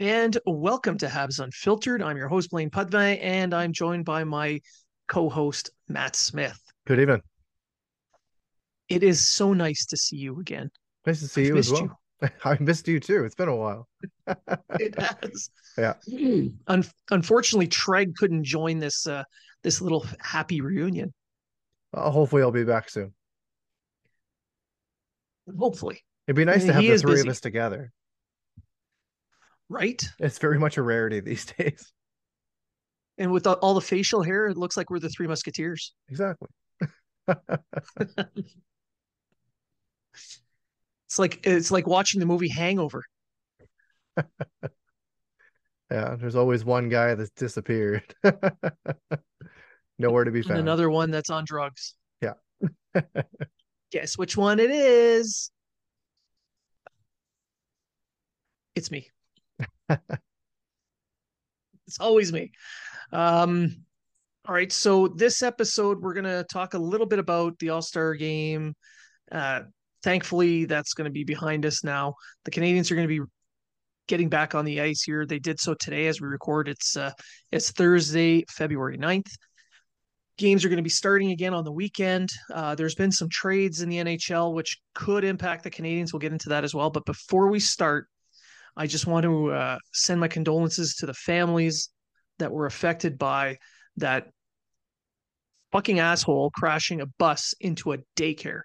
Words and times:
And 0.00 0.38
welcome 0.46 0.96
to 0.98 1.06
Habs 1.06 1.40
Unfiltered. 1.40 2.02
I'm 2.02 2.16
your 2.16 2.28
host, 2.28 2.50
Blaine 2.50 2.70
Potvin, 2.70 3.18
and 3.18 3.52
I'm 3.52 3.72
joined 3.72 4.04
by 4.04 4.22
my 4.22 4.60
co 5.08 5.28
host, 5.28 5.70
Matt 5.88 6.14
Smith. 6.14 6.56
Good 6.86 7.00
evening. 7.00 7.20
It 8.88 9.02
is 9.02 9.26
so 9.26 9.52
nice 9.52 9.86
to 9.86 9.96
see 9.96 10.14
you 10.14 10.38
again. 10.38 10.70
Nice 11.04 11.18
to 11.18 11.26
see 11.26 11.46
you 11.46 11.56
as 11.56 11.72
well. 11.72 11.98
You. 12.22 12.28
I 12.44 12.56
missed 12.60 12.86
you 12.86 13.00
too. 13.00 13.24
It's 13.24 13.34
been 13.34 13.48
a 13.48 13.56
while. 13.56 13.88
it 14.78 14.94
has. 15.00 15.50
Yeah. 15.76 15.94
Un- 16.68 16.84
unfortunately, 17.10 17.66
Treg 17.66 18.14
couldn't 18.14 18.44
join 18.44 18.78
this 18.78 19.04
uh, 19.04 19.24
this 19.64 19.80
little 19.80 20.06
happy 20.20 20.60
reunion. 20.60 21.12
Uh, 21.92 22.08
hopefully, 22.08 22.42
I'll 22.42 22.52
be 22.52 22.62
back 22.62 22.88
soon. 22.88 23.12
Hopefully, 25.58 26.04
it'd 26.28 26.36
be 26.36 26.44
nice 26.44 26.64
to 26.66 26.72
have 26.72 26.82
the 26.82 26.98
three 26.98 27.14
busy. 27.14 27.26
of 27.26 27.32
us 27.32 27.40
together 27.40 27.92
right? 29.68 30.02
It's 30.18 30.38
very 30.38 30.58
much 30.58 30.76
a 30.76 30.82
rarity 30.82 31.20
these 31.20 31.46
days. 31.58 31.92
And 33.18 33.32
with 33.32 33.46
all 33.46 33.74
the 33.74 33.80
facial 33.80 34.22
hair, 34.22 34.46
it 34.46 34.56
looks 34.56 34.76
like 34.76 34.90
we're 34.90 35.00
the 35.00 35.08
Three 35.08 35.26
Musketeers. 35.26 35.92
Exactly. 36.08 36.48
it's 37.28 37.38
like 41.18 41.44
it's 41.44 41.72
like 41.72 41.86
watching 41.86 42.20
the 42.20 42.26
movie 42.26 42.48
Hangover. 42.48 43.02
yeah, 45.90 46.14
there's 46.16 46.36
always 46.36 46.64
one 46.64 46.88
guy 46.88 47.16
that's 47.16 47.30
disappeared. 47.30 48.14
Nowhere 49.98 50.24
to 50.24 50.30
be 50.30 50.42
found. 50.42 50.52
And 50.52 50.60
another 50.60 50.88
one 50.88 51.10
that's 51.10 51.28
on 51.28 51.44
drugs. 51.44 51.94
Yeah. 52.22 52.34
Guess 53.90 54.16
which 54.16 54.36
one 54.36 54.60
it 54.60 54.70
is? 54.70 55.50
It's 58.76 58.92
me. 58.92 59.10
it's 61.86 62.00
always 62.00 62.32
me. 62.32 62.52
Um, 63.12 63.84
all 64.46 64.54
right. 64.54 64.72
So 64.72 65.08
this 65.08 65.42
episode, 65.42 66.00
we're 66.00 66.14
gonna 66.14 66.44
talk 66.44 66.74
a 66.74 66.78
little 66.78 67.06
bit 67.06 67.18
about 67.18 67.58
the 67.58 67.70
All 67.70 67.82
Star 67.82 68.14
Game. 68.14 68.74
Uh, 69.30 69.62
thankfully, 70.02 70.64
that's 70.64 70.94
going 70.94 71.04
to 71.06 71.10
be 71.10 71.24
behind 71.24 71.66
us 71.66 71.84
now. 71.84 72.14
The 72.44 72.50
Canadiens 72.50 72.90
are 72.90 72.94
going 72.94 73.08
to 73.08 73.20
be 73.20 73.26
getting 74.06 74.28
back 74.28 74.54
on 74.54 74.64
the 74.64 74.80
ice 74.80 75.02
here. 75.02 75.26
They 75.26 75.38
did 75.38 75.60
so 75.60 75.74
today 75.74 76.06
as 76.06 76.20
we 76.20 76.28
record. 76.28 76.68
It's 76.68 76.96
uh, 76.96 77.12
it's 77.52 77.70
Thursday, 77.70 78.44
February 78.48 78.98
9th. 78.98 79.30
Games 80.38 80.64
are 80.64 80.68
going 80.68 80.78
to 80.78 80.84
be 80.84 80.88
starting 80.88 81.32
again 81.32 81.52
on 81.52 81.64
the 81.64 81.72
weekend. 81.72 82.30
Uh, 82.52 82.74
there's 82.74 82.94
been 82.94 83.10
some 83.10 83.28
trades 83.28 83.82
in 83.82 83.88
the 83.88 83.96
NHL 83.96 84.54
which 84.54 84.78
could 84.94 85.24
impact 85.24 85.64
the 85.64 85.70
Canadiens. 85.70 86.12
We'll 86.12 86.20
get 86.20 86.32
into 86.32 86.50
that 86.50 86.64
as 86.64 86.74
well. 86.74 86.90
But 86.90 87.04
before 87.04 87.48
we 87.48 87.58
start, 87.58 88.06
I 88.78 88.86
just 88.86 89.08
want 89.08 89.24
to 89.24 89.50
uh, 89.50 89.78
send 89.92 90.20
my 90.20 90.28
condolences 90.28 90.94
to 91.00 91.06
the 91.06 91.12
families 91.12 91.90
that 92.38 92.52
were 92.52 92.66
affected 92.66 93.18
by 93.18 93.56
that 93.96 94.28
fucking 95.72 95.98
asshole 95.98 96.52
crashing 96.54 97.00
a 97.00 97.06
bus 97.18 97.54
into 97.60 97.92
a 97.92 97.98
daycare. 98.16 98.60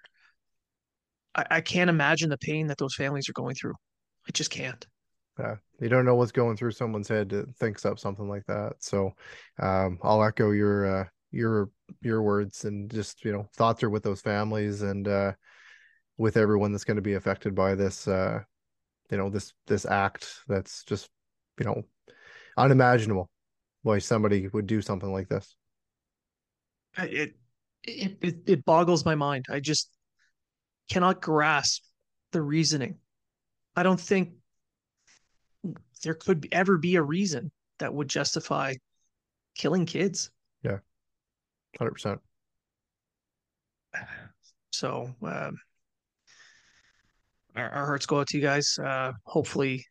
I, 1.34 1.44
I 1.50 1.60
can't 1.60 1.90
imagine 1.90 2.30
the 2.30 2.38
pain 2.38 2.68
that 2.68 2.78
those 2.78 2.94
families 2.94 3.28
are 3.28 3.32
going 3.32 3.56
through. 3.56 3.74
I 4.28 4.30
just 4.32 4.50
can't. 4.50 4.86
Yeah, 5.36 5.56
you 5.80 5.88
don't 5.88 6.04
know 6.04 6.14
what's 6.14 6.30
going 6.30 6.56
through 6.56 6.70
someone's 6.70 7.08
head 7.08 7.30
that 7.30 7.56
thinks 7.56 7.84
up 7.84 7.98
something 7.98 8.28
like 8.28 8.46
that. 8.46 8.74
So, 8.78 9.10
um, 9.58 9.98
I'll 10.00 10.22
echo 10.22 10.52
your 10.52 11.00
uh, 11.00 11.04
your 11.32 11.70
your 12.02 12.22
words 12.22 12.64
and 12.66 12.88
just 12.88 13.24
you 13.24 13.32
know 13.32 13.48
thoughts 13.56 13.82
are 13.82 13.90
with 13.90 14.04
those 14.04 14.20
families 14.20 14.82
and 14.82 15.08
uh, 15.08 15.32
with 16.18 16.36
everyone 16.36 16.70
that's 16.70 16.84
going 16.84 16.98
to 16.98 17.02
be 17.02 17.14
affected 17.14 17.52
by 17.52 17.74
this 17.74 18.06
uh, 18.06 18.44
you 19.10 19.16
know 19.16 19.30
this 19.30 19.52
this 19.66 19.84
act 19.84 20.40
that's 20.48 20.84
just 20.84 21.08
you 21.58 21.64
know 21.64 21.82
unimaginable 22.56 23.28
why 23.82 23.98
somebody 23.98 24.48
would 24.48 24.66
do 24.66 24.80
something 24.80 25.12
like 25.12 25.28
this. 25.28 25.54
It 26.98 27.34
it 27.82 28.16
it, 28.20 28.36
it 28.46 28.64
boggles 28.64 29.04
my 29.04 29.14
mind. 29.14 29.46
I 29.50 29.60
just 29.60 29.90
cannot 30.90 31.20
grasp 31.20 31.82
the 32.32 32.42
reasoning. 32.42 32.96
I 33.76 33.82
don't 33.82 34.00
think 34.00 34.30
there 36.02 36.14
could 36.14 36.48
ever 36.52 36.78
be 36.78 36.96
a 36.96 37.02
reason 37.02 37.50
that 37.78 37.92
would 37.92 38.08
justify 38.08 38.74
killing 39.54 39.86
kids. 39.86 40.30
Yeah. 40.62 40.78
100% 41.80 42.18
so 44.70 45.14
um, 45.22 45.56
our, 47.56 47.70
our 47.70 47.86
hearts 47.86 48.06
go 48.06 48.20
out 48.20 48.28
to 48.28 48.36
you 48.36 48.42
guys. 48.42 48.78
Uh, 48.78 49.12
hopefully, 49.24 49.84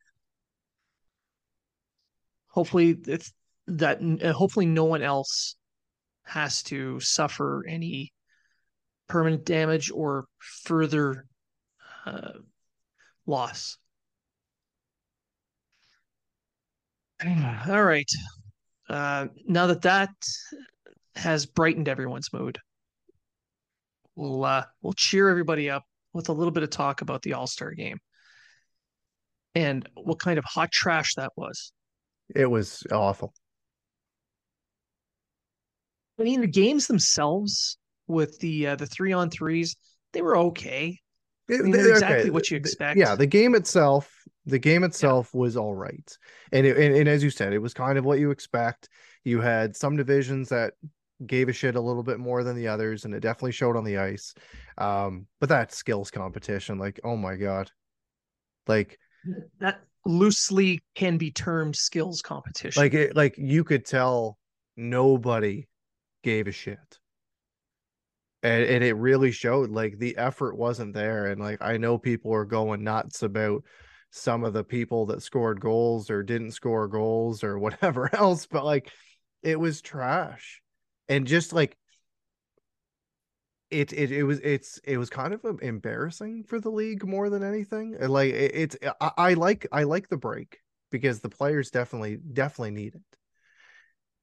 hopefully 2.48 2.98
it's 3.08 3.32
that. 3.68 4.00
Uh, 4.02 4.34
hopefully, 4.34 4.66
no 4.66 4.86
one 4.86 5.02
else 5.02 5.56
has 6.24 6.64
to 6.64 7.00
suffer 7.00 7.64
any 7.68 8.12
permanent 9.08 9.46
damage 9.46 9.92
or 9.92 10.26
further 10.64 11.26
uh, 12.06 12.34
loss. 13.26 13.78
All 17.26 17.84
right. 17.84 18.10
Uh, 18.90 19.28
now 19.48 19.68
that 19.68 19.84
that 19.84 20.10
has 21.16 21.46
brightened 21.46 21.88
everyone's 21.88 22.34
mood, 22.34 22.58
we'll 24.16 24.44
uh, 24.44 24.66
we'll 24.82 24.94
cheer 24.94 25.30
everybody 25.30 25.70
up 25.70 25.84
with 26.14 26.30
a 26.30 26.34
little 26.34 26.52
bit 26.52 26.64
of 26.64 26.70
talk 26.70 27.02
about 27.02 27.22
the 27.22 27.34
All 27.34 27.48
Star 27.48 27.72
game 27.72 28.00
and 29.56 29.88
what 29.96 30.20
kind 30.20 30.38
of 30.38 30.46
hot 30.46 30.72
trash 30.72 31.16
that 31.16 31.32
was. 31.36 31.72
It 32.36 32.50
was 32.50 32.84
awful. 32.92 33.34
I 36.20 36.24
mean, 36.24 36.42
the 36.42 36.48
games 36.48 36.88
themselves 36.88 37.78
with 38.08 38.40
the 38.40 38.68
uh, 38.68 38.76
the 38.76 38.86
three 38.86 39.14
on 39.14 39.30
threes, 39.30 39.76
they 40.14 40.22
were 40.22 40.38
okay. 40.38 41.00
I 41.50 41.58
mean, 41.58 41.72
they're 41.72 41.92
exactly 41.92 42.22
okay. 42.22 42.30
what 42.30 42.50
you 42.50 42.58
expect. 42.58 42.98
Yeah, 42.98 43.16
the 43.16 43.26
game 43.26 43.56
itself, 43.56 44.10
the 44.46 44.60
game 44.60 44.84
itself 44.84 45.32
yeah. 45.34 45.40
was 45.40 45.58
all 45.58 45.74
right, 45.74 46.18
and, 46.52 46.66
it, 46.66 46.78
and 46.78 46.96
and 46.96 47.10
as 47.10 47.24
you 47.24 47.30
said, 47.30 47.54
it 47.54 47.60
was 47.60 47.74
kind 47.74 47.98
of 47.98 48.06
what 48.06 48.20
you 48.20 48.32
expect. 48.32 48.90
You 49.24 49.42
had 49.42 49.76
some 49.76 49.98
divisions 49.98 50.50
that 50.50 50.74
gave 51.28 51.50
a 51.50 51.54
shit 51.54 51.76
a 51.76 51.82
little 51.82 52.04
bit 52.04 52.20
more 52.20 52.44
than 52.44 52.56
the 52.56 52.68
others, 52.68 53.06
and 53.06 53.14
it 53.14 53.22
definitely 53.22 53.52
showed 53.52 53.78
on 53.78 53.84
the 53.84 53.98
ice. 53.98 54.34
Um, 54.78 55.28
but 55.40 55.50
that 55.50 55.74
skills 55.74 56.12
competition, 56.12 56.78
like, 56.78 57.00
oh 57.04 57.18
my 57.18 57.36
god, 57.36 57.72
like 58.68 59.00
that 59.60 59.82
loosely 60.06 60.84
can 60.96 61.18
be 61.18 61.32
termed 61.32 61.76
skills 61.76 62.22
competition. 62.22 62.82
Like 62.82 62.94
it, 62.94 63.16
like 63.16 63.36
you 63.38 63.64
could 63.64 63.86
tell 63.86 64.38
nobody 64.76 65.68
gave 66.24 66.48
a 66.48 66.52
shit. 66.52 67.00
And, 68.42 68.64
and 68.64 68.84
it 68.84 68.94
really 68.94 69.32
showed 69.32 69.70
like 69.70 69.98
the 69.98 70.18
effort 70.18 70.58
wasn't 70.58 70.94
there. 70.94 71.28
And 71.28 71.40
like 71.40 71.62
I 71.62 71.78
know 71.78 71.98
people 71.98 72.34
are 72.34 72.46
going 72.46 72.84
nuts 72.84 73.24
about 73.24 73.64
some 74.12 74.44
of 74.44 74.54
the 74.54 74.64
people 74.64 75.08
that 75.08 75.24
scored 75.24 75.62
goals 75.62 76.10
or 76.10 76.24
didn't 76.24 76.52
score 76.52 76.88
goals 76.88 77.44
or 77.44 77.58
whatever 77.60 78.14
else, 78.14 78.46
but 78.46 78.66
like 78.66 78.92
it 79.42 79.60
was 79.60 79.82
trash 79.82 80.62
and 81.10 81.28
just 81.28 81.54
like 81.54 81.78
it, 83.74 83.92
it 83.92 84.12
it 84.12 84.24
was 84.24 84.40
it's 84.40 84.80
it 84.84 84.98
was 84.98 85.10
kind 85.10 85.34
of 85.34 85.44
embarrassing 85.62 86.44
for 86.44 86.60
the 86.60 86.70
league 86.70 87.06
more 87.06 87.30
than 87.30 87.44
anything. 87.44 87.98
Like 88.00 88.34
it, 88.34 88.52
it's 88.54 88.78
I, 89.02 89.12
I 89.18 89.34
like 89.34 89.68
I 89.72 89.84
like 89.84 90.10
the 90.10 90.18
break 90.18 90.60
because 90.92 91.20
the 91.20 91.30
players 91.30 91.72
definitely 91.72 92.18
definitely 92.18 92.72
need 92.72 92.96
it, 92.96 93.18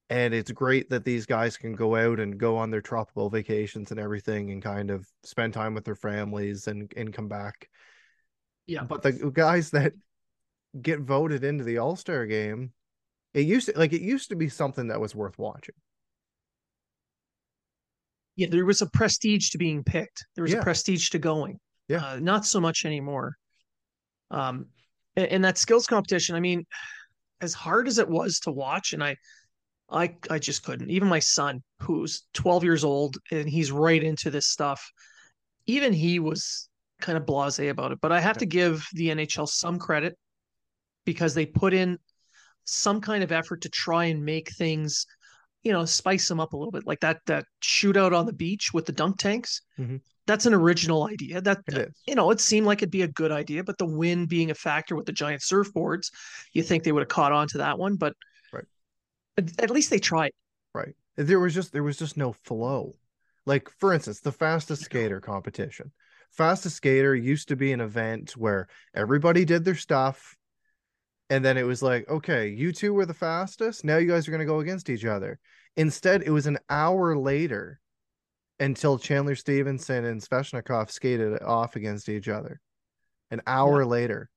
and 0.09 0.33
it's 0.33 0.53
great 0.53 0.91
that 0.91 1.05
these 1.05 1.27
guys 1.27 1.57
can 1.57 1.75
go 1.75 1.97
out 1.97 2.21
and 2.21 2.39
go 2.39 2.57
on 2.57 2.71
their 2.71 2.81
tropical 2.81 3.29
vacations 3.29 3.91
and 3.91 3.99
everything 3.99 4.53
and 4.53 4.63
kind 4.63 4.91
of 4.91 5.07
spend 5.25 5.53
time 5.53 5.75
with 5.75 5.85
their 5.85 5.97
families 5.97 6.69
and 6.69 6.93
and 6.97 7.13
come 7.13 7.29
back. 7.29 7.69
Yeah, 8.67 8.85
but 8.85 9.03
the 9.03 9.33
guys 9.35 9.71
that 9.71 9.95
get 10.81 11.01
voted 11.01 11.43
into 11.43 11.65
the 11.65 11.79
All 11.79 11.97
Star 11.97 12.25
game, 12.27 12.73
it 13.35 13.47
used 13.47 13.67
to 13.67 13.77
like 13.77 13.93
it 13.93 14.03
used 14.03 14.29
to 14.29 14.37
be 14.37 14.49
something 14.49 14.89
that 14.89 15.01
was 15.01 15.13
worth 15.13 15.41
watching 15.41 15.75
yeah, 18.41 18.49
there 18.51 18.65
was 18.65 18.81
a 18.81 18.87
prestige 18.87 19.51
to 19.51 19.59
being 19.59 19.85
picked. 19.85 20.25
There 20.35 20.43
was 20.43 20.53
yeah. 20.53 20.61
a 20.61 20.63
prestige 20.63 21.11
to 21.11 21.19
going. 21.19 21.61
Yeah, 21.89 22.05
uh, 22.05 22.19
not 22.21 22.47
so 22.47 22.59
much 22.59 22.87
anymore. 22.87 23.37
Um, 24.31 24.67
and, 25.15 25.27
and 25.27 25.45
that 25.45 25.59
skills 25.59 25.87
competition, 25.87 26.35
I 26.37 26.41
mean, 26.41 26.65
as 27.43 27.53
hard 27.53 27.87
as 27.87 27.99
it 27.99 28.09
was 28.09 28.41
to 28.41 28.51
watch, 28.51 28.95
and 28.95 29.05
I, 29.05 29.17
I, 29.91 30.17
I 30.31 30.39
just 30.39 30.65
couldn't. 30.65 30.91
Even 30.91 31.09
my 31.09 31.19
son, 31.19 31.63
who's 31.81 32.23
12 32.33 32.65
years 32.65 32.83
old 32.83 33.19
and 33.31 33.47
he's 33.47 33.71
right 33.73 34.03
into 34.03 34.31
this 34.31 34.47
stuff, 34.47 34.91
even 35.67 35.93
he 35.93 36.19
was 36.19 36.71
kind 37.03 37.19
of 37.19 37.27
blasé 37.27 37.69
about 37.69 37.93
it. 37.93 37.99
But 38.01 38.13
I 38.13 38.21
have 38.21 38.39
to 38.39 38.47
give 38.47 38.87
the 38.95 39.09
NHL 39.09 39.49
some 39.49 39.79
credit 39.79 40.17
because 41.05 41.35
they 41.35 41.45
put 41.45 41.75
in 41.75 41.99
some 42.65 43.03
kind 43.03 43.23
of 43.23 43.33
effort 43.33 43.63
to 43.63 43.69
try 43.69 44.07
and 44.07 44.25
make 44.25 44.51
things, 44.53 45.05
you 45.63 45.73
know, 45.73 45.85
spice 45.85 46.27
them 46.29 46.41
up 46.41 46.53
a 46.53 46.57
little 46.57 46.73
bit. 46.73 46.87
Like 46.87 47.01
that 47.01 47.21
that 47.27 47.45
shootout 47.63 48.17
on 48.17 48.27
the 48.27 48.33
beach 48.33 48.73
with 48.73 48.87
the 48.87 48.93
dunk 48.93 49.19
tanks. 49.19 49.63
Mm-hmm. 49.79 49.97
That's 50.27 50.47
an 50.47 50.55
original 50.55 51.07
idea. 51.07 51.41
That 51.41 51.65
you 52.07 52.15
know, 52.15 52.31
it 52.31 52.41
seemed 52.41 52.67
like 52.67 52.79
it'd 52.79 52.91
be 52.91 53.03
a 53.03 53.09
good 53.09 53.33
idea, 53.33 53.65
but 53.65 53.79
the 53.79 53.87
wind 53.87 54.29
being 54.29 54.51
a 54.51 54.55
factor 54.55 54.95
with 54.95 55.07
the 55.07 55.13
giant 55.13 55.43
surfboards, 55.43 56.11
you 56.53 56.63
think 56.63 56.85
they 56.85 56.93
would 56.93 57.03
have 57.03 57.09
caught 57.09 57.33
on 57.33 57.49
to 57.49 57.59
that 57.59 57.79
one, 57.79 57.97
but 57.97 58.15
right. 58.53 58.65
at, 59.37 59.65
at 59.65 59.71
least 59.71 59.91
they 59.91 59.99
tried. 59.99 60.33
Right. 60.75 60.95
There 61.17 61.41
was 61.41 61.55
just 61.55 61.73
there 61.73 61.83
was 61.83 61.99
just 61.99 62.17
no 62.17 62.33
flow. 62.33 62.97
Like 63.45 63.69
for 63.79 63.93
instance, 63.93 64.21
the 64.21 64.33
fastest 64.33 64.85
skater 64.85 65.21
competition. 65.21 65.93
Fastest 66.31 66.77
skater 66.77 67.15
used 67.15 67.49
to 67.49 67.57
be 67.57 67.73
an 67.73 67.81
event 67.81 68.37
where 68.37 68.69
everybody 68.95 69.45
did 69.45 69.65
their 69.65 69.75
stuff 69.75 70.37
and 71.31 71.45
then 71.45 71.57
it 71.57 71.63
was 71.63 71.81
like, 71.81 72.09
okay, 72.09 72.49
you 72.49 72.73
two 72.73 72.93
were 72.93 73.07
the 73.07 73.15
fastest. 73.15 73.85
Now 73.85 73.99
you 73.99 74.09
guys 74.09 74.27
are 74.27 74.33
going 74.33 74.41
to 74.41 74.47
go 74.47 74.59
against 74.59 74.91
each 74.91 75.05
other. 75.05 75.39
Instead, 75.77 76.23
it 76.23 76.31
was 76.31 76.47
an 76.47 76.59
hour 76.69 77.17
later 77.17 77.81
until 78.59 78.99
Chandler 78.99 79.37
Stephenson 79.37 80.05
and 80.05 80.21
Svechnikov 80.21 80.91
skated 80.91 81.41
off 81.43 81.77
against 81.77 82.09
each 82.09 82.29
other. 82.29 82.61
An 83.31 83.41
hour 83.47 83.83
yeah. 83.83 83.89
later. 83.89 84.31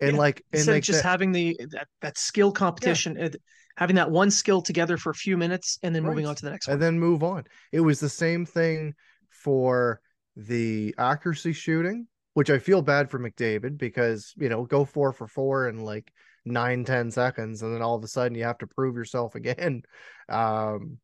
And 0.00 0.12
yeah. 0.12 0.18
like, 0.18 0.42
and 0.50 0.60
Instead 0.60 0.72
like 0.72 0.82
just 0.82 1.02
that, 1.02 1.08
having 1.08 1.32
the 1.32 1.60
that, 1.72 1.86
that 2.00 2.16
skill 2.16 2.52
competition, 2.52 3.16
yeah. 3.18 3.28
having 3.76 3.96
that 3.96 4.10
one 4.10 4.30
skill 4.30 4.62
together 4.62 4.96
for 4.96 5.10
a 5.10 5.14
few 5.14 5.36
minutes 5.36 5.78
and 5.82 5.94
then 5.94 6.04
right. 6.04 6.10
moving 6.10 6.26
on 6.26 6.34
to 6.34 6.44
the 6.44 6.50
next 6.50 6.68
and 6.68 6.80
then 6.80 6.98
move 6.98 7.22
on. 7.22 7.44
It 7.70 7.80
was 7.80 8.00
the 8.00 8.08
same 8.08 8.46
thing 8.46 8.94
for 9.28 10.00
the 10.36 10.94
accuracy 10.96 11.52
shooting 11.52 12.08
which 12.36 12.50
I 12.50 12.58
feel 12.58 12.82
bad 12.82 13.10
for 13.10 13.18
McDavid 13.18 13.78
because 13.78 14.34
you 14.36 14.50
know 14.50 14.66
go 14.66 14.84
four 14.84 15.14
for 15.14 15.26
four 15.26 15.70
in 15.70 15.80
like 15.80 16.12
nine 16.44 16.84
ten 16.84 17.10
seconds, 17.10 17.62
and 17.62 17.74
then 17.74 17.80
all 17.80 17.94
of 17.94 18.04
a 18.04 18.08
sudden 18.08 18.36
you 18.36 18.44
have 18.44 18.58
to 18.58 18.66
prove 18.66 18.94
yourself 18.94 19.34
again. 19.36 19.84
Um, 20.28 20.98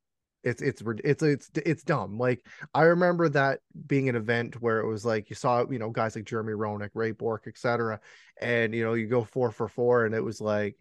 it's 0.44 0.61
it's 0.61 0.82
it's 1.02 1.23
it's 1.23 1.50
it's 1.55 1.84
dumb. 1.84 2.19
Like 2.19 2.44
I 2.75 2.82
remember 2.82 3.31
that 3.31 3.61
being 3.87 4.11
an 4.11 4.14
event 4.14 4.61
where 4.61 4.81
it 4.81 4.87
was 4.87 5.06
like 5.06 5.31
you 5.31 5.37
saw 5.37 5.64
you 5.70 5.79
know 5.79 5.88
guys 5.88 6.14
like 6.14 6.26
Jeremy 6.26 6.52
Roenick, 6.52 6.90
Ray 6.93 7.12
Bourque, 7.12 7.46
etc. 7.46 7.99
And 8.38 8.75
you 8.75 8.85
know 8.85 8.93
you 8.93 9.06
go 9.06 9.25
four 9.25 9.50
for 9.52 9.69
four, 9.69 10.05
and 10.05 10.14
it 10.14 10.23
was 10.23 10.38
like, 10.38 10.76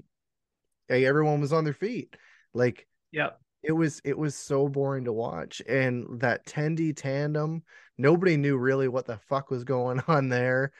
hey, 0.89 1.05
everyone 1.05 1.39
was 1.39 1.53
on 1.53 1.63
their 1.63 1.71
feet. 1.71 2.17
Like 2.53 2.85
yeah, 3.13 3.29
it 3.63 3.71
was 3.71 4.01
it 4.03 4.17
was 4.17 4.35
so 4.35 4.67
boring 4.67 5.05
to 5.05 5.13
watch 5.13 5.61
and 5.67 6.19
that 6.19 6.45
tendy 6.45 6.95
tandem 6.95 7.63
nobody 7.97 8.37
knew 8.37 8.57
really 8.57 8.87
what 8.87 9.05
the 9.05 9.17
fuck 9.17 9.49
was 9.49 9.63
going 9.63 10.01
on 10.07 10.29
there. 10.29 10.71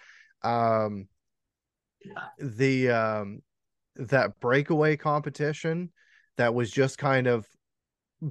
Um 0.44 1.08
yeah. 2.04 2.28
the 2.40 2.90
um 2.90 3.42
that 3.96 4.40
breakaway 4.40 4.98
competition 4.98 5.92
that 6.38 6.54
was 6.54 6.72
just 6.72 6.98
kind 6.98 7.28
of 7.28 7.46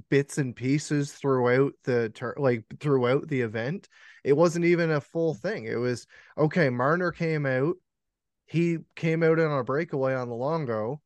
bits 0.08 0.38
and 0.38 0.54
pieces 0.54 1.12
throughout 1.12 1.72
the 1.84 2.12
like 2.36 2.64
throughout 2.80 3.28
the 3.28 3.40
event 3.40 3.88
it 4.24 4.36
wasn't 4.36 4.64
even 4.64 4.90
a 4.90 5.00
full 5.00 5.34
thing. 5.34 5.64
It 5.64 5.76
was 5.76 6.06
okay 6.36 6.70
marner 6.70 7.12
came 7.12 7.46
out 7.46 7.76
he 8.46 8.78
came 8.96 9.22
out 9.22 9.38
on 9.38 9.56
a 9.56 9.62
breakaway 9.62 10.14
on 10.14 10.28
the 10.28 10.34
longo 10.34 11.00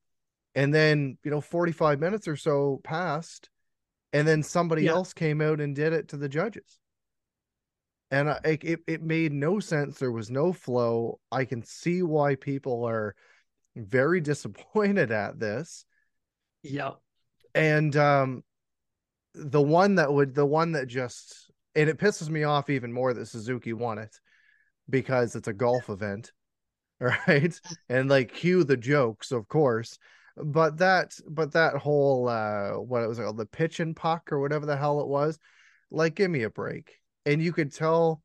and 0.55 0.73
then 0.75 1.19
you 1.25 1.31
know 1.31 1.41
45 1.41 2.01
minutes 2.01 2.29
or 2.29 2.37
so 2.37 2.81
passed 2.85 3.49
and 4.15 4.29
then 4.29 4.45
somebody 4.45 4.85
yeah. 4.85 4.93
else 4.93 5.13
came 5.13 5.41
out 5.41 5.61
and 5.61 5.75
did 5.75 5.93
it 5.93 6.09
to 6.09 6.17
the 6.17 6.29
judges. 6.29 6.79
And 8.13 8.31
I, 8.31 8.39
it, 8.45 8.79
it 8.87 9.03
made 9.03 9.33
no 9.33 9.59
sense. 9.59 9.99
There 9.99 10.13
was 10.13 10.31
no 10.31 10.53
flow. 10.53 11.19
I 11.33 11.45
can 11.45 11.65
see 11.65 12.01
why 12.01 12.37
people 12.37 12.85
are 12.85 13.17
very 13.75 14.21
disappointed 14.21 15.11
at 15.11 15.41
this. 15.41 15.85
Yeah. 16.63 16.93
And 17.57 17.95
um 17.97 18.45
the 19.35 19.61
one 19.61 19.97
that 19.97 20.13
would 20.13 20.33
the 20.33 20.47
one 20.47 20.73
that 20.73 20.87
just 20.87 21.51
and 21.75 21.91
it 21.91 21.99
pisses 21.99 22.29
me 22.29 22.45
off 22.45 22.71
even 22.71 22.93
more 22.93 23.13
that 23.13 23.27
suzuki 23.27 23.73
won 23.73 23.99
it 23.99 24.15
because 24.89 25.35
it's 25.35 25.49
a 25.49 25.53
golf 25.53 25.89
event 25.89 26.31
right? 27.01 27.61
And 27.89 28.09
like 28.09 28.33
cue 28.33 28.63
the 28.63 28.77
jokes 28.77 29.33
of 29.33 29.49
course 29.49 29.99
but 30.37 30.79
that 30.79 31.15
but 31.29 31.53
that 31.53 31.77
whole 31.77 32.29
uh 32.29 32.73
what 32.73 33.03
it 33.03 33.09
was 33.09 33.19
called 33.19 33.37
the 33.37 33.47
pitch 33.47 33.81
and 33.81 33.95
puck 33.95 34.33
or 34.33 34.41
whatever 34.41 34.67
the 34.67 34.77
hell 34.77 35.01
it 35.01 35.07
was 35.07 35.39
like 35.91 36.15
give 36.17 36.31
me 36.31 36.43
a 36.43 36.51
break. 36.51 37.01
And 37.27 37.43
you 37.43 37.53
could 37.53 37.73
tell 37.73 38.23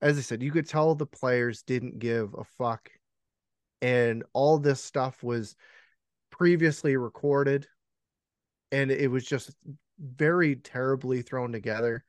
as 0.00 0.16
i 0.16 0.20
said 0.20 0.42
you 0.42 0.52
could 0.52 0.68
tell 0.68 0.94
the 0.94 1.06
players 1.06 1.62
didn't 1.62 1.98
give 1.98 2.34
a 2.34 2.44
fuck. 2.44 2.90
And 3.82 4.24
all 4.32 4.58
this 4.58 4.82
stuff 4.82 5.22
was 5.22 5.56
previously 6.30 6.96
recorded. 6.96 7.66
And 8.72 8.90
it 8.90 9.10
was 9.10 9.24
just 9.24 9.50
very 9.98 10.56
terribly 10.56 11.22
thrown 11.22 11.52
together. 11.52 12.04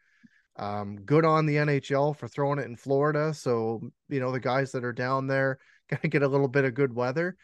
Um 0.58 0.98
good 0.98 1.26
on 1.26 1.46
the 1.46 1.56
nhl 1.56 2.16
for 2.16 2.28
throwing 2.28 2.60
it 2.60 2.66
in 2.66 2.76
florida. 2.76 3.34
So 3.34 3.82
you 4.10 4.20
know 4.20 4.32
the 4.32 4.40
guys 4.40 4.72
that 4.74 4.86
are 4.86 4.94
down 4.94 5.28
there 5.28 5.58
gonna 5.90 6.10
get 6.10 6.24
a 6.24 6.28
little 6.28 6.48
bit 6.48 6.66
of 6.66 6.76
good 6.76 6.94
weather 6.94 7.36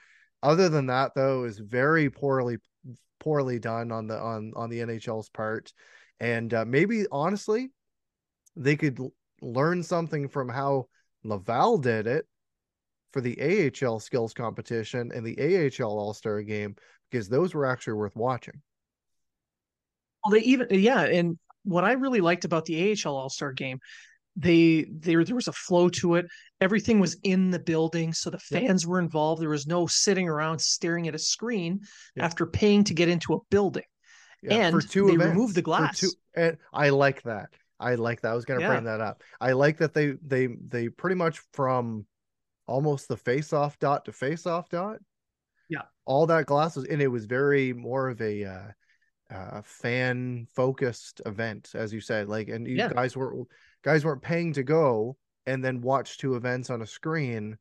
other 0.44 0.70
than 0.70 0.88
that, 0.88 1.14
though, 1.16 1.44
is 1.44 1.60
very 1.60 2.10
poorly 2.10 2.58
poorly 3.20 3.60
done 3.60 3.92
on 3.92 4.08
the 4.08 4.18
on 4.18 4.54
on 4.56 4.70
the 4.70 4.80
NHL's 4.80 5.30
part, 5.30 5.74
and 6.20 6.54
uh, 6.54 6.66
maybe 6.66 7.06
honestly, 7.12 7.72
they 8.56 8.76
could 8.76 9.00
learn 9.42 9.84
something 9.84 10.28
from 10.28 10.50
how 10.50 10.88
Laval 11.24 11.78
did 11.78 12.08
it 12.08 12.28
for 13.12 13.22
the 13.22 13.72
AHL 13.82 14.00
skills 14.00 14.34
competition 14.34 15.12
and 15.14 15.26
the 15.26 15.72
AHL 15.80 15.98
All 15.98 16.14
Star 16.14 16.42
game 16.42 16.76
because 17.10 17.30
those 17.30 17.54
were 17.54 17.66
actually 17.66 17.94
worth 17.94 18.16
watching. 18.16 18.62
Well, 20.24 20.34
they 20.34 20.46
even 20.46 20.68
yeah, 20.72 21.02
and 21.04 21.38
what 21.64 21.84
I 21.84 21.94
really 21.94 22.22
liked 22.22 22.46
about 22.46 22.66
the 22.66 22.96
AHL 23.06 23.16
All 23.16 23.30
Star 23.30 23.54
game 23.54 23.80
they 24.38 24.86
there 24.90 25.24
there 25.24 25.36
was 25.36 25.48
a 25.48 25.54
flow 25.54 25.90
to 25.90 26.16
it. 26.16 26.28
Everything 26.62 27.00
was 27.00 27.18
in 27.24 27.52
the 27.52 27.60
building 27.60 28.14
so 28.14 28.30
the 28.30 28.40
fans 28.40 28.86
were 28.86 29.00
involved. 29.00 29.42
There 29.42 29.50
was 29.50 29.68
no 29.68 29.88
sitting 29.88 30.30
around 30.30 30.60
staring 30.60 31.08
at 31.08 31.16
a 31.16 31.20
screen 31.20 31.82
after 32.18 32.46
paying 32.46 32.84
to 32.86 32.94
get 32.94 33.10
into 33.10 33.34
a 33.34 33.40
building. 33.50 33.84
Yeah, 34.44 34.68
and 34.68 34.82
they 34.82 35.00
events, 35.00 35.26
removed 35.26 35.56
the 35.56 35.64
glass 35.64 36.00
two, 36.00 36.12
and 36.36 36.58
i 36.72 36.90
like 36.90 37.24
that. 37.24 37.50
I 37.80 37.96
like 37.96 38.22
that. 38.22 38.32
I 38.32 38.36
was 38.36 38.46
going 38.46 38.60
to 38.60 38.66
yeah. 38.66 38.72
bring 38.72 38.86
that 38.86 39.02
up. 39.02 39.24
I 39.42 39.54
like 39.54 39.78
that 39.80 39.94
they 39.94 40.14
they 40.24 40.48
they 40.48 40.90
pretty 40.90 41.16
much 41.16 41.42
from 41.54 42.06
almost 42.68 43.08
the 43.08 43.18
face 43.18 43.54
off 43.54 43.80
dot 43.80 44.06
to 44.06 44.12
face 44.12 44.46
off 44.46 44.68
dot 44.70 44.98
yeah. 45.70 45.84
all 46.06 46.28
that 46.28 46.46
glass 46.46 46.76
was 46.76 46.84
and 46.84 47.02
it 47.02 47.08
was 47.08 47.26
very 47.26 47.72
more 47.72 48.10
of 48.10 48.22
a 48.22 48.44
uh 48.44 48.72
uh, 49.30 49.62
fan 49.64 50.48
focused 50.56 51.22
event, 51.26 51.72
as 51.74 51.94
you 51.94 52.02
said. 52.02 52.30
Like, 52.30 52.50
and 52.50 52.68
you 52.68 52.78
guys 52.78 53.16
were 53.16 53.36
guys 53.84 54.06
weren't 54.06 54.22
paying 54.22 54.54
to 54.54 54.64
go 54.64 55.18
and 55.46 55.64
then 55.64 55.82
watch 55.82 56.18
two 56.18 56.36
events 56.36 56.70
on 56.70 56.82
a 56.82 56.88
screen. 56.88 57.58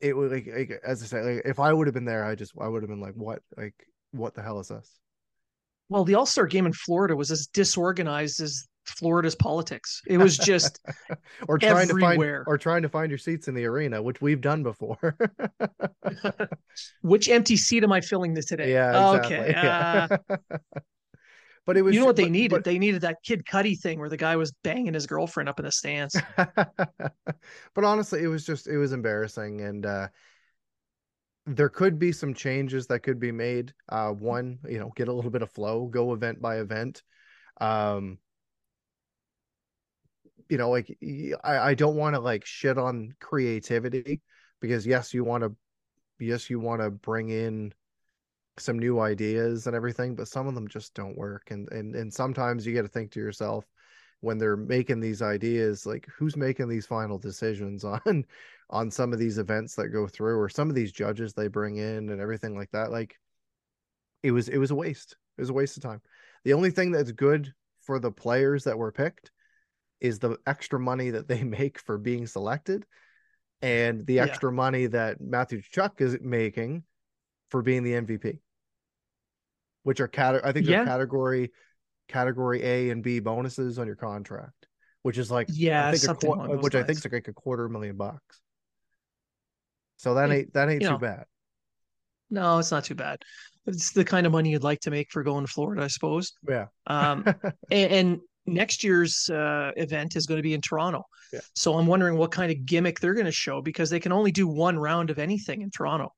It 0.00 0.16
would 0.16 0.32
like, 0.32 0.46
like 0.46 0.80
as 0.84 1.02
I 1.02 1.06
said, 1.06 1.24
like 1.24 1.42
if 1.44 1.60
I 1.60 1.72
would 1.72 1.86
have 1.86 1.94
been 1.94 2.04
there, 2.04 2.24
I 2.24 2.34
just 2.34 2.52
I 2.60 2.68
would 2.68 2.82
have 2.82 2.90
been 2.90 3.00
like, 3.00 3.14
what 3.14 3.42
like 3.56 3.74
what 4.12 4.34
the 4.34 4.42
hell 4.42 4.60
is 4.60 4.68
this? 4.68 4.98
Well, 5.88 6.04
the 6.04 6.14
All 6.14 6.26
Star 6.26 6.46
game 6.46 6.66
in 6.66 6.72
Florida 6.72 7.16
was 7.16 7.30
as 7.30 7.46
disorganized 7.48 8.40
as 8.40 8.66
Florida's 8.86 9.34
politics. 9.34 10.00
It 10.06 10.18
was 10.18 10.38
just 10.38 10.80
or 11.48 11.58
trying 11.58 11.90
everywhere. 11.90 12.14
to 12.14 12.44
find 12.44 12.44
or 12.46 12.58
trying 12.58 12.82
to 12.82 12.88
find 12.88 13.10
your 13.10 13.18
seats 13.18 13.48
in 13.48 13.54
the 13.54 13.64
arena, 13.64 14.02
which 14.02 14.20
we've 14.20 14.40
done 14.40 14.62
before. 14.62 15.16
which 17.02 17.28
empty 17.28 17.56
seat 17.56 17.84
am 17.84 17.92
I 17.92 18.00
filling 18.00 18.34
this 18.34 18.46
today? 18.46 18.72
Yeah, 18.72 19.14
exactly. 19.14 19.36
okay. 19.36 19.50
Yeah. 19.50 20.08
Uh, 20.30 20.38
but 21.70 21.76
it 21.76 21.82
was 21.82 21.94
you 21.94 22.00
know 22.00 22.06
what 22.06 22.16
they 22.16 22.24
but, 22.24 22.32
needed? 22.32 22.50
But, 22.50 22.64
they 22.64 22.80
needed 22.80 23.02
that 23.02 23.22
Kid 23.22 23.44
Cudi 23.46 23.78
thing 23.78 24.00
where 24.00 24.08
the 24.08 24.16
guy 24.16 24.34
was 24.34 24.50
banging 24.64 24.92
his 24.92 25.06
girlfriend 25.06 25.48
up 25.48 25.60
in 25.60 25.64
the 25.64 25.70
stands. 25.70 26.20
but 26.36 27.84
honestly, 27.84 28.24
it 28.24 28.26
was 28.26 28.44
just 28.44 28.66
it 28.66 28.76
was 28.76 28.92
embarrassing, 28.92 29.60
and 29.60 29.86
uh, 29.86 30.08
there 31.46 31.68
could 31.68 31.96
be 31.96 32.10
some 32.10 32.34
changes 32.34 32.88
that 32.88 33.04
could 33.04 33.20
be 33.20 33.30
made. 33.30 33.72
Uh, 33.88 34.10
one, 34.10 34.58
you 34.68 34.80
know, 34.80 34.90
get 34.96 35.06
a 35.06 35.12
little 35.12 35.30
bit 35.30 35.42
of 35.42 35.52
flow, 35.52 35.86
go 35.86 36.12
event 36.12 36.42
by 36.42 36.58
event. 36.58 37.04
Um, 37.60 38.18
you 40.48 40.58
know, 40.58 40.70
like 40.70 40.98
I, 41.44 41.58
I 41.58 41.74
don't 41.74 41.94
want 41.94 42.16
to 42.16 42.20
like 42.20 42.44
shit 42.44 42.78
on 42.78 43.14
creativity 43.20 44.22
because 44.60 44.84
yes, 44.84 45.14
you 45.14 45.22
want 45.22 45.44
to, 45.44 45.54
yes, 46.18 46.50
you 46.50 46.58
want 46.58 46.82
to 46.82 46.90
bring 46.90 47.28
in 47.28 47.72
some 48.58 48.78
new 48.78 49.00
ideas 49.00 49.66
and 49.66 49.76
everything, 49.76 50.14
but 50.14 50.28
some 50.28 50.46
of 50.46 50.54
them 50.54 50.68
just 50.68 50.94
don't 50.94 51.16
work. 51.16 51.50
And 51.50 51.70
and 51.72 51.94
and 51.94 52.12
sometimes 52.12 52.66
you 52.66 52.74
got 52.74 52.82
to 52.82 52.88
think 52.88 53.12
to 53.12 53.20
yourself, 53.20 53.64
when 54.20 54.38
they're 54.38 54.56
making 54.56 55.00
these 55.00 55.22
ideas 55.22 55.86
like 55.86 56.06
who's 56.16 56.36
making 56.36 56.68
these 56.68 56.86
final 56.86 57.18
decisions 57.18 57.84
on 57.84 58.24
on 58.70 58.90
some 58.90 59.12
of 59.12 59.18
these 59.18 59.38
events 59.38 59.74
that 59.74 59.88
go 59.88 60.06
through 60.06 60.38
or 60.38 60.48
some 60.48 60.68
of 60.68 60.74
these 60.74 60.92
judges 60.92 61.32
they 61.32 61.48
bring 61.48 61.76
in 61.76 62.10
and 62.10 62.20
everything 62.20 62.56
like 62.56 62.70
that 62.70 62.90
like 62.90 63.16
it 64.22 64.30
was 64.30 64.48
it 64.48 64.58
was 64.58 64.70
a 64.70 64.74
waste 64.74 65.16
it 65.38 65.40
was 65.40 65.50
a 65.50 65.54
waste 65.54 65.76
of 65.76 65.82
time 65.82 66.00
the 66.44 66.52
only 66.52 66.70
thing 66.70 66.92
that's 66.92 67.12
good 67.12 67.52
for 67.82 67.98
the 67.98 68.12
players 68.12 68.64
that 68.64 68.78
were 68.78 68.92
picked 68.92 69.30
is 70.00 70.18
the 70.18 70.36
extra 70.46 70.78
money 70.78 71.10
that 71.10 71.28
they 71.28 71.42
make 71.44 71.78
for 71.78 71.98
being 71.98 72.26
selected 72.26 72.84
and 73.62 74.06
the 74.06 74.20
extra 74.20 74.50
yeah. 74.50 74.56
money 74.56 74.86
that 74.86 75.20
Matthew 75.20 75.60
Tkachuk 75.60 76.00
is 76.00 76.16
making 76.22 76.82
for 77.50 77.62
being 77.62 77.82
the 77.82 77.92
MVP 77.92 78.38
which 79.82 80.00
are 80.00 80.08
cat 80.08 80.40
I 80.44 80.52
think 80.52 80.66
yeah. 80.66 80.78
they're 80.78 80.86
category 80.86 81.50
category 82.08 82.62
A 82.62 82.90
and 82.90 83.02
B 83.02 83.20
bonuses 83.20 83.78
on 83.78 83.86
your 83.86 83.96
contract, 83.96 84.66
which 85.02 85.18
is 85.18 85.30
like 85.30 85.46
yeah, 85.50 85.88
I 85.88 85.94
think 85.94 86.20
qu- 86.20 86.28
which 86.58 86.74
lines. 86.74 86.74
I 86.74 86.82
think 86.82 86.98
is 86.98 87.12
like 87.12 87.28
a 87.28 87.32
quarter 87.32 87.68
million 87.68 87.96
bucks. 87.96 88.40
So 89.96 90.14
that 90.14 90.30
ain't 90.30 90.52
that 90.54 90.68
ain't 90.68 90.82
too 90.82 90.90
know, 90.90 90.98
bad. 90.98 91.24
No, 92.30 92.58
it's 92.58 92.70
not 92.70 92.84
too 92.84 92.94
bad. 92.94 93.18
It's 93.66 93.92
the 93.92 94.04
kind 94.04 94.26
of 94.26 94.32
money 94.32 94.50
you'd 94.50 94.62
like 94.62 94.80
to 94.80 94.90
make 94.90 95.10
for 95.10 95.22
going 95.22 95.44
to 95.44 95.52
Florida, 95.52 95.82
I 95.82 95.88
suppose. 95.88 96.32
Yeah. 96.48 96.66
um, 96.86 97.24
and, 97.70 97.92
and, 97.92 98.20
next 98.46 98.82
year's 98.82 99.28
uh, 99.30 99.70
event 99.76 100.16
is 100.16 100.26
going 100.26 100.38
to 100.38 100.42
be 100.42 100.54
in 100.54 100.60
Toronto. 100.60 101.04
Yeah. 101.32 101.40
So 101.54 101.74
I'm 101.74 101.86
wondering 101.86 102.16
what 102.16 102.32
kind 102.32 102.50
of 102.50 102.64
gimmick 102.64 102.98
they're 102.98 103.14
going 103.14 103.26
to 103.26 103.32
show 103.32 103.60
because 103.60 103.90
they 103.90 104.00
can 104.00 104.10
only 104.10 104.32
do 104.32 104.48
one 104.48 104.78
round 104.78 105.10
of 105.10 105.18
anything 105.18 105.60
in 105.60 105.70
Toronto. 105.70 106.12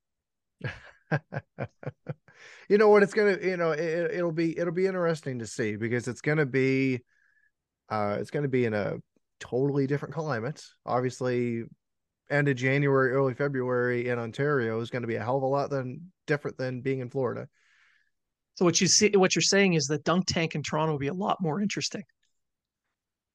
you 2.68 2.78
know 2.78 2.88
what 2.88 3.02
it's 3.02 3.14
gonna 3.14 3.38
you 3.42 3.56
know 3.56 3.72
it, 3.72 4.10
it'll 4.12 4.32
be 4.32 4.58
it'll 4.58 4.72
be 4.72 4.86
interesting 4.86 5.38
to 5.38 5.46
see 5.46 5.76
because 5.76 6.08
it's 6.08 6.20
gonna 6.20 6.46
be 6.46 7.00
uh 7.88 8.16
it's 8.20 8.30
gonna 8.30 8.48
be 8.48 8.64
in 8.64 8.74
a 8.74 8.96
totally 9.40 9.86
different 9.86 10.14
climate. 10.14 10.64
Obviously 10.86 11.64
end 12.30 12.48
of 12.48 12.56
january 12.56 13.10
early 13.10 13.34
february 13.34 14.08
in 14.08 14.18
ontario 14.18 14.80
is 14.80 14.88
going 14.88 15.02
to 15.02 15.08
be 15.08 15.16
a 15.16 15.22
hell 15.22 15.36
of 15.36 15.42
a 15.42 15.46
lot 15.46 15.68
than 15.68 16.12
different 16.26 16.56
than 16.56 16.80
being 16.80 17.00
in 17.00 17.10
florida. 17.10 17.46
So 18.54 18.64
what 18.64 18.80
you 18.80 18.86
see 18.86 19.10
what 19.16 19.34
you're 19.34 19.42
saying 19.42 19.74
is 19.74 19.86
the 19.86 19.98
dunk 19.98 20.26
tank 20.26 20.54
in 20.54 20.62
toronto 20.62 20.92
will 20.92 20.98
be 20.98 21.08
a 21.08 21.14
lot 21.14 21.38
more 21.40 21.60
interesting. 21.60 22.04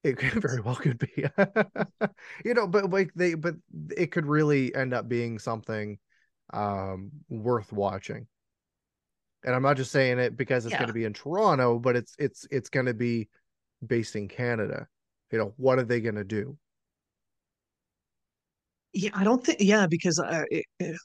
It 0.04 0.20
very 0.42 0.62
well 0.62 0.76
could 0.76 0.98
be. 0.98 1.26
You 2.46 2.54
know 2.54 2.68
but 2.68 2.90
like 2.90 3.12
they 3.16 3.34
but 3.36 3.56
it 3.96 4.12
could 4.12 4.26
really 4.26 4.74
end 4.74 4.94
up 4.94 5.08
being 5.08 5.38
something 5.40 6.00
um 6.54 7.12
worth 7.30 7.72
watching 7.74 8.28
and 9.44 9.56
I'm 9.56 9.62
not 9.62 9.78
just 9.78 9.92
saying 9.92 10.20
it 10.20 10.36
because 10.36 10.66
it's 10.66 10.74
yeah. 10.74 10.80
going 10.80 10.88
to 10.88 10.94
be 10.94 11.06
in 11.06 11.14
Toronto, 11.14 11.80
but 11.80 11.96
it's 11.96 12.16
it's 12.20 12.46
it's 12.52 12.70
going 12.70 12.86
to 12.86 12.94
be 12.94 13.30
based 13.86 14.16
in 14.16 14.28
Canada. 14.28 14.88
You 15.32 15.38
know, 15.38 15.54
what 15.58 15.80
are 15.80 15.84
they 15.84 16.02
going 16.02 16.16
to 16.16 16.24
do? 16.24 16.58
Yeah, 18.94 19.12
I 19.14 19.24
don't 19.24 19.44
think. 19.44 19.60
Yeah, 19.62 19.88
because 19.88 20.20
uh, 20.20 20.44
it, 20.50 20.66
it, 20.80 20.98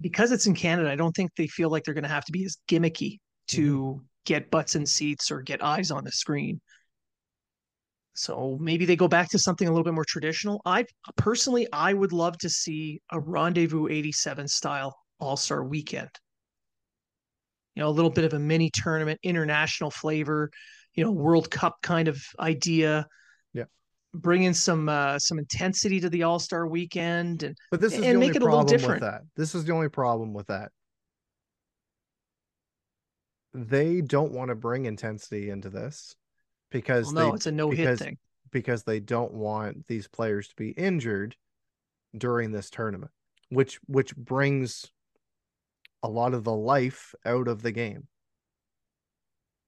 because 0.00 0.32
it's 0.32 0.46
in 0.46 0.54
Canada, 0.54 0.90
I 0.90 0.96
don't 0.96 1.14
think 1.14 1.30
they 1.36 1.46
feel 1.46 1.70
like 1.70 1.84
they're 1.84 1.94
going 1.94 2.04
to 2.04 2.10
have 2.10 2.24
to 2.26 2.32
be 2.32 2.44
as 2.44 2.58
gimmicky 2.68 3.18
to 3.48 3.72
mm-hmm. 3.72 4.04
get 4.24 4.50
butts 4.50 4.74
in 4.74 4.84
seats 4.84 5.30
or 5.30 5.40
get 5.42 5.62
eyes 5.62 5.90
on 5.90 6.04
the 6.04 6.12
screen. 6.12 6.60
So 8.18 8.58
maybe 8.60 8.84
they 8.84 8.96
go 8.96 9.08
back 9.08 9.30
to 9.30 9.38
something 9.38 9.68
a 9.68 9.70
little 9.70 9.84
bit 9.84 9.94
more 9.94 10.04
traditional. 10.04 10.60
I 10.66 10.84
personally, 11.16 11.68
I 11.72 11.94
would 11.94 12.12
love 12.12 12.36
to 12.38 12.50
see 12.50 13.00
a 13.12 13.20
Rendezvous 13.20 13.88
87 13.88 14.48
style 14.48 14.96
All 15.20 15.36
Star 15.36 15.64
weekend 15.64 16.10
you 17.78 17.84
know, 17.84 17.90
a 17.90 17.90
little 17.90 18.10
bit 18.10 18.24
of 18.24 18.32
a 18.32 18.40
mini 18.40 18.70
tournament, 18.70 19.20
international 19.22 19.88
flavor, 19.88 20.50
you 20.94 21.04
know, 21.04 21.12
World 21.12 21.48
Cup 21.48 21.76
kind 21.80 22.08
of 22.08 22.20
idea. 22.40 23.06
Yeah. 23.54 23.66
Bring 24.12 24.42
in 24.42 24.52
some 24.52 24.88
uh, 24.88 25.20
some 25.20 25.38
intensity 25.38 26.00
to 26.00 26.10
the 26.10 26.24
All 26.24 26.40
Star 26.40 26.66
weekend, 26.66 27.44
and 27.44 27.56
but 27.70 27.80
this 27.80 27.92
is 27.92 28.02
and 28.02 28.18
make 28.18 28.34
it 28.34 28.42
a 28.42 28.44
little 28.44 28.64
different. 28.64 29.00
With 29.00 29.12
that. 29.12 29.22
This 29.36 29.54
is 29.54 29.64
the 29.64 29.72
only 29.72 29.88
problem 29.88 30.34
with 30.34 30.48
that. 30.48 30.72
They 33.54 34.00
don't 34.00 34.32
want 34.32 34.48
to 34.48 34.56
bring 34.56 34.86
intensity 34.86 35.48
into 35.50 35.70
this 35.70 36.16
because 36.70 37.06
well, 37.06 37.26
no, 37.26 37.30
they, 37.30 37.36
it's 37.36 37.46
a 37.46 37.52
no 37.52 37.70
hit 37.70 37.98
thing. 37.98 38.18
Because 38.50 38.82
they 38.82 39.00
don't 39.00 39.32
want 39.32 39.86
these 39.86 40.08
players 40.08 40.48
to 40.48 40.54
be 40.56 40.70
injured 40.70 41.36
during 42.16 42.50
this 42.50 42.70
tournament, 42.70 43.10
which 43.50 43.78
which 43.86 44.16
brings 44.16 44.90
a 46.02 46.08
lot 46.08 46.32
of 46.32 46.44
the 46.44 46.54
life 46.54 47.14
out 47.26 47.48
of 47.48 47.62
the 47.62 47.72
game. 47.72 48.06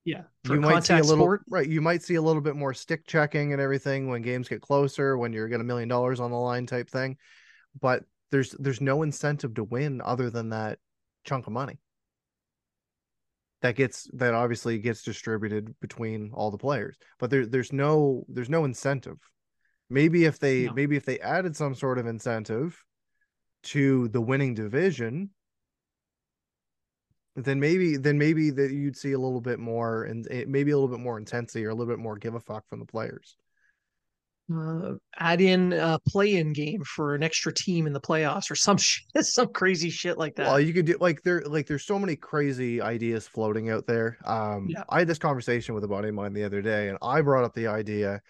Yeah, 0.04 0.22
you 0.44 0.60
might 0.60 0.84
see 0.84 0.94
a 0.94 1.02
little 1.02 1.16
sport. 1.18 1.42
right. 1.50 1.68
You 1.68 1.82
might 1.82 2.02
see 2.02 2.14
a 2.14 2.22
little 2.22 2.40
bit 2.40 2.56
more 2.56 2.72
stick 2.72 3.06
checking 3.06 3.52
and 3.52 3.60
everything 3.60 4.08
when 4.08 4.22
games 4.22 4.48
get 4.48 4.62
closer, 4.62 5.18
when 5.18 5.32
you're 5.32 5.48
getting 5.48 5.60
a 5.60 5.64
million 5.64 5.88
dollars 5.88 6.20
on 6.20 6.30
the 6.30 6.38
line 6.38 6.64
type 6.64 6.88
thing. 6.88 7.18
But 7.78 8.04
there's 8.30 8.52
there's 8.52 8.80
no 8.80 9.02
incentive 9.02 9.54
to 9.54 9.64
win 9.64 10.00
other 10.02 10.30
than 10.30 10.50
that 10.50 10.78
chunk 11.24 11.46
of 11.46 11.52
money 11.52 11.78
that 13.62 13.76
gets 13.76 14.08
that 14.14 14.34
obviously 14.34 14.78
gets 14.78 15.02
distributed 15.02 15.74
between 15.80 16.30
all 16.32 16.50
the 16.50 16.58
players. 16.58 16.96
But 17.18 17.30
there 17.30 17.46
there's 17.46 17.72
no 17.72 18.24
there's 18.28 18.50
no 18.50 18.64
incentive. 18.64 19.18
Maybe 19.88 20.24
if 20.24 20.38
they 20.38 20.66
no. 20.66 20.72
maybe 20.72 20.96
if 20.96 21.04
they 21.04 21.18
added 21.20 21.56
some 21.56 21.74
sort 21.74 21.98
of 21.98 22.06
incentive 22.06 22.82
to 23.62 24.08
the 24.08 24.20
winning 24.20 24.54
division 24.54 25.30
then 27.36 27.60
maybe 27.60 27.96
then 27.96 28.18
maybe 28.18 28.50
that 28.50 28.72
you'd 28.72 28.96
see 28.96 29.12
a 29.12 29.18
little 29.18 29.40
bit 29.40 29.58
more 29.58 30.04
and 30.04 30.26
eh, 30.30 30.44
maybe 30.46 30.70
a 30.70 30.76
little 30.76 30.94
bit 30.94 31.02
more 31.02 31.18
intensity 31.18 31.64
or 31.64 31.70
a 31.70 31.74
little 31.74 31.92
bit 31.92 32.02
more 32.02 32.16
give 32.16 32.34
a 32.34 32.40
fuck 32.40 32.68
from 32.68 32.80
the 32.80 32.86
players. 32.86 33.36
Uh, 34.52 34.94
add 35.18 35.40
in 35.40 35.72
a 35.72 35.98
play-in 36.08 36.52
game 36.52 36.82
for 36.84 37.14
an 37.14 37.22
extra 37.22 37.52
team 37.52 37.86
in 37.86 37.92
the 37.92 38.00
playoffs 38.00 38.50
or 38.50 38.54
some 38.54 38.76
shit, 38.78 39.04
some 39.20 39.48
crazy 39.48 39.90
shit 39.90 40.18
like 40.18 40.34
that. 40.36 40.46
Well, 40.46 40.60
you 40.60 40.72
could 40.72 40.86
do 40.86 40.96
like 41.00 41.22
there 41.22 41.42
like 41.42 41.66
there's 41.66 41.84
so 41.84 41.98
many 41.98 42.16
crazy 42.16 42.80
ideas 42.80 43.26
floating 43.28 43.70
out 43.70 43.86
there. 43.86 44.18
Um, 44.24 44.66
yeah. 44.68 44.84
I 44.88 45.00
had 45.00 45.08
this 45.08 45.18
conversation 45.18 45.74
with 45.74 45.84
a 45.84 45.88
buddy 45.88 46.08
of 46.08 46.14
mine 46.14 46.32
the 46.32 46.44
other 46.44 46.62
day, 46.62 46.88
and 46.88 46.98
I 47.02 47.20
brought 47.20 47.44
up 47.44 47.54
the 47.54 47.68
idea 47.68 48.20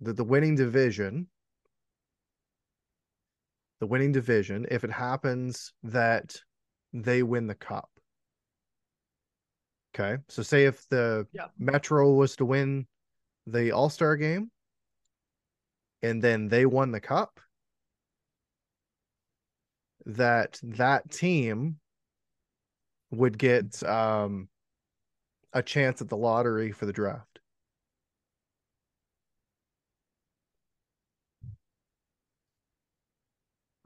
that 0.00 0.16
the 0.16 0.24
winning 0.24 0.54
division, 0.54 1.28
the 3.80 3.86
winning 3.86 4.12
division, 4.12 4.66
if 4.70 4.84
it 4.84 4.90
happens 4.90 5.72
that 5.82 6.36
they 6.92 7.22
win 7.22 7.46
the 7.46 7.54
cup, 7.54 7.88
Okay. 9.94 10.20
So 10.28 10.42
say 10.42 10.64
if 10.64 10.88
the 10.88 11.26
yeah. 11.32 11.46
Metro 11.58 12.12
was 12.12 12.34
to 12.36 12.44
win 12.44 12.86
the 13.46 13.72
All 13.72 13.88
Star 13.88 14.16
game 14.16 14.50
and 16.04 16.20
then 16.20 16.48
they 16.48 16.66
won 16.66 16.92
the 16.92 17.00
cup, 17.00 17.40
that 20.04 20.60
that 20.62 21.10
team 21.10 21.78
would 23.10 23.38
get 23.38 23.82
um, 23.84 24.48
a 25.54 25.62
chance 25.62 26.02
at 26.02 26.10
the 26.10 26.16
lottery 26.16 26.72
for 26.72 26.84
the 26.84 26.92
draft. 26.92 27.38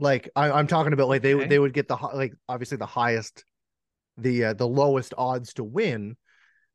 Like 0.01 0.29
I, 0.35 0.59
am 0.59 0.67
talking 0.67 0.93
about, 0.93 1.09
like 1.09 1.23
they 1.23 1.35
okay. 1.35 1.47
they 1.47 1.59
would 1.59 1.73
get 1.73 1.87
the 1.87 1.97
like 1.97 2.35
obviously 2.49 2.79
the 2.79 2.87
highest 2.87 3.45
the 4.17 4.47
uh, 4.47 4.53
the 4.55 4.67
lowest 4.67 5.15
odds 5.17 5.55
to 5.55 5.65
win, 5.65 6.17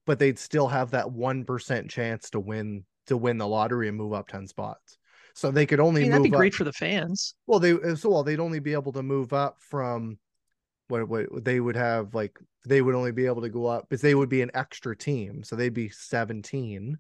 but 0.06 0.20
they'd 0.20 0.40
still 0.40 0.70
have 0.70 0.92
that 0.92 1.12
one 1.12 1.44
percent 1.44 1.90
chance 1.90 2.30
to 2.30 2.40
win 2.40 2.86
to 3.08 3.18
win 3.18 3.38
the 3.38 3.48
lottery 3.48 3.90
and 3.90 3.98
move 3.98 4.14
up 4.14 4.30
ten 4.30 4.48
spots. 4.48 4.98
So 5.34 5.50
they 5.52 5.66
could 5.66 5.80
only 5.80 6.02
I 6.02 6.04
mean, 6.04 6.12
that'd 6.12 6.24
be 6.24 6.30
up. 6.30 6.38
great 6.38 6.54
for 6.54 6.63
the 6.63 6.74
fans. 6.74 7.36
Well, 7.48 7.60
they 7.60 7.74
uh, 7.74 7.96
so 7.96 8.10
well 8.10 8.24
they'd 8.24 8.40
only 8.40 8.60
be 8.60 8.74
able 8.74 8.94
to 8.94 9.04
move 9.04 9.34
up 9.34 9.58
from 9.60 10.20
what 10.88 11.08
what 11.08 11.44
they 11.44 11.60
would 11.60 11.75
have 11.75 12.13
like 12.13 12.38
they 12.66 12.82
would 12.82 12.96
only 12.96 13.12
be 13.12 13.25
able 13.25 13.42
to 13.42 13.50
go 13.50 13.66
up 13.66 13.90
because 13.90 14.02
they 14.02 14.16
would 14.16 14.30
be 14.30 14.42
an 14.42 14.52
extra 14.54 14.96
team, 14.96 15.44
so 15.44 15.56
they'd 15.56 15.74
be 15.74 15.90
seventeen. 15.90 16.98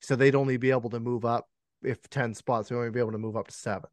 So 0.00 0.16
they'd 0.16 0.34
only 0.34 0.56
be 0.58 0.70
able 0.70 0.90
to 0.90 1.00
move 1.00 1.24
up 1.24 1.48
if 1.82 2.08
ten 2.10 2.34
spots. 2.34 2.68
They'd 2.68 2.76
only 2.76 2.90
be 2.90 3.00
able 3.00 3.12
to 3.12 3.18
move 3.18 3.36
up 3.36 3.48
to 3.48 3.54
seven. 3.54 3.88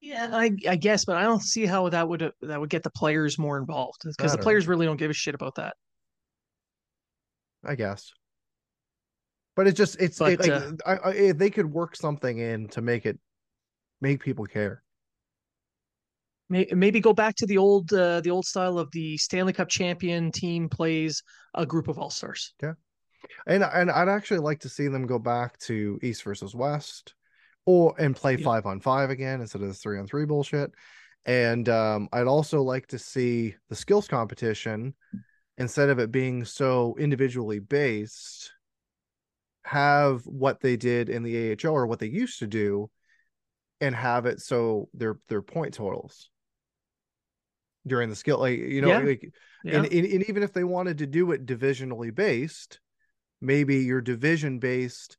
Yeah, 0.00 0.30
I, 0.32 0.50
I 0.66 0.76
guess, 0.76 1.04
but 1.04 1.16
I 1.16 1.24
don't 1.24 1.42
see 1.42 1.66
how 1.66 1.88
that 1.90 2.08
would 2.08 2.32
that 2.40 2.60
would 2.60 2.70
get 2.70 2.82
the 2.82 2.90
players 2.90 3.38
more 3.38 3.58
involved 3.58 4.00
because 4.04 4.32
the 4.32 4.38
players 4.38 4.66
really 4.66 4.86
don't 4.86 4.96
give 4.96 5.10
a 5.10 5.14
shit 5.14 5.34
about 5.34 5.56
that. 5.56 5.76
I 7.62 7.74
guess, 7.74 8.10
but 9.56 9.66
it's 9.66 9.76
just 9.76 10.00
it's 10.00 10.18
but, 10.18 10.32
it, 10.32 10.40
like 10.40 10.50
uh, 10.50 10.72
I, 10.86 11.08
I, 11.08 11.32
they 11.32 11.50
could 11.50 11.70
work 11.70 11.96
something 11.96 12.38
in 12.38 12.68
to 12.68 12.80
make 12.80 13.06
it 13.06 13.18
make 14.00 14.22
people 14.22 14.46
care. 14.46 14.82
Maybe 16.48 16.98
go 16.98 17.12
back 17.12 17.36
to 17.36 17.46
the 17.46 17.58
old 17.58 17.92
uh, 17.92 18.20
the 18.22 18.30
old 18.30 18.44
style 18.44 18.78
of 18.78 18.90
the 18.90 19.16
Stanley 19.18 19.52
Cup 19.52 19.68
champion 19.68 20.32
team 20.32 20.68
plays 20.68 21.22
a 21.54 21.64
group 21.64 21.86
of 21.86 21.96
all 21.98 22.10
stars. 22.10 22.54
Yeah, 22.60 22.72
and 23.46 23.62
and 23.62 23.90
I'd 23.90 24.08
actually 24.08 24.40
like 24.40 24.58
to 24.60 24.68
see 24.68 24.88
them 24.88 25.06
go 25.06 25.20
back 25.20 25.58
to 25.60 26.00
East 26.02 26.24
versus 26.24 26.54
West 26.54 27.14
or 27.66 27.94
and 27.98 28.16
play 28.16 28.36
yeah. 28.36 28.44
five 28.44 28.66
on 28.66 28.80
five 28.80 29.10
again 29.10 29.40
instead 29.40 29.62
of 29.62 29.68
the 29.68 29.74
three 29.74 29.98
on 29.98 30.06
three 30.06 30.24
bullshit. 30.24 30.72
And 31.26 31.68
um, 31.68 32.08
I'd 32.12 32.26
also 32.26 32.62
like 32.62 32.86
to 32.88 32.98
see 32.98 33.54
the 33.68 33.76
skills 33.76 34.08
competition 34.08 34.94
instead 35.58 35.90
of 35.90 35.98
it 35.98 36.10
being 36.10 36.44
so 36.44 36.96
individually 36.98 37.58
based, 37.58 38.50
have 39.70 40.26
what 40.26 40.58
they 40.58 40.76
did 40.76 41.08
in 41.08 41.22
the 41.22 41.52
AHL 41.52 41.72
or 41.72 41.86
what 41.86 42.00
they 42.00 42.08
used 42.08 42.40
to 42.40 42.46
do 42.48 42.90
and 43.80 43.94
have 43.94 44.26
it 44.26 44.40
so 44.40 44.88
their 44.94 45.20
their 45.28 45.42
point 45.42 45.74
totals 45.74 46.28
during 47.86 48.10
the 48.10 48.16
skill 48.16 48.40
like 48.40 48.58
you 48.58 48.80
know 48.80 48.88
Yeah. 48.88 48.98
like 48.98 49.32
Yeah. 49.62 49.76
and, 49.76 49.92
and, 49.92 50.06
and 50.06 50.28
even 50.28 50.42
if 50.42 50.52
they 50.52 50.64
wanted 50.64 50.98
to 50.98 51.06
do 51.06 51.30
it 51.30 51.46
divisionally 51.46 52.12
based 52.12 52.80
maybe 53.40 53.76
your 53.76 54.00
division 54.00 54.58
based 54.58 55.16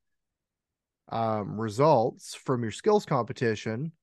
um, 1.08 1.60
results 1.60 2.36
from 2.36 2.62
your 2.62 2.74
skills 2.74 3.06
competition 3.06 3.94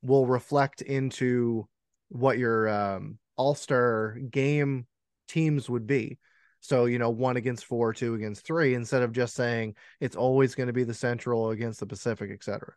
will 0.00 0.24
reflect 0.24 0.80
into 0.80 1.68
what 2.08 2.38
your 2.38 2.70
um, 2.70 3.18
all-star 3.36 4.16
game 4.30 4.86
teams 5.28 5.68
would 5.68 5.86
be 5.86 6.18
so 6.62 6.86
you 6.86 6.98
know 6.98 7.10
one 7.10 7.36
against 7.36 7.66
four 7.66 7.92
two 7.92 8.14
against 8.14 8.46
three 8.46 8.74
instead 8.74 9.02
of 9.02 9.12
just 9.12 9.34
saying 9.34 9.74
it's 10.00 10.16
always 10.16 10.54
going 10.54 10.68
to 10.68 10.72
be 10.72 10.84
the 10.84 10.94
central 10.94 11.50
against 11.50 11.80
the 11.80 11.86
pacific 11.86 12.30
et 12.32 12.42
cetera. 12.42 12.72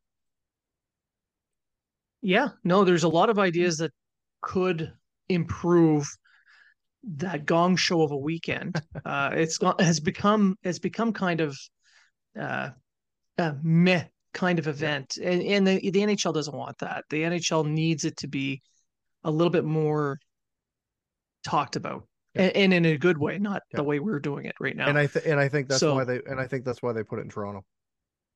Yeah, 2.21 2.49
no, 2.63 2.83
there's 2.83 3.03
a 3.03 3.09
lot 3.09 3.29
of 3.29 3.37
ideas 3.37 3.77
that 3.77 3.91
could 4.41 4.91
improve 5.29 6.07
that 7.03 7.45
gong 7.45 7.75
show 7.75 8.01
of 8.01 8.11
a 8.11 8.17
weekend. 8.17 8.81
Uh, 9.05 9.29
it's 9.33 9.59
gone 9.59 9.75
has 9.77 9.99
become 9.99 10.57
has 10.63 10.79
become 10.79 11.13
kind 11.13 11.39
of 11.39 11.55
uh, 12.39 12.69
a 13.37 13.55
meh 13.61 14.05
kind 14.33 14.57
of 14.57 14.67
event, 14.67 15.17
and 15.21 15.43
and 15.43 15.67
the 15.67 15.91
the 15.91 15.99
NHL 15.99 16.33
doesn't 16.33 16.55
want 16.55 16.79
that. 16.79 17.03
The 17.11 17.21
NHL 17.21 17.67
needs 17.67 18.03
it 18.03 18.17
to 18.17 18.27
be 18.27 18.63
a 19.23 19.29
little 19.29 19.51
bit 19.51 19.63
more 19.63 20.17
talked 21.43 21.75
about, 21.75 22.07
Yeah. 22.35 22.43
and, 22.43 22.73
and 22.73 22.85
in 22.85 22.85
a 22.93 22.97
good 22.97 23.17
way, 23.17 23.37
not 23.39 23.61
Yeah. 23.71 23.77
the 23.77 23.83
way 23.83 23.99
we're 23.99 24.19
doing 24.19 24.45
it 24.45 24.55
right 24.59 24.75
now. 24.75 24.87
and 24.87 24.97
i 24.97 25.07
th- 25.07 25.25
and 25.25 25.39
i 25.39 25.47
think 25.47 25.67
that's 25.69 25.79
So- 25.79 25.95
why 25.95 26.03
they 26.03 26.21
and 26.27 26.39
i 26.39 26.47
think 26.47 26.65
that's 26.65 26.81
why 26.81 26.91
they 26.93 27.03
put 27.03 27.19
it 27.19 27.23
in 27.23 27.29
toronto 27.29 27.63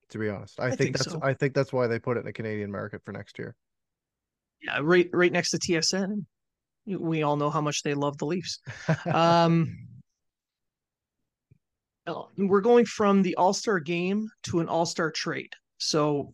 to 0.09 0.17
be 0.17 0.29
honest 0.29 0.59
i, 0.59 0.65
I 0.65 0.69
think, 0.69 0.79
think 0.79 0.97
that's 0.97 1.11
so. 1.11 1.19
i 1.21 1.33
think 1.33 1.53
that's 1.53 1.71
why 1.73 1.87
they 1.87 1.99
put 1.99 2.17
it 2.17 2.21
in 2.21 2.25
the 2.25 2.33
canadian 2.33 2.71
market 2.71 3.01
for 3.03 3.11
next 3.11 3.37
year 3.39 3.55
yeah, 4.61 4.79
right 4.81 5.09
right 5.13 5.31
next 5.31 5.51
to 5.51 5.57
TSN. 5.57 6.25
We 6.85 7.23
all 7.23 7.37
know 7.37 7.49
how 7.49 7.61
much 7.61 7.81
they 7.83 7.93
love 7.93 8.17
the 8.17 8.25
Leafs. 8.25 8.59
Um, 9.05 9.77
uh, 12.07 12.23
we're 12.37 12.61
going 12.61 12.85
from 12.85 13.21
the 13.21 13.35
All 13.35 13.53
Star 13.53 13.79
game 13.79 14.27
to 14.43 14.59
an 14.59 14.67
All 14.67 14.85
Star 14.85 15.11
trade. 15.11 15.53
So 15.77 16.33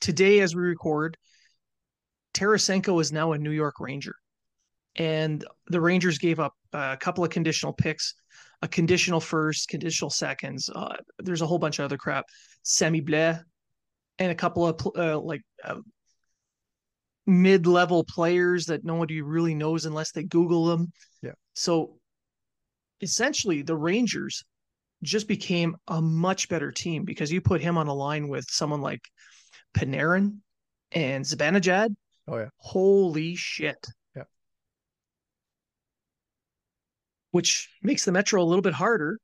today, 0.00 0.40
as 0.40 0.54
we 0.54 0.62
record, 0.62 1.16
Tarasenko 2.34 3.00
is 3.00 3.12
now 3.12 3.32
a 3.32 3.38
New 3.38 3.50
York 3.50 3.80
Ranger, 3.80 4.14
and 4.96 5.44
the 5.66 5.80
Rangers 5.80 6.18
gave 6.18 6.40
up 6.40 6.54
a 6.72 6.96
couple 6.98 7.24
of 7.24 7.30
conditional 7.30 7.72
picks, 7.72 8.14
a 8.62 8.68
conditional 8.68 9.20
first, 9.20 9.68
conditional 9.68 10.10
seconds. 10.10 10.68
Uh, 10.74 10.96
there's 11.18 11.42
a 11.42 11.46
whole 11.46 11.58
bunch 11.58 11.78
of 11.78 11.84
other 11.84 11.96
crap, 11.96 12.24
semi 12.62 13.00
bleh, 13.00 13.40
and 14.18 14.30
a 14.30 14.34
couple 14.34 14.66
of 14.66 14.86
uh, 14.96 15.18
like. 15.18 15.42
Uh, 15.64 15.76
mid-level 17.26 18.04
players 18.04 18.64
that 18.64 18.86
nobody 18.86 19.20
really 19.20 19.54
knows 19.54 19.84
unless 19.84 20.12
they 20.12 20.22
google 20.22 20.64
them 20.64 20.90
Yeah. 21.22 21.32
so 21.52 21.98
essentially 23.02 23.60
the 23.60 23.76
rangers 23.76 24.44
just 25.02 25.28
became 25.28 25.76
a 25.88 26.00
much 26.00 26.48
better 26.48 26.72
team 26.72 27.04
because 27.04 27.30
you 27.30 27.42
put 27.42 27.60
him 27.60 27.76
on 27.76 27.86
a 27.86 27.92
line 27.92 28.28
with 28.28 28.46
someone 28.48 28.80
like 28.80 29.02
Panarin 29.74 30.38
and 30.92 31.22
Zibanejad. 31.24 31.94
Oh, 32.26 32.38
yeah. 32.38 32.48
Holy 32.56 33.34
shit. 33.36 33.86
Yeah. 34.16 34.24
Which 37.30 37.70
makes 37.82 38.04
the 38.04 38.12
Metro 38.12 38.42
a 38.42 38.44
little 38.44 38.62
bit 38.62 38.74
harder. 38.74 39.18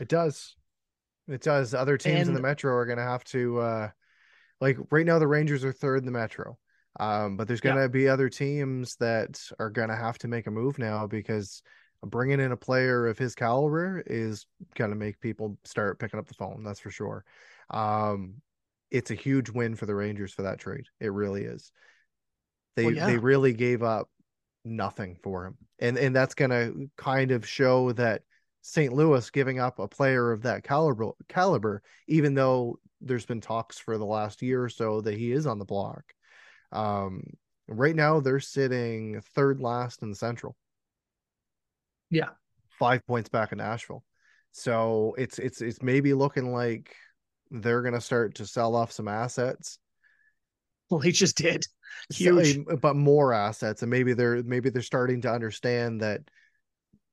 It 0.00 0.08
does. 0.08 0.54
It 1.26 1.42
does. 1.42 1.74
Other 1.74 1.98
teams 1.98 2.28
in 2.28 2.34
the 2.34 2.40
Metro 2.40 2.72
are 2.74 2.86
going 2.86 2.98
to 2.98 3.04
have 3.04 3.24
to, 3.24 3.58
uh, 3.60 3.88
like 4.60 4.78
right 4.90 5.04
now, 5.04 5.18
the 5.18 5.26
Rangers 5.26 5.64
are 5.64 5.72
third 5.72 5.98
in 5.98 6.06
the 6.06 6.12
Metro. 6.12 6.56
Um, 7.00 7.36
but 7.36 7.46
there's 7.46 7.60
going 7.60 7.76
to 7.76 7.88
be 7.88 8.08
other 8.08 8.28
teams 8.28 8.96
that 8.96 9.40
are 9.58 9.70
going 9.70 9.88
to 9.88 9.96
have 9.96 10.18
to 10.18 10.28
make 10.28 10.46
a 10.46 10.50
move 10.50 10.78
now 10.78 11.06
because 11.06 11.62
bringing 12.04 12.40
in 12.40 12.52
a 12.52 12.56
player 12.56 13.06
of 13.06 13.18
his 13.18 13.34
caliber 13.34 14.02
is 14.06 14.46
going 14.74 14.90
to 14.90 14.96
make 14.96 15.20
people 15.20 15.58
start 15.64 15.98
picking 15.98 16.18
up 16.18 16.26
the 16.26 16.34
phone. 16.34 16.62
That's 16.64 16.80
for 16.80 16.90
sure. 16.90 17.24
Um, 17.70 18.34
it's 18.90 19.10
a 19.10 19.14
huge 19.14 19.50
win 19.50 19.76
for 19.76 19.86
the 19.86 19.94
Rangers 19.94 20.32
for 20.32 20.42
that 20.42 20.58
trade. 20.58 20.86
It 20.98 21.12
really 21.12 21.44
is. 21.44 21.70
They 22.74 22.86
Well, 22.86 22.94
yeah. 22.94 23.06
they 23.06 23.18
really 23.18 23.52
gave 23.52 23.82
up 23.82 24.08
nothing 24.64 25.16
for 25.22 25.46
him, 25.46 25.56
and 25.78 25.98
and 25.98 26.14
that's 26.14 26.34
going 26.34 26.50
to 26.50 26.90
kind 26.96 27.30
of 27.32 27.46
show 27.46 27.92
that 27.92 28.22
St. 28.62 28.92
Louis 28.92 29.28
giving 29.30 29.58
up 29.60 29.78
a 29.78 29.88
player 29.88 30.32
of 30.32 30.42
that 30.42 30.64
caliber 30.64 31.12
caliber, 31.28 31.82
even 32.06 32.34
though 32.34 32.78
there's 33.00 33.26
been 33.26 33.40
talks 33.40 33.78
for 33.78 33.96
the 33.98 34.06
last 34.06 34.42
year 34.42 34.62
or 34.64 34.68
so 34.68 35.00
that 35.02 35.16
he 35.16 35.32
is 35.32 35.46
on 35.46 35.58
the 35.58 35.64
block. 35.64 36.02
Um, 36.72 37.22
right 37.68 37.94
now 37.94 38.20
they're 38.20 38.40
sitting 38.40 39.20
third 39.34 39.60
last 39.60 40.02
in 40.02 40.10
the 40.10 40.16
Central. 40.16 40.56
Yeah. 42.10 42.30
five 42.78 43.06
points 43.06 43.28
back 43.28 43.52
in 43.52 43.58
Nashville. 43.58 44.04
So 44.52 45.14
it's 45.18 45.38
it's 45.38 45.60
it's 45.60 45.82
maybe 45.82 46.14
looking 46.14 46.52
like 46.52 46.94
they're 47.50 47.82
gonna 47.82 48.00
start 48.00 48.36
to 48.36 48.46
sell 48.46 48.74
off 48.74 48.92
some 48.92 49.08
assets, 49.08 49.78
Well, 50.90 51.00
he 51.00 51.12
just 51.12 51.36
did. 51.36 51.64
So- 52.10 52.38
Huge. 52.38 52.64
but 52.80 52.96
more 52.96 53.32
assets, 53.32 53.82
and 53.82 53.90
maybe 53.90 54.14
they're 54.14 54.42
maybe 54.42 54.70
they're 54.70 54.82
starting 54.82 55.20
to 55.22 55.32
understand 55.32 56.00
that 56.00 56.22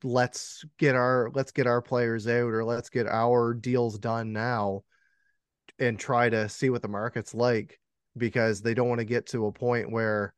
let's 0.03 0.63
get 0.77 0.95
our 0.95 1.31
let's 1.33 1.51
get 1.51 1.67
our 1.67 1.81
players 1.81 2.27
out 2.27 2.53
or 2.53 2.63
let's 2.63 2.89
get 2.89 3.07
our 3.07 3.53
deals 3.53 3.97
done 3.97 4.31
now 4.31 4.83
and 5.79 5.99
try 5.99 6.29
to 6.29 6.47
see 6.47 6.69
what 6.69 6.81
the 6.81 6.87
market's 6.87 7.33
like 7.33 7.79
because 8.17 8.61
they 8.61 8.73
don't 8.73 8.87
want 8.87 8.99
to 8.99 9.05
get 9.05 9.27
to 9.27 9.47
a 9.47 9.51
point 9.51 9.91
where 9.91 10.33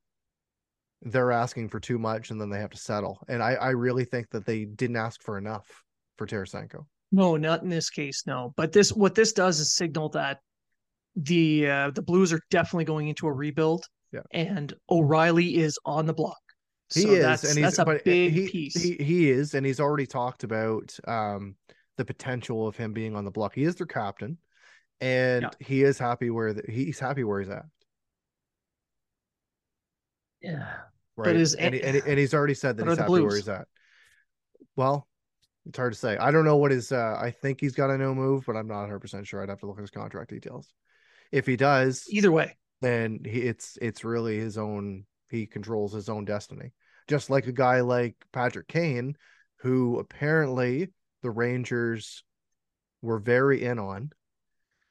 they're 1.04 1.32
asking 1.32 1.70
for 1.70 1.80
too 1.80 2.00
much 2.00 2.32
and 2.32 2.42
then 2.42 2.50
they 2.50 2.60
have 2.60 2.72
to 2.72 2.78
settle. 2.78 3.20
And 3.28 3.44
I, 3.44 3.54
I 3.54 3.70
really 3.72 4.06
think 4.06 4.30
that 4.32 4.46
they 4.46 4.66
didn't 4.66 4.96
ask 4.96 5.22
for 5.22 5.38
enough 5.38 5.84
for 6.18 6.26
Tarasenko. 6.26 6.86
No, 7.12 7.38
not 7.38 7.62
in 7.62 7.70
this 7.70 7.90
case, 7.90 8.24
no. 8.26 8.54
But 8.58 8.72
this 8.72 8.92
what 8.92 9.16
this 9.16 9.34
does 9.34 9.60
is 9.60 9.74
signal 9.74 10.10
that 10.10 10.40
the 11.18 11.68
uh, 11.70 11.92
the 11.92 12.02
Blues 12.02 12.32
are 12.32 12.40
definitely 12.50 12.86
going 12.86 13.10
into 13.10 13.28
a 13.28 13.34
rebuild. 13.34 13.86
Yeah. 14.14 14.22
And 14.32 14.74
O'Reilly 14.90 15.58
is 15.58 15.78
on 15.86 16.06
the 16.06 16.14
block. 16.14 16.38
He 16.94 17.02
so 17.02 17.10
is, 17.10 17.22
that's 17.22 17.44
and 17.44 17.58
he's 17.58 17.76
that's 17.76 17.80
a 17.80 18.00
big 18.06 18.32
he, 18.32 18.48
piece. 18.48 18.82
He, 18.82 18.94
he 18.94 19.30
is, 19.30 19.54
and 19.54 19.66
he's 19.66 19.82
already 19.82 20.06
talked 20.06 20.44
about 20.46 20.98
um 21.08 21.56
the 21.98 22.06
potential 22.06 22.68
of 22.68 22.78
him 22.78 22.94
being 22.94 23.16
on 23.16 23.26
the 23.26 23.32
block. 23.32 23.56
He 23.56 23.64
is 23.64 23.76
their 23.76 23.88
captain, 23.88 24.38
and 25.02 25.44
Yeah. 25.44 25.50
he 25.60 25.84
is 25.84 25.98
happy 25.98 26.30
where 26.30 26.54
the, 26.54 26.64
he's 26.72 27.00
happy 27.00 27.24
where 27.24 27.42
he's 27.42 27.50
at. 27.50 27.66
yeah. 30.42 30.74
Right, 31.16 31.36
is- 31.36 31.56
and, 31.56 31.74
he, 31.74 31.82
and, 31.82 31.96
he- 31.96 32.02
and 32.06 32.20
he's 32.20 32.34
already 32.34 32.54
said 32.54 32.78
that 32.78 32.88
he's 32.88 32.98
happy 32.98 33.12
where 33.12 33.36
he's 33.36 33.50
at. 33.50 33.68
Well, 34.76 35.08
it's 35.66 35.78
hard 35.78 35.94
to 35.94 36.00
say. 36.00 36.16
I 36.16 36.30
don't 36.32 36.46
know 36.46 36.58
what 36.58 36.72
his. 36.72 36.92
Uh, 36.92 37.18
I 37.20 37.32
think 37.32 37.60
he's 37.60 37.74
got 37.74 37.90
a 37.90 37.98
no 37.98 38.14
move, 38.14 38.44
but 38.46 38.56
I'm 38.56 38.68
not 38.68 38.82
100 38.82 39.00
percent 39.00 39.28
sure. 39.28 39.42
I'd 39.42 39.50
have 39.50 39.60
to 39.62 39.66
look 39.66 39.78
at 39.78 39.82
his 39.82 39.90
contract 39.90 40.30
details. 40.30 40.72
If 41.32 41.46
he 41.46 41.56
does, 41.56 42.06
Either 42.10 42.32
way. 42.32 42.58
then 42.82 43.20
he, 43.26 43.42
it's 43.42 43.78
it's 43.82 44.04
really 44.04 44.38
his 44.40 44.58
own. 44.58 45.06
He 45.30 45.46
controls 45.46 45.94
his 45.94 46.10
own 46.10 46.26
destiny, 46.26 46.74
just 47.08 47.30
like 47.30 47.48
a 47.48 47.52
guy 47.52 47.82
like 47.82 48.16
Patrick 48.32 48.68
Kane, 48.68 49.16
who 49.58 50.00
apparently 50.00 50.90
the 51.22 51.32
Rangers 51.32 52.24
were 53.02 53.20
very 53.20 53.64
in 53.64 53.80
on, 53.80 54.12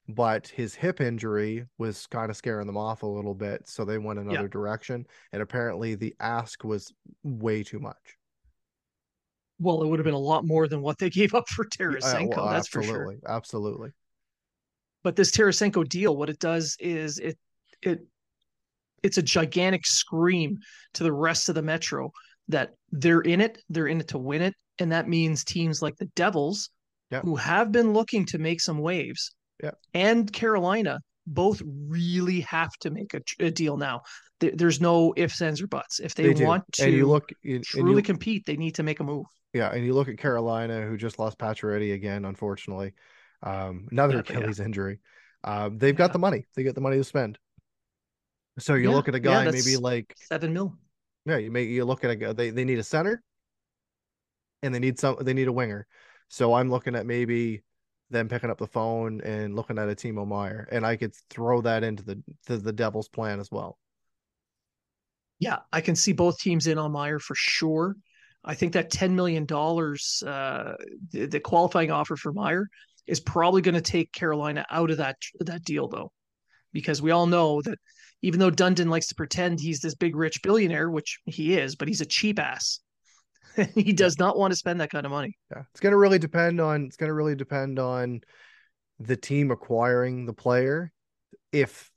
but 0.09 0.49
his 0.49 0.75
hip 0.75 1.01
injury 1.01 1.66
was 1.79 2.07
kind 2.09 2.31
of 2.31 2.37
scaring 2.37 2.66
them 2.66 2.77
off 2.77 3.03
a 3.03 3.07
little 3.07 3.35
bit, 3.35 3.68
so 3.68 3.85
they 3.85 3.99
went 3.99 4.18
another 4.18 4.49
direction. 4.49 5.07
And 5.33 5.42
apparently, 5.42 5.94
the 5.94 6.14
ask 6.20 6.62
was 6.64 6.92
way 7.22 7.62
too 7.62 7.79
much. 7.81 8.16
Well, 9.59 9.83
it 9.83 9.88
would 9.88 9.99
have 9.99 10.05
been 10.05 10.14
a 10.14 10.18
lot 10.18 10.44
more 10.46 10.68
than 10.68 10.83
what 10.83 10.99
they 10.99 11.11
gave 11.11 11.35
up 11.35 11.49
for 11.49 11.64
Yeah, 11.88 11.99
uh, 12.03 12.22
Tarasenko. 12.22 12.29
well, 12.37 12.49
that's 12.49 12.68
for 12.68 12.83
sure. 12.83 13.12
absolutely, 13.12 13.16
absolutely. 13.27 13.90
But 15.06 15.14
this 15.14 15.30
Tarasenko 15.30 15.88
deal, 15.88 16.16
what 16.16 16.28
it 16.30 16.40
does 16.40 16.76
is 16.80 17.20
it 17.20 17.38
it 17.80 18.00
it's 19.04 19.18
a 19.18 19.22
gigantic 19.22 19.86
scream 19.86 20.58
to 20.94 21.04
the 21.04 21.12
rest 21.12 21.48
of 21.48 21.54
the 21.54 21.62
Metro 21.62 22.10
that 22.48 22.70
they're 22.90 23.20
in 23.20 23.40
it, 23.40 23.62
they're 23.68 23.86
in 23.86 24.00
it 24.00 24.08
to 24.08 24.18
win 24.18 24.42
it, 24.42 24.54
and 24.80 24.90
that 24.90 25.08
means 25.08 25.44
teams 25.44 25.80
like 25.80 25.94
the 25.94 26.10
Devils, 26.16 26.70
who 27.22 27.36
have 27.36 27.70
been 27.70 27.92
looking 27.92 28.26
to 28.26 28.38
make 28.38 28.60
some 28.60 28.78
waves, 28.78 29.32
Yeah. 29.62 29.70
and 29.94 30.32
Carolina 30.32 30.98
both 31.24 31.62
really 31.64 32.40
have 32.40 32.72
to 32.80 32.90
make 32.90 33.14
a, 33.14 33.20
a 33.38 33.52
deal 33.52 33.76
now. 33.76 34.00
There, 34.40 34.50
there's 34.56 34.80
no 34.80 35.14
ifs, 35.16 35.40
ands, 35.40 35.62
or 35.62 35.68
buts. 35.68 36.00
If 36.00 36.16
they, 36.16 36.24
They, 36.24 36.34
do. 36.34 36.46
want 36.46 36.64
to 36.72 36.84
and 36.86 36.92
you 36.92 37.06
look, 37.06 37.30
and 37.44 37.62
truly 37.62 37.98
you, 37.98 38.02
compete, 38.02 38.44
they 38.44 38.56
need 38.56 38.74
to 38.74 38.82
make 38.82 38.98
a 38.98 39.04
move. 39.04 39.26
Yeah, 39.52 39.68
and 39.72 39.86
you 39.86 39.94
look 39.94 40.08
at 40.08 40.18
Carolina, 40.18 40.82
who 40.82 40.96
just 40.96 41.20
lost 41.20 41.38
Pacioretty 41.38 41.94
again, 41.94 42.24
unfortunately. 42.24 42.92
Um, 43.46 43.88
another 43.90 44.16
Yeah, 44.16 44.22
but 44.26 44.37
yeah. 44.37 44.40
Achilles 44.40 44.61
injury. 44.61 45.00
Um, 45.44 45.78
they've 45.78 45.96
got 45.96 46.12
the 46.12 46.18
money. 46.18 46.46
They 46.54 46.62
get 46.64 46.74
the 46.74 46.80
money 46.80 46.96
to 46.96 47.04
spend. 47.04 47.38
So 48.59 48.74
you 48.74 48.90
Yeah, 48.90 48.96
look 48.96 49.09
at 49.09 49.14
a 49.14 49.20
yeah, 49.20 49.44
guy 49.44 49.50
maybe 49.50 49.76
like 49.76 50.14
Seven 50.16 50.52
mil. 50.52 50.76
yeah, 51.24 51.37
you 51.38 51.50
make 51.50 51.68
you 51.68 51.85
look 51.85 52.04
at 52.04 52.11
a 52.11 52.16
guy 52.16 52.32
they 52.32 52.50
they 52.50 52.64
need 52.64 52.78
a 52.78 52.85
center, 52.85 53.22
and 54.62 54.74
they 54.74 54.78
need 54.78 54.98
some 54.98 55.16
they 55.20 55.35
need 55.35 55.48
a 55.48 55.52
winger. 55.52 55.87
So 56.28 56.54
I'm 56.54 56.70
looking 56.70 56.96
at 56.96 57.06
maybe 57.06 57.62
them 58.11 58.28
picking 58.28 58.50
up 58.50 58.59
the 58.59 58.66
phone 58.66 59.20
and 59.22 59.54
looking 59.54 59.78
at 59.78 59.88
a 59.88 59.94
Timo 59.94 60.26
Meier, 60.26 60.68
and 60.72 60.87
I 60.87 60.96
could 60.96 61.14
throw 61.30 61.61
that 61.62 61.85
into 61.85 62.02
the 62.02 62.22
to 62.46 62.59
the 62.59 62.72
Devils' 62.72 63.09
plan 63.09 63.40
as 63.40 63.50
well. 63.50 63.78
Yeah, 65.38 65.59
I 65.72 65.80
can 65.80 65.96
see 65.96 66.12
both 66.12 66.38
teams 66.38 66.66
in 66.66 66.78
on 66.78 66.92
Meier 66.92 67.18
for 67.18 67.35
sure. 67.35 67.96
I 68.44 68.54
think 68.54 68.72
that 68.74 68.90
ten 68.90 69.14
million 69.14 69.44
dollars, 69.44 70.22
uh, 70.26 70.74
the, 71.11 71.26
the, 71.26 71.40
qualifying 71.40 71.90
offer 71.90 72.16
for 72.16 72.32
Meier, 72.32 72.68
is 73.06 73.20
probably 73.20 73.62
going 73.62 73.74
to 73.74 73.80
take 73.80 74.12
Carolina 74.12 74.66
out 74.70 74.90
of 74.90 74.98
that 74.98 75.16
that 75.40 75.64
deal 75.64 75.88
though, 75.88 76.12
because 76.72 77.02
we 77.02 77.10
all 77.10 77.26
know 77.26 77.62
that 77.62 77.78
even 78.22 78.40
though 78.40 78.50
Dundon 78.50 78.88
likes 78.88 79.08
to 79.08 79.14
pretend 79.14 79.60
he's 79.60 79.80
this 79.80 79.94
big 79.94 80.16
rich 80.16 80.42
billionaire, 80.42 80.90
which 80.90 81.20
he 81.26 81.56
is, 81.56 81.76
but 81.76 81.88
he's 81.88 82.00
a 82.00 82.06
cheap 82.06 82.38
ass. 82.38 82.80
he 83.74 83.92
does 83.92 84.18
not 84.18 84.36
want 84.36 84.52
to 84.52 84.56
spend 84.56 84.80
that 84.80 84.90
kind 84.90 85.06
of 85.06 85.12
money. 85.12 85.36
Yeah, 85.50 85.62
it's 85.70 85.80
going 85.80 85.92
to 85.92 85.98
really 85.98 86.18
depend 86.18 86.60
on 86.60 86.84
it's 86.84 86.96
going 86.96 87.08
to 87.08 87.14
really 87.14 87.34
depend 87.34 87.78
on 87.78 88.20
the 88.98 89.16
team 89.16 89.50
acquiring 89.50 90.26
the 90.26 90.32
player 90.32 90.92
if 91.52 91.90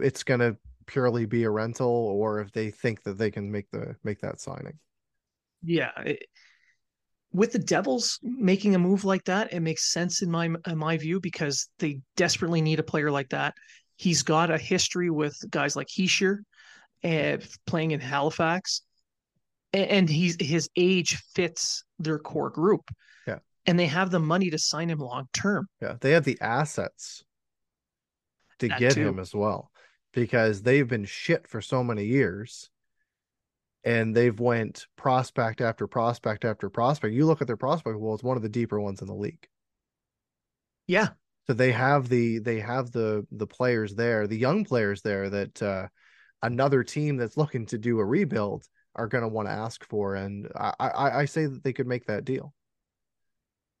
it's 0.00 0.24
going 0.24 0.40
to 0.40 0.56
purely 0.86 1.24
be 1.24 1.44
a 1.44 1.50
rental 1.50 1.88
or 1.88 2.40
if 2.40 2.50
they 2.52 2.70
think 2.70 3.02
that 3.04 3.16
they 3.16 3.30
can 3.30 3.50
make 3.50 3.70
the 3.70 3.96
make 4.02 4.20
that 4.20 4.40
signing. 4.40 4.78
Yeah, 5.62 5.90
it, 6.04 6.24
with 7.32 7.52
the 7.52 7.58
Devils 7.58 8.18
making 8.22 8.74
a 8.74 8.78
move 8.78 9.04
like 9.04 9.24
that, 9.24 9.52
it 9.52 9.60
makes 9.60 9.92
sense 9.92 10.22
in 10.22 10.30
my 10.30 10.46
in 10.66 10.78
my 10.78 10.96
view 10.96 11.20
because 11.20 11.68
they 11.78 12.00
desperately 12.16 12.60
need 12.60 12.80
a 12.80 12.84
player 12.84 13.10
like 13.10 13.30
that. 13.30 13.54
He's 13.96 14.22
got 14.22 14.50
a 14.50 14.58
history 14.58 15.10
with 15.10 15.36
guys 15.50 15.76
like 15.76 15.88
Hischier 15.88 16.38
and 17.02 17.42
eh, 17.42 17.46
playing 17.66 17.92
in 17.92 18.00
Halifax 18.00 18.82
and 19.72 20.08
he's 20.08 20.36
his 20.40 20.68
age 20.76 21.16
fits 21.34 21.84
their 21.98 22.18
core 22.18 22.50
group. 22.50 22.90
Yeah. 23.26 23.38
And 23.66 23.78
they 23.78 23.86
have 23.86 24.10
the 24.10 24.18
money 24.18 24.50
to 24.50 24.58
sign 24.58 24.90
him 24.90 24.98
long 24.98 25.28
term. 25.32 25.68
Yeah. 25.80 25.96
They 26.00 26.12
have 26.12 26.24
the 26.24 26.38
assets 26.40 27.24
to 28.58 28.68
that 28.68 28.78
get 28.78 28.92
too. 28.94 29.08
him 29.08 29.18
as 29.18 29.34
well 29.34 29.70
because 30.12 30.62
they've 30.62 30.88
been 30.88 31.04
shit 31.04 31.46
for 31.46 31.60
so 31.60 31.84
many 31.84 32.04
years 32.04 32.69
and 33.84 34.14
they've 34.14 34.38
went 34.38 34.86
prospect 34.96 35.60
after 35.60 35.86
prospect 35.86 36.44
after 36.44 36.68
prospect. 36.68 37.14
You 37.14 37.26
look 37.26 37.40
at 37.40 37.46
their 37.46 37.56
prospect, 37.56 37.98
well, 37.98 38.14
it's 38.14 38.22
one 38.22 38.36
of 38.36 38.42
the 38.42 38.48
deeper 38.48 38.80
ones 38.80 39.00
in 39.00 39.06
the 39.06 39.14
league. 39.14 39.46
Yeah. 40.86 41.08
So 41.46 41.54
they 41.54 41.72
have 41.72 42.08
the 42.08 42.38
they 42.38 42.60
have 42.60 42.92
the 42.92 43.26
the 43.32 43.46
players 43.46 43.94
there, 43.94 44.26
the 44.26 44.38
young 44.38 44.64
players 44.64 45.02
there 45.02 45.30
that 45.30 45.62
uh 45.62 45.88
another 46.42 46.84
team 46.84 47.16
that's 47.16 47.36
looking 47.36 47.66
to 47.66 47.78
do 47.78 47.98
a 47.98 48.04
rebuild 48.04 48.64
are 48.94 49.08
going 49.08 49.22
to 49.22 49.28
want 49.28 49.48
to 49.48 49.52
ask 49.52 49.84
for, 49.88 50.14
and 50.14 50.48
I, 50.54 50.72
I, 50.78 51.10
I 51.20 51.24
say 51.24 51.46
that 51.46 51.62
they 51.62 51.72
could 51.72 51.86
make 51.86 52.06
that 52.06 52.24
deal. 52.24 52.52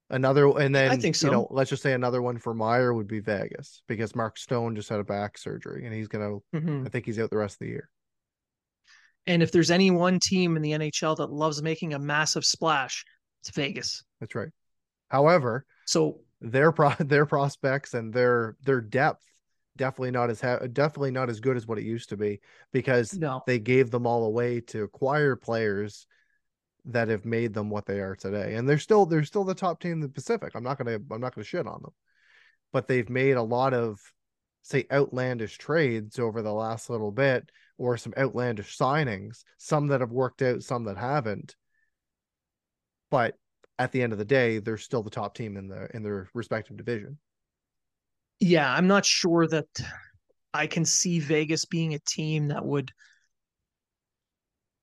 Another, 0.08 0.46
and 0.58 0.74
then 0.74 0.90
I 0.90 0.96
think 0.96 1.14
so. 1.14 1.28
You 1.28 1.32
know, 1.32 1.48
let's 1.50 1.70
just 1.70 1.82
say 1.82 1.92
another 1.92 2.20
one 2.20 2.38
for 2.38 2.52
Meier 2.52 2.92
would 2.92 3.06
be 3.06 3.20
Vegas 3.20 3.82
because 3.86 4.16
Mark 4.16 4.38
Stone 4.38 4.76
just 4.76 4.88
had 4.88 5.00
a 5.00 5.04
back 5.04 5.38
surgery, 5.38 5.84
and 5.84 5.94
he's 5.94 6.08
going 6.08 6.42
to. 6.52 6.58
Mm-hmm. 6.58 6.86
I 6.86 6.88
think 6.90 7.06
he's 7.06 7.18
out 7.18 7.30
the 7.30 7.36
rest 7.36 7.54
of 7.54 7.58
the 7.60 7.68
year. 7.68 7.88
And 9.30 9.44
if 9.44 9.52
there's 9.52 9.70
any 9.70 9.92
one 9.92 10.18
team 10.18 10.56
in 10.56 10.62
the 10.62 10.72
NHL 10.72 11.16
that 11.18 11.30
loves 11.30 11.62
making 11.62 11.94
a 11.94 12.00
massive 12.00 12.44
splash, 12.44 13.04
it's 13.40 13.50
Vegas. 13.50 14.02
That's 14.18 14.34
right. 14.34 14.48
However, 15.08 15.64
so 15.86 16.18
their 16.40 16.72
pro 16.72 16.90
their 16.98 17.26
prospects 17.26 17.94
and 17.94 18.12
their 18.12 18.56
their 18.64 18.80
depth 18.80 19.24
definitely 19.76 20.10
not 20.10 20.30
as 20.30 20.40
ha- 20.40 20.66
definitely 20.72 21.12
not 21.12 21.30
as 21.30 21.38
good 21.38 21.56
as 21.56 21.64
what 21.64 21.78
it 21.78 21.84
used 21.84 22.08
to 22.08 22.16
be 22.16 22.40
because 22.72 23.14
no. 23.14 23.40
they 23.46 23.60
gave 23.60 23.92
them 23.92 24.04
all 24.04 24.24
away 24.24 24.62
to 24.62 24.82
acquire 24.82 25.36
players 25.36 26.08
that 26.86 27.06
have 27.06 27.24
made 27.24 27.54
them 27.54 27.70
what 27.70 27.86
they 27.86 28.00
are 28.00 28.16
today. 28.16 28.56
And 28.56 28.68
they're 28.68 28.78
still 28.78 29.06
they're 29.06 29.22
still 29.22 29.44
the 29.44 29.54
top 29.54 29.80
team 29.80 29.92
in 29.92 30.00
the 30.00 30.08
Pacific. 30.08 30.56
I'm 30.56 30.64
not 30.64 30.76
gonna 30.76 30.98
I'm 31.08 31.20
not 31.20 31.36
gonna 31.36 31.44
shit 31.44 31.68
on 31.68 31.82
them. 31.82 31.92
But 32.72 32.88
they've 32.88 33.08
made 33.08 33.36
a 33.36 33.42
lot 33.42 33.74
of 33.74 34.00
say 34.62 34.86
outlandish 34.90 35.56
trades 35.56 36.18
over 36.18 36.42
the 36.42 36.52
last 36.52 36.90
little 36.90 37.12
bit 37.12 37.48
or 37.80 37.96
some 37.96 38.14
outlandish 38.16 38.76
signings, 38.78 39.42
some 39.58 39.88
that 39.88 40.00
have 40.00 40.12
worked 40.12 40.42
out, 40.42 40.62
some 40.62 40.84
that 40.84 40.96
haven't. 40.96 41.56
But 43.10 43.34
at 43.78 43.90
the 43.90 44.02
end 44.02 44.12
of 44.12 44.18
the 44.18 44.24
day, 44.24 44.58
they're 44.58 44.76
still 44.76 45.02
the 45.02 45.10
top 45.10 45.34
team 45.34 45.56
in 45.56 45.68
the 45.68 45.88
in 45.94 46.02
their 46.02 46.28
respective 46.34 46.76
division 46.76 47.18
yeah, 48.40 48.72
I'm 48.72 48.86
not 48.86 49.04
sure 49.04 49.46
that 49.46 49.68
I 50.52 50.66
can 50.66 50.84
see 50.84 51.20
Vegas 51.20 51.66
being 51.66 51.94
a 51.94 51.98
team 52.00 52.48
that 52.48 52.64
would 52.64 52.90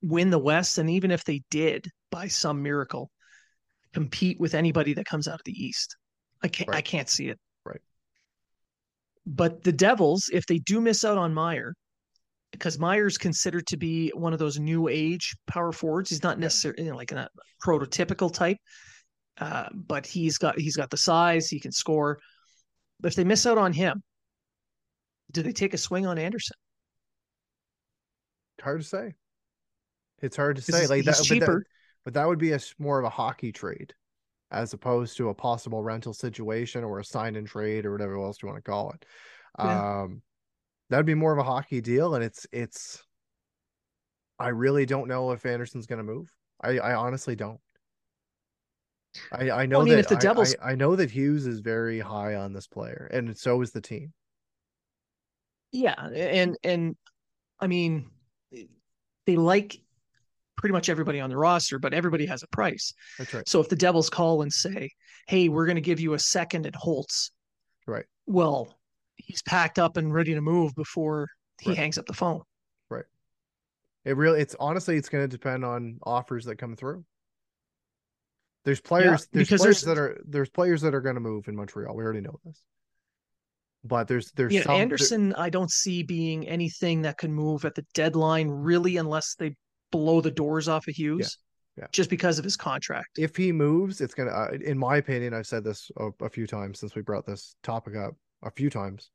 win 0.01 0.29
the 0.29 0.39
West. 0.39 0.77
And 0.77 0.89
even 0.91 1.11
if 1.11 1.23
they 1.23 1.41
did, 1.49 1.87
by 2.11 2.27
some 2.27 2.61
miracle, 2.61 3.09
compete 3.93 4.39
with 4.39 4.53
anybody 4.53 4.93
that 4.93 5.07
comes 5.07 5.27
out 5.27 5.39
of 5.39 5.43
the 5.43 5.51
East. 5.51 5.97
I 6.43 6.47
can't 6.47 6.69
right. 6.69 6.77
I 6.77 6.81
can't 6.81 7.09
see 7.09 7.29
it. 7.29 7.39
Right. 7.65 7.81
But 9.25 9.63
the 9.63 9.71
Devils, 9.71 10.29
if 10.31 10.45
they 10.45 10.59
do 10.59 10.79
miss 10.79 11.03
out 11.03 11.17
on 11.17 11.33
Meier, 11.33 11.73
because 12.51 12.79
Meier's 12.79 13.17
considered 13.17 13.67
to 13.67 13.77
be 13.77 14.09
one 14.09 14.33
of 14.33 14.39
those 14.39 14.59
new 14.59 14.87
age 14.87 15.35
power 15.47 15.71
forwards. 15.71 16.09
He's 16.09 16.23
not 16.23 16.39
necessarily 16.39 16.83
you 16.83 16.91
know, 16.91 16.97
like 16.97 17.11
a 17.11 17.27
prototypical 17.65 18.33
type, 18.33 18.57
uh, 19.39 19.67
but 19.73 20.05
he's 20.05 20.37
got 20.37 20.59
he's 20.59 20.75
got 20.75 20.89
the 20.89 20.97
size. 20.97 21.49
He 21.49 21.59
can 21.59 21.71
score. 21.71 22.19
But 22.99 23.09
if 23.09 23.15
they 23.15 23.23
miss 23.23 23.45
out 23.45 23.57
on 23.57 23.73
him, 23.73 24.01
do 25.31 25.43
they 25.43 25.51
take 25.51 25.73
a 25.73 25.77
swing 25.77 26.07
on 26.07 26.17
Anderson? 26.17 26.57
Hard 28.61 28.81
to 28.81 28.87
say. 28.87 29.13
It's 30.21 30.35
hard 30.35 30.55
to 30.55 30.61
say. 30.61 30.87
Like 30.87 31.05
that, 31.05 31.21
cheaper. 31.23 31.45
But 31.45 31.53
that, 31.53 31.63
but 32.05 32.13
that 32.15 32.27
would 32.27 32.39
be 32.39 32.53
a 32.53 32.59
more 32.79 32.97
of 32.97 33.05
a 33.05 33.09
hockey 33.09 33.51
trade 33.51 33.93
as 34.51 34.73
opposed 34.73 35.17
to 35.17 35.29
a 35.29 35.33
possible 35.33 35.83
rental 35.83 36.13
situation 36.13 36.83
or 36.83 36.99
a 36.99 37.05
sign 37.05 37.35
and 37.35 37.45
trade 37.45 37.85
or 37.85 37.91
whatever 37.91 38.17
else 38.17 38.37
you 38.41 38.47
want 38.47 38.57
to 38.57 38.69
call 38.69 38.91
it. 38.91 39.05
Yeah. 39.59 40.01
Um, 40.01 40.21
that'd 40.89 41.05
be 41.05 41.13
more 41.13 41.33
of 41.33 41.39
a 41.39 41.43
hockey 41.43 41.81
deal. 41.81 42.15
And 42.15 42.23
it's, 42.23 42.47
it's, 42.51 43.03
I 44.39 44.49
really 44.49 44.85
don't 44.85 45.07
know 45.07 45.31
if 45.31 45.45
Anderson's 45.45 45.87
going 45.87 45.97
to 45.97 46.03
move. 46.03 46.31
I, 46.61 46.79
I 46.79 46.95
honestly 46.95 47.35
don't. 47.35 47.59
I, 49.31 49.49
I 49.49 49.65
know 49.65 49.79
well, 49.79 49.87
I 49.87 49.89
mean, 49.89 49.93
that 49.95 49.99
if 49.99 50.07
the 50.09 50.15
Devils, 50.15 50.55
I, 50.61 50.69
I, 50.69 50.71
I, 50.71 50.75
know 50.75 50.95
that 50.95 51.09
Hughes 51.09 51.47
is 51.47 51.59
very 51.59 51.99
high 51.99 52.35
on 52.35 52.53
this 52.53 52.67
player, 52.67 53.09
and 53.11 53.35
so 53.35 53.61
is 53.61 53.71
the 53.71 53.81
team. 53.81 54.13
Yeah, 55.71 55.95
and 55.95 56.57
and 56.63 56.95
I 57.59 57.67
mean, 57.67 58.09
they 59.25 59.35
like 59.35 59.79
pretty 60.55 60.73
much 60.73 60.89
everybody 60.89 61.19
on 61.19 61.29
the 61.29 61.37
roster, 61.37 61.79
but 61.79 61.93
everybody 61.93 62.25
has 62.25 62.43
a 62.43 62.47
price. 62.47 62.93
That's 63.17 63.33
right. 63.33 63.49
So 63.49 63.59
if 63.59 63.69
the 63.69 63.75
Devils 63.75 64.09
call 64.09 64.41
and 64.41 64.51
say, 64.51 64.91
"Hey, 65.27 65.49
we're 65.49 65.65
going 65.65 65.75
to 65.75 65.81
give 65.81 65.99
you 65.99 66.13
a 66.13 66.19
second 66.19 66.65
at 66.65 66.75
Holtz," 66.75 67.31
right? 67.85 68.05
Well, 68.25 68.77
he's 69.17 69.41
packed 69.41 69.79
up 69.79 69.97
and 69.97 70.13
ready 70.13 70.33
to 70.33 70.41
move 70.41 70.73
before 70.75 71.27
he 71.61 71.71
right. 71.71 71.77
hangs 71.77 71.97
up 71.97 72.05
the 72.05 72.13
phone. 72.13 72.41
Right. 72.89 73.05
It 74.05 74.15
really, 74.15 74.41
it's 74.41 74.55
honestly, 74.59 74.97
it's 74.97 75.09
going 75.09 75.23
to 75.23 75.27
depend 75.27 75.65
on 75.65 75.99
offers 76.03 76.45
that 76.45 76.57
come 76.57 76.75
through. 76.75 77.03
There's 78.63 78.81
players. 78.81 79.27
Yeah, 79.31 79.43
there's 79.43 79.47
players 79.47 79.61
there's, 79.61 79.81
that 79.83 79.97
are 79.97 80.21
there's 80.27 80.49
players 80.49 80.81
that 80.81 80.93
are 80.93 81.01
going 81.01 81.15
to 81.15 81.21
move 81.21 81.47
in 81.47 81.55
Montreal. 81.55 81.95
We 81.95 82.03
already 82.03 82.21
know 82.21 82.37
this. 82.43 82.61
But 83.83 84.09
there's 84.09 84.31
there's 84.31 84.53
yeah, 84.53 84.63
some, 84.63 84.75
Anderson. 84.75 85.29
There, 85.29 85.39
I 85.39 85.49
don't 85.49 85.71
see 85.71 86.03
being 86.03 86.45
anything 86.47 87.03
that 87.03 87.17
can 87.17 87.33
move 87.33 87.63
at 87.63 87.75
the 87.75 87.85
deadline 87.93 88.49
really, 88.49 88.97
unless 88.97 89.35
they 89.35 89.55
blow 89.91 90.19
the 90.19 90.31
doors 90.31 90.67
off 90.67 90.87
of 90.87 90.95
Hughes. 90.95 91.37
Yeah, 91.77 91.83
yeah. 91.83 91.87
Just 91.93 92.09
because 92.09 92.39
of 92.39 92.43
his 92.43 92.57
contract. 92.57 93.17
If 93.17 93.37
he 93.37 93.53
moves, 93.53 94.01
it's 94.01 94.13
gonna. 94.13 94.31
Uh, 94.31 94.57
in 94.59 94.77
my 94.77 94.97
opinion, 94.97 95.33
I've 95.33 95.47
said 95.47 95.63
this 95.63 95.89
a, 95.95 96.09
a, 96.25 96.29
few 96.29 96.45
times 96.45 96.79
since 96.79 96.93
we 96.93 97.01
brought 97.01 97.25
this 97.25 97.55
topic 97.63 97.95
up 97.95 98.15
a 98.43 98.51
few 98.51 98.69
times. 98.69 99.09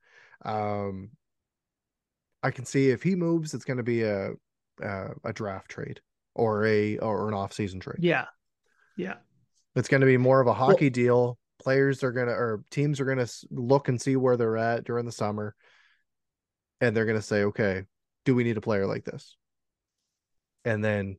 Um, 0.45 1.11
I 2.43 2.51
can 2.51 2.65
see 2.65 2.91
if 2.91 3.03
he 3.03 3.15
moves, 3.15 3.55
it's 3.55 3.65
going 3.65 3.77
to 3.77 3.83
be 3.83 4.03
a, 4.03 4.33
a 4.83 5.09
a 5.25 5.33
draft 5.33 5.69
trade 5.69 6.01
or 6.35 6.67
a 6.67 6.99
or 6.99 7.29
an 7.29 7.35
off 7.35 7.53
season 7.53 7.81
trade. 7.81 7.99
Yeah, 8.01 8.27
yeah. 8.97 9.15
It's 9.75 9.89
going 9.89 10.01
to 10.01 10.07
be 10.07 10.17
more 10.17 10.41
of 10.41 10.47
a 10.47 10.53
hockey 10.53 10.87
well, 10.87 10.91
deal. 10.91 11.39
Players 11.61 12.03
are 12.03 12.13
going 12.13 12.27
to, 12.27 12.33
or 12.33 12.65
teams 12.71 13.01
are 13.01 13.05
going 13.05 13.25
to 13.25 13.33
look 13.51 13.89
and 13.89 14.01
see 14.01 14.17
where 14.17 14.37
they're 14.37 14.57
at 14.57 14.85
during 14.85 15.07
the 15.07 15.13
summer. 15.13 15.55
And 16.81 16.97
they're 16.97 17.07
going 17.07 17.19
to 17.19 17.23
say, 17.23 17.45
okay, 17.45 17.85
do 18.25 18.35
we 18.35 18.45
need 18.45 18.57
a 18.57 18.61
player 18.61 18.87
like 18.87 19.05
this? 19.05 19.37
And 20.65 20.85
then, 20.85 21.17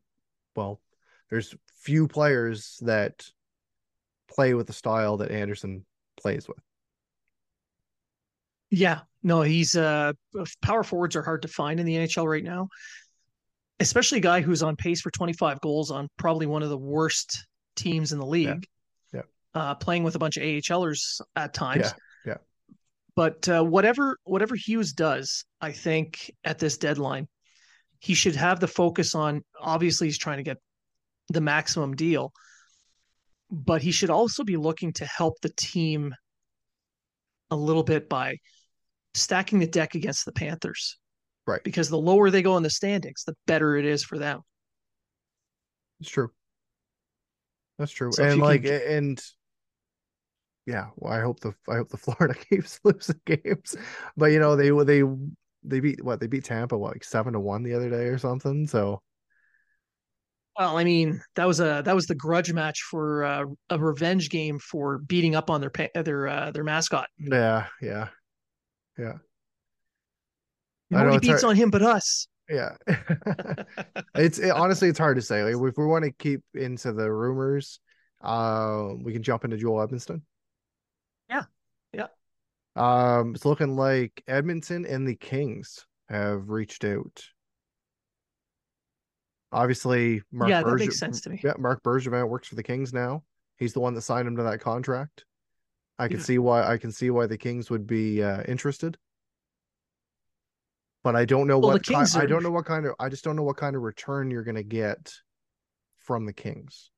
well, 0.55 0.81
there's 1.29 1.55
few 1.79 2.07
players 2.07 2.77
that 2.81 3.25
play 4.27 4.53
with 4.53 4.67
the 4.67 4.73
style 4.73 5.17
that 5.17 5.31
Anderson 5.31 5.85
plays 6.21 6.47
with. 6.47 6.59
Yeah, 8.73 9.01
no, 9.21 9.43
he's 9.43 9.75
uh 9.75 10.13
power 10.63 10.83
forwards 10.83 11.15
are 11.15 11.21
hard 11.21 11.43
to 11.43 11.47
find 11.47 11.79
in 11.79 11.85
the 11.85 11.95
NHL 11.95 12.25
right 12.25 12.43
now. 12.43 12.69
Especially 13.79 14.17
a 14.17 14.21
guy 14.21 14.41
who's 14.41 14.63
on 14.63 14.75
pace 14.75 15.01
for 15.01 15.11
25 15.11 15.61
goals 15.61 15.91
on 15.91 16.09
probably 16.17 16.47
one 16.47 16.63
of 16.63 16.69
the 16.69 16.77
worst 16.77 17.45
teams 17.75 18.13
in 18.13 18.19
the 18.19 18.25
league. 18.25 18.65
Yeah. 19.13 19.21
yeah. 19.55 19.61
Uh, 19.61 19.75
playing 19.75 20.03
with 20.03 20.15
a 20.15 20.19
bunch 20.19 20.37
of 20.37 20.43
AHLers 20.43 21.21
at 21.35 21.53
times. 21.53 21.93
Yeah. 22.25 22.33
Yeah. 22.33 22.37
But 23.15 23.47
uh, 23.47 23.63
whatever 23.63 24.17
whatever 24.23 24.55
Hughes 24.55 24.93
does, 24.93 25.45
I 25.61 25.71
think 25.71 26.31
at 26.43 26.57
this 26.57 26.77
deadline, 26.77 27.27
he 27.99 28.15
should 28.15 28.35
have 28.35 28.59
the 28.59 28.67
focus 28.67 29.13
on. 29.13 29.43
Obviously, 29.61 30.07
he's 30.07 30.17
trying 30.17 30.37
to 30.37 30.43
get 30.43 30.57
the 31.29 31.41
maximum 31.41 31.95
deal, 31.95 32.33
but 33.51 33.83
he 33.83 33.91
should 33.91 34.09
also 34.09 34.43
be 34.43 34.57
looking 34.57 34.93
to 34.93 35.05
help 35.05 35.35
the 35.41 35.53
team 35.55 36.15
a 37.51 37.55
little 37.55 37.83
bit 37.83 38.09
by 38.09 38.37
stacking 39.13 39.59
the 39.59 39.67
deck 39.67 39.95
against 39.95 40.25
the 40.25 40.31
Panthers. 40.31 40.97
Right. 41.45 41.63
Because 41.63 41.89
the 41.89 41.97
lower 41.97 42.29
they 42.29 42.41
go 42.41 42.57
in 42.57 42.63
the 42.63 42.69
standings, 42.69 43.23
the 43.25 43.35
better 43.47 43.75
it 43.75 43.85
is 43.85 44.03
for 44.03 44.17
them. 44.17 44.41
It's 45.99 46.09
true. 46.09 46.31
That's 47.77 47.91
true. 47.91 48.11
So 48.11 48.23
and 48.23 48.39
like 48.39 48.63
can- 48.63 48.81
and 48.81 49.21
yeah, 50.65 50.87
well, 50.95 51.13
I 51.13 51.21
hope 51.21 51.39
the 51.41 51.53
I 51.69 51.75
hope 51.75 51.89
the 51.89 51.97
Florida 52.05 52.33
keeps 52.49 52.79
losing 52.83 53.19
games. 53.25 53.75
But 54.15 54.27
you 54.27 54.39
know, 54.39 54.55
they 54.55 54.69
they 54.69 55.03
they 55.63 55.79
beat 55.79 56.03
what 56.03 56.19
they 56.19 56.27
beat 56.27 56.45
Tampa 56.45 56.77
what, 56.77 56.93
like 56.93 57.03
seven 57.03 57.33
to 57.33 57.39
one 57.39 57.63
the 57.63 57.73
other 57.73 57.89
day 57.89 58.05
or 58.05 58.17
something. 58.17 58.67
So 58.67 59.01
Well, 60.57 60.77
I 60.77 60.83
mean, 60.83 61.21
that 61.35 61.47
was 61.47 61.59
a 61.59 61.81
that 61.83 61.95
was 61.95 62.05
the 62.05 62.15
grudge 62.15 62.53
match 62.53 62.81
for 62.83 63.23
uh, 63.23 63.45
a 63.69 63.79
revenge 63.79 64.29
game 64.29 64.59
for 64.59 64.99
beating 64.99 65.35
up 65.35 65.49
on 65.49 65.61
their 65.61 65.71
their 65.95 66.27
uh, 66.27 66.51
their 66.51 66.63
mascot. 66.63 67.07
yeah, 67.17 67.67
yeah, 67.81 68.09
Know 68.97 69.19
Nobody 70.89 71.15
it's 71.17 71.27
beats 71.27 71.41
hard- 71.41 71.51
on 71.51 71.55
him 71.55 71.69
but 71.71 71.81
us. 71.81 72.27
yeah. 72.49 72.75
it's 74.15 74.37
it, 74.39 74.51
honestly 74.51 74.89
it's 74.89 74.99
hard 74.99 75.15
to 75.15 75.21
say. 75.21 75.43
Like 75.43 75.55
if 75.71 75.77
we 75.77 75.85
want 75.85 76.05
to 76.05 76.11
keep 76.11 76.41
into 76.53 76.91
the 76.93 77.11
rumors, 77.11 77.79
uh 78.21 78.89
we 79.03 79.13
can 79.13 79.23
jump 79.23 79.43
into 79.43 79.57
Joel 79.57 79.87
Edmundson. 79.87 80.21
Yeah, 81.29 81.43
yeah. 81.93 82.07
Um 82.75 83.33
it's 83.35 83.45
looking 83.45 83.75
like 83.75 84.23
Edmonton 84.27 84.85
and 84.85 85.07
the 85.07 85.15
Kings 85.15 85.85
have 86.09 86.49
reached 86.49 86.83
out. 86.85 87.23
Obviously, 89.51 90.21
Mark 90.31 90.49
yeah, 90.49 90.63
that 90.63 90.75
makes 90.75 90.97
sense 90.97 91.21
to 91.21 91.29
me. 91.29 91.39
Yeah, 91.43 91.53
Marc 91.59 91.83
Bergevin 91.83 92.27
works 92.27 92.47
for 92.47 92.55
the 92.55 92.63
Kings 92.63 92.91
now. 92.91 93.23
He's 93.57 93.73
the 93.73 93.79
one 93.79 93.93
that 93.93 94.01
signed 94.01 94.27
him 94.27 94.35
to 94.37 94.43
that 94.43 94.61
contract. 94.61 95.25
I 95.99 96.07
can 96.07 96.17
Yeah. 96.17 96.23
see 96.23 96.37
why 96.39 96.63
I 96.67 96.77
can 96.77 96.91
see 96.91 97.09
why 97.09 97.27
the 97.27 97.37
Kings 97.37 97.69
would 97.69 97.85
be 97.87 98.23
uh, 98.23 98.43
interested. 98.43 98.97
But 101.03 101.15
I 101.15 101.25
don't 101.25 101.47
know 101.47 101.59
Well, 101.59 101.71
what 101.73 101.83
ki- 101.83 101.93
Kings 101.95 102.15
I 102.15 102.25
don't 102.25 102.43
know 102.43 102.51
what 102.51 102.65
kind 102.65 102.85
of 102.85 102.95
I 102.99 103.09
just 103.09 103.23
don't 103.23 103.35
know 103.35 103.43
what 103.43 103.57
kind 103.57 103.75
of 103.75 103.81
return 103.81 104.31
you're 104.31 104.43
going 104.43 104.55
to 104.55 104.63
get 104.63 105.13
from 105.99 106.25
the 106.25 106.33
Kings. 106.33 106.89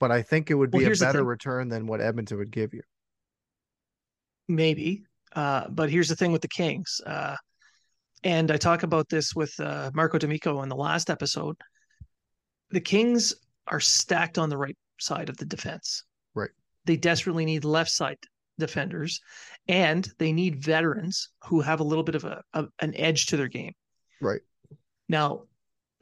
But 0.00 0.10
I 0.10 0.22
think 0.22 0.50
it 0.50 0.54
would 0.54 0.72
Well, 0.72 0.80
be 0.84 0.92
a 0.92 0.96
better 0.96 1.24
return 1.24 1.68
than 1.68 1.86
what 1.86 2.00
Edmonton 2.00 2.38
would 2.38 2.50
give 2.50 2.74
you. 2.74 2.82
Maybe. 4.48 5.04
Uh, 5.34 5.68
but 5.68 5.90
here's 5.90 6.08
the 6.08 6.16
thing 6.16 6.32
with 6.32 6.42
the 6.42 6.48
Kings. 6.48 7.00
Uh, 7.04 7.36
and 8.22 8.50
I 8.50 8.56
talk 8.56 8.82
about 8.82 9.08
this 9.08 9.34
with 9.34 9.58
uh, 9.60 9.90
Marco 9.94 10.18
D'Amico 10.18 10.62
in 10.62 10.68
the 10.68 10.76
last 10.76 11.10
episode. 11.10 11.56
The 12.70 12.80
Kings 12.80 13.34
are 13.66 13.80
stacked 13.80 14.38
on 14.38 14.48
the 14.48 14.56
right 14.56 14.76
side 15.00 15.28
of 15.28 15.36
the 15.36 15.44
defense. 15.44 16.04
They 16.84 16.96
desperately 16.96 17.44
need 17.44 17.64
left 17.64 17.90
side 17.90 18.18
defenders, 18.58 19.20
and 19.68 20.08
they 20.18 20.32
need 20.32 20.62
veterans 20.62 21.30
who 21.44 21.60
have 21.60 21.80
a 21.80 21.84
little 21.84 22.04
bit 22.04 22.14
of 22.14 22.24
a, 22.24 22.42
a 22.52 22.66
an 22.80 22.94
edge 22.96 23.26
to 23.26 23.36
their 23.36 23.48
game. 23.48 23.72
Right. 24.20 24.42
Now, 25.08 25.44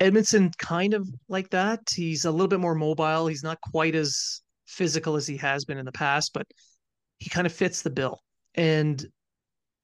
Edmundson 0.00 0.56
kind 0.58 0.94
of 0.94 1.08
like 1.28 1.50
that. 1.50 1.80
He's 1.94 2.24
a 2.24 2.30
little 2.30 2.48
bit 2.48 2.60
more 2.60 2.74
mobile. 2.74 3.26
He's 3.26 3.42
not 3.42 3.60
quite 3.60 3.94
as 3.94 4.42
physical 4.66 5.16
as 5.16 5.26
he 5.26 5.36
has 5.36 5.64
been 5.64 5.78
in 5.78 5.84
the 5.84 5.92
past, 5.92 6.32
but 6.34 6.46
he 7.18 7.30
kind 7.30 7.46
of 7.46 7.52
fits 7.52 7.82
the 7.82 7.90
bill. 7.90 8.20
And 8.54 9.04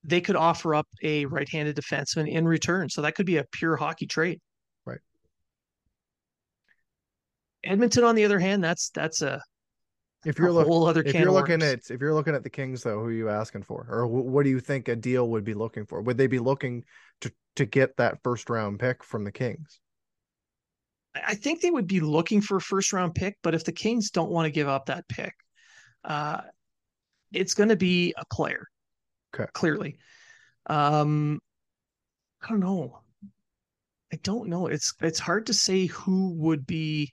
they 0.04 0.20
could 0.20 0.37
offer 0.37 0.74
up 0.74 0.87
a 1.02 1.24
right-handed 1.26 1.76
defenseman 1.76 2.28
in 2.28 2.46
return. 2.46 2.88
So 2.88 3.02
that 3.02 3.14
could 3.14 3.26
be 3.26 3.37
a 3.37 3.44
pure 3.52 3.76
hockey 3.76 4.06
trade. 4.06 4.40
Right. 4.84 5.00
Edmonton, 7.64 8.04
on 8.04 8.14
the 8.14 8.24
other 8.24 8.38
hand, 8.38 8.62
that's 8.62 8.90
that's 8.90 9.22
a, 9.22 9.40
If 10.24 10.38
you're 10.38 10.52
looking 10.52 10.72
other 10.72 11.02
if 11.02 11.14
you're 11.14 11.31
looking 11.31 11.62
at 11.62 11.90
if 11.90 12.00
you're 12.00 12.14
looking 12.14 12.35
at 12.35 12.42
the 12.42 12.50
Kings 12.50 12.83
though, 12.83 12.98
who 12.98 13.07
are 13.07 13.12
you 13.12 13.28
asking 13.28 13.62
for? 13.62 13.87
Or 13.88 14.07
wh- 14.07 14.26
what 14.26 14.44
do 14.44 14.50
you 14.50 14.61
think 14.61 14.88
a 14.88 14.96
deal 14.96 15.28
would 15.31 15.44
be 15.44 15.54
looking 15.54 15.87
for? 15.87 16.02
Would 16.02 16.18
they 16.18 16.26
be 16.26 16.40
looking 16.40 16.85
to 17.20 17.33
to 17.57 17.64
get 17.64 17.96
that 17.98 18.22
first 18.22 18.50
round 18.50 18.81
pick 18.81 19.04
from 19.04 19.24
the 19.24 19.33
Kings? 19.33 19.81
I 21.14 21.35
think 21.35 21.61
they 21.61 21.70
would 21.70 21.87
be 21.87 22.00
looking 22.00 22.40
for 22.40 22.57
a 22.57 22.61
first 22.61 22.92
round 22.92 23.14
pick, 23.14 23.37
but 23.42 23.54
if 23.54 23.64
the 23.64 23.72
Kings 23.72 24.11
don't 24.11 24.31
want 24.31 24.46
to 24.46 24.50
give 24.50 24.68
up 24.68 24.87
that 24.87 25.09
pick, 25.09 25.35
uh, 26.04 26.40
it's 27.33 27.54
going 27.54 27.68
to 27.68 27.76
be 27.76 28.14
a 28.16 28.24
player. 28.33 28.66
Okay. 29.35 29.48
Clearly. 29.52 29.98
Um, 30.66 31.40
I 32.42 32.48
don't 32.48 32.61
know. 32.61 33.00
I 34.12 34.16
don't 34.22 34.48
know. 34.48 34.66
It's 34.66 34.94
it's 35.00 35.18
hard 35.18 35.46
to 35.46 35.54
say 35.54 35.87
who 35.87 36.35
would 36.35 36.66
be 36.66 37.12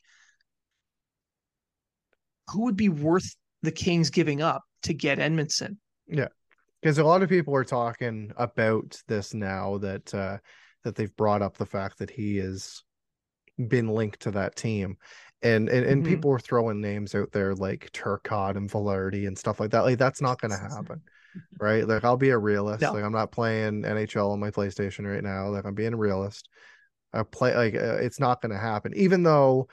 who 2.49 2.63
would 2.63 2.75
be 2.75 2.89
worth 2.89 3.36
the 3.62 3.71
Kings 3.71 4.10
giving 4.10 4.41
up 4.41 4.63
to 4.84 4.93
get 4.93 5.17
Edmundson. 5.19 5.77
Yeah, 6.08 6.27
because 6.81 6.97
a 6.97 7.03
lot 7.03 7.23
of 7.23 7.29
people 7.29 7.55
are 7.55 7.63
talking 7.63 8.31
about 8.38 9.01
this 9.08 9.34
now 9.34 9.77
that 9.79 10.13
uh 10.13 10.38
that 10.84 10.95
they've 10.95 11.15
brought 11.15 11.41
up 11.41 11.58
the 11.58 11.65
fact 11.65 11.97
that 11.99 12.12
he 12.12 12.38
has 12.38 12.84
been 13.67 13.88
linked 13.88 14.21
to 14.21 14.31
that 14.31 14.55
team. 14.55 14.97
And 15.41 15.69
and, 15.69 15.86
and 15.86 16.03
Mhm. 16.03 16.08
people 16.08 16.31
are 16.31 16.39
throwing 16.39 16.81
names 16.81 17.15
out 17.15 17.31
there 17.31 17.55
like 17.55 17.91
Turcotte 17.91 18.55
and 18.58 18.69
Velarde 18.69 19.27
and 19.27 19.38
stuff 19.38 19.60
like 19.60 19.71
that. 19.71 19.81
Like 19.84 19.97
that's 19.97 20.21
not 20.21 20.39
going 20.39 20.51
to 20.51 20.58
happen 20.58 21.01
right? 21.60 21.88
Like 21.88 22.03
I'll 22.03 22.17
be 22.17 22.29
a 22.29 22.38
realist. 22.38 22.81
No. 22.81 22.93
like 22.93 23.03
I'm 23.03 23.12
not 23.12 23.31
playing 23.31 23.84
NHL 23.84 24.31
on 24.31 24.39
my 24.39 24.51
PlayStation 24.51 25.05
right 25.12 25.23
now. 25.23 25.49
Like 25.49 25.65
I'm 25.65 25.73
being 25.73 25.93
a 25.93 25.97
realist. 25.97 26.49
I 27.13 27.23
play 27.23 27.55
like 27.55 27.75
uh, 27.75 27.95
it's 27.95 28.19
not 28.19 28.41
going 28.41 28.51
to 28.51 28.58
happen. 28.58 28.93
Even 28.95 29.23
though 29.23 29.67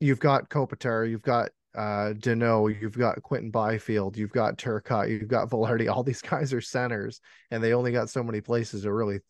you've 0.00 0.20
got 0.20 0.48
Kopitar, 0.48 1.08
you've 1.08 1.22
got 1.22 1.50
uh 1.74 2.14
Danault, 2.14 2.80
you've 2.80 2.96
got 2.96 3.22
Quinton 3.22 3.50
Byfield, 3.50 4.16
you've 4.16 4.32
got 4.32 4.58
Turcotte, 4.58 5.10
you've 5.10 5.28
got 5.28 5.50
Velarde. 5.50 5.90
All 5.94 6.02
these 6.02 6.22
guys 6.22 6.52
are 6.52 6.60
centers, 6.60 7.20
and 7.50 7.62
they 7.62 7.74
only 7.74 7.92
got 7.92 8.10
so 8.10 8.22
many 8.22 8.40
places 8.40 8.82
to 8.82 8.92
really 8.92 9.20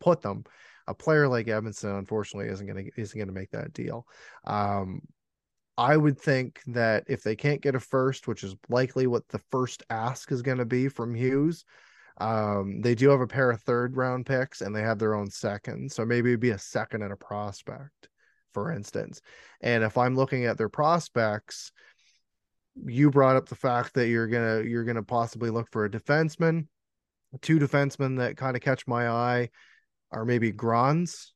put 0.00 0.22
them. 0.22 0.44
A 0.86 0.94
player 0.94 1.28
like 1.28 1.46
Evanson, 1.46 1.90
unfortunately, 1.90 2.50
isn't 2.50 2.66
gonna 2.66 2.84
isn't 2.96 3.18
gonna 3.18 3.32
make 3.32 3.50
that 3.50 3.72
deal. 3.72 4.06
Um, 4.44 5.02
I 5.80 5.96
would 5.96 6.20
think 6.20 6.60
that 6.66 7.04
if 7.08 7.22
they 7.22 7.34
can't 7.34 7.62
get 7.62 7.74
a 7.74 7.80
first, 7.80 8.28
which 8.28 8.44
is 8.44 8.54
likely 8.68 9.06
what 9.06 9.26
the 9.28 9.40
first 9.50 9.82
ask 9.88 10.30
is 10.30 10.42
going 10.42 10.58
to 10.58 10.66
be 10.66 10.88
from 10.88 11.14
Hughes, 11.14 11.64
um, 12.18 12.82
they 12.82 12.94
do 12.94 13.08
have 13.08 13.22
a 13.22 13.26
pair 13.26 13.50
of 13.50 13.62
third 13.62 13.96
round 13.96 14.26
picks 14.26 14.60
and 14.60 14.76
they 14.76 14.82
have 14.82 14.98
their 14.98 15.14
own 15.14 15.30
second. 15.30 15.90
So 15.90 16.04
maybe 16.04 16.28
it'd 16.30 16.40
be 16.40 16.50
a 16.50 16.58
second 16.58 17.00
and 17.00 17.14
a 17.14 17.16
prospect, 17.16 18.09
for 18.52 18.72
instance. 18.72 19.20
And 19.60 19.84
if 19.84 19.98
I'm 19.98 20.16
looking 20.16 20.44
at 20.44 20.58
their 20.58 20.68
prospects, 20.68 21.72
you 22.86 23.10
brought 23.10 23.36
up 23.36 23.48
the 23.48 23.56
fact 23.56 23.94
that 23.94 24.08
you're 24.08 24.28
gonna 24.28 24.62
you're 24.62 24.84
gonna 24.84 25.02
possibly 25.02 25.50
look 25.50 25.68
for 25.70 25.84
a 25.84 25.90
defenseman. 25.90 26.66
Two 27.42 27.58
defensemen 27.58 28.18
that 28.18 28.36
kind 28.36 28.56
of 28.56 28.62
catch 28.62 28.86
my 28.86 29.08
eye 29.08 29.50
are 30.10 30.24
maybe 30.24 30.50
Grans, 30.50 31.32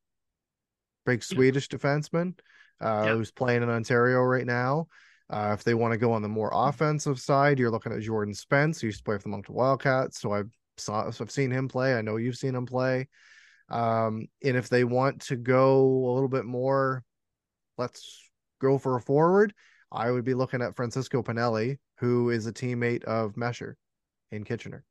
big 1.07 1.22
Swedish 1.22 1.68
defenseman, 1.68 2.38
uh, 2.81 3.14
who's 3.14 3.31
playing 3.31 3.62
in 3.62 3.70
Ontario 3.70 4.20
right 4.22 4.46
now. 4.46 4.88
Uh, 5.31 5.50
if 5.55 5.64
they 5.64 5.74
want 5.74 5.92
to 5.92 5.98
go 5.98 6.12
on 6.12 6.22
the 6.22 6.29
more 6.29 6.50
offensive 6.53 7.18
side, 7.18 7.59
you're 7.59 7.70
looking 7.70 7.92
at 7.92 8.00
Jordan 8.00 8.35
Spence, 8.35 8.81
who 8.81 8.88
used 8.88 8.98
to 8.98 9.05
play 9.05 9.16
for 9.16 9.22
the 9.22 9.29
Moncton 9.31 9.55
Wildcats. 9.55 10.20
So 10.20 10.33
I've 10.33 10.50
saw 10.77 11.11
so 11.11 11.24
I've 11.24 11.31
seen 11.31 11.50
him 11.50 11.68
play. 11.68 11.94
I 11.94 12.03
know 12.03 12.16
you've 12.16 12.37
seen 12.37 12.55
him 12.55 12.66
play. 12.66 13.09
Um, 13.74 14.28
and 14.44 14.56
if 14.56 14.68
they 14.68 14.84
want 14.84 15.22
to 15.22 15.37
go 15.37 15.82
a 15.82 16.12
little 16.12 16.28
bit 16.28 16.44
more, 16.44 17.02
let's 17.76 18.22
go 18.60 18.78
for 18.78 18.96
a 18.96 19.00
forward. 19.00 19.52
I 19.90 20.12
would 20.12 20.24
be 20.24 20.34
looking 20.34 20.62
at 20.62 20.76
Francesco 20.76 21.22
Pinelli, 21.22 21.78
who 21.98 22.30
is 22.30 22.46
a 22.46 22.52
teammate 22.52 23.02
of 23.02 23.34
Mesar 23.34 23.74
in 24.30 24.44
Kitchener. 24.44 24.84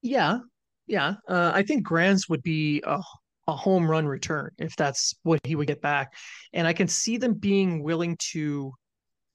Yeah, 0.00 0.38
yeah. 0.86 1.16
Uh, 1.28 1.52
I 1.54 1.62
think 1.64 1.82
Grans 1.82 2.30
would 2.30 2.42
be 2.42 2.82
a, 2.86 2.98
a 3.46 3.54
home 3.54 3.90
run 3.90 4.06
return 4.06 4.50
if 4.58 4.74
that's 4.76 5.14
what 5.22 5.40
he 5.44 5.54
would 5.54 5.66
get 5.66 5.82
back, 5.82 6.14
and 6.54 6.66
I 6.66 6.72
can 6.72 6.88
see 6.88 7.18
them 7.18 7.34
being 7.34 7.82
willing 7.82 8.16
to 8.32 8.72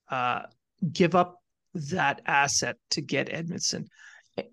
uh, 0.10 0.42
give 0.92 1.14
up 1.14 1.36
that 1.92 2.22
asset 2.26 2.78
to 2.92 3.02
get 3.02 3.30
Edmundson, 3.30 3.86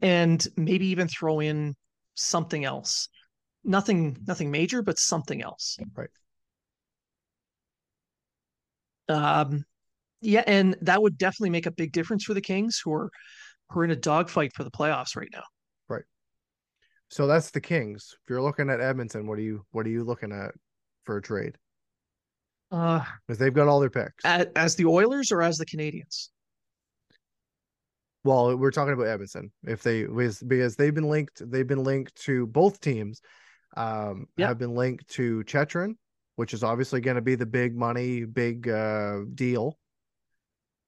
and 0.02 0.46
maybe 0.56 0.88
even 0.88 1.08
throw 1.08 1.40
in 1.40 1.74
something 2.16 2.66
else. 2.66 3.08
Nothing, 3.66 4.16
nothing 4.26 4.50
major, 4.50 4.80
but 4.82 4.98
something 4.98 5.42
else. 5.42 5.76
Right. 5.94 6.08
Um, 9.08 9.64
yeah, 10.20 10.44
and 10.46 10.76
that 10.82 11.02
would 11.02 11.18
definitely 11.18 11.50
make 11.50 11.66
a 11.66 11.70
big 11.70 11.92
difference 11.92 12.24
for 12.24 12.34
the 12.34 12.40
Kings, 12.40 12.80
who 12.82 12.92
are 12.94 13.10
who 13.70 13.80
are 13.80 13.84
in 13.84 13.90
a 13.90 13.96
dogfight 13.96 14.52
for 14.54 14.64
the 14.64 14.70
playoffs 14.70 15.16
right 15.16 15.28
now. 15.32 15.42
Right 15.88 16.04
so 17.10 17.26
that's 17.26 17.50
the 17.50 17.60
Kings. 17.60 18.14
If 18.14 18.30
you're 18.30 18.42
looking 18.42 18.70
at 18.70 18.80
Edmonton, 18.80 19.26
what 19.26 19.38
are 19.38 19.42
you 19.42 19.64
what 19.72 19.86
are 19.86 19.90
you 19.90 20.04
looking 20.04 20.32
at 20.32 20.52
for 21.04 21.16
a 21.16 21.22
trade? 21.22 21.56
Uh, 22.70 23.04
Because 23.26 23.38
they've 23.38 23.54
got 23.54 23.68
all 23.68 23.80
their 23.80 23.90
picks. 23.90 24.24
as, 24.24 24.46
as 24.56 24.76
the 24.76 24.86
Oilers 24.86 25.30
or 25.30 25.42
as 25.42 25.56
the 25.56 25.66
Canadiens? 25.66 26.28
Well, 28.24 28.56
we're 28.56 28.72
talking 28.72 28.92
about 28.92 29.06
Edmonton. 29.06 29.52
If 29.64 29.84
they 29.84 30.04
because, 30.04 30.42
because 30.42 30.74
they've 30.74 30.94
been 30.94 31.08
linked, 31.08 31.48
they've 31.48 31.66
been 31.66 31.84
linked 31.84 32.16
to 32.22 32.46
both 32.48 32.80
teams. 32.80 33.20
Um, 33.76 34.26
have 34.38 34.58
been 34.58 34.74
linked 34.74 35.08
to 35.12 35.42
Chychrun, 35.44 35.96
which 36.36 36.54
is 36.54 36.62
obviously 36.62 37.00
going 37.00 37.16
to 37.16 37.22
be 37.22 37.34
the 37.34 37.46
big 37.46 37.74
money, 37.76 38.24
big 38.24 38.68
uh 38.68 39.20
deal 39.34 39.78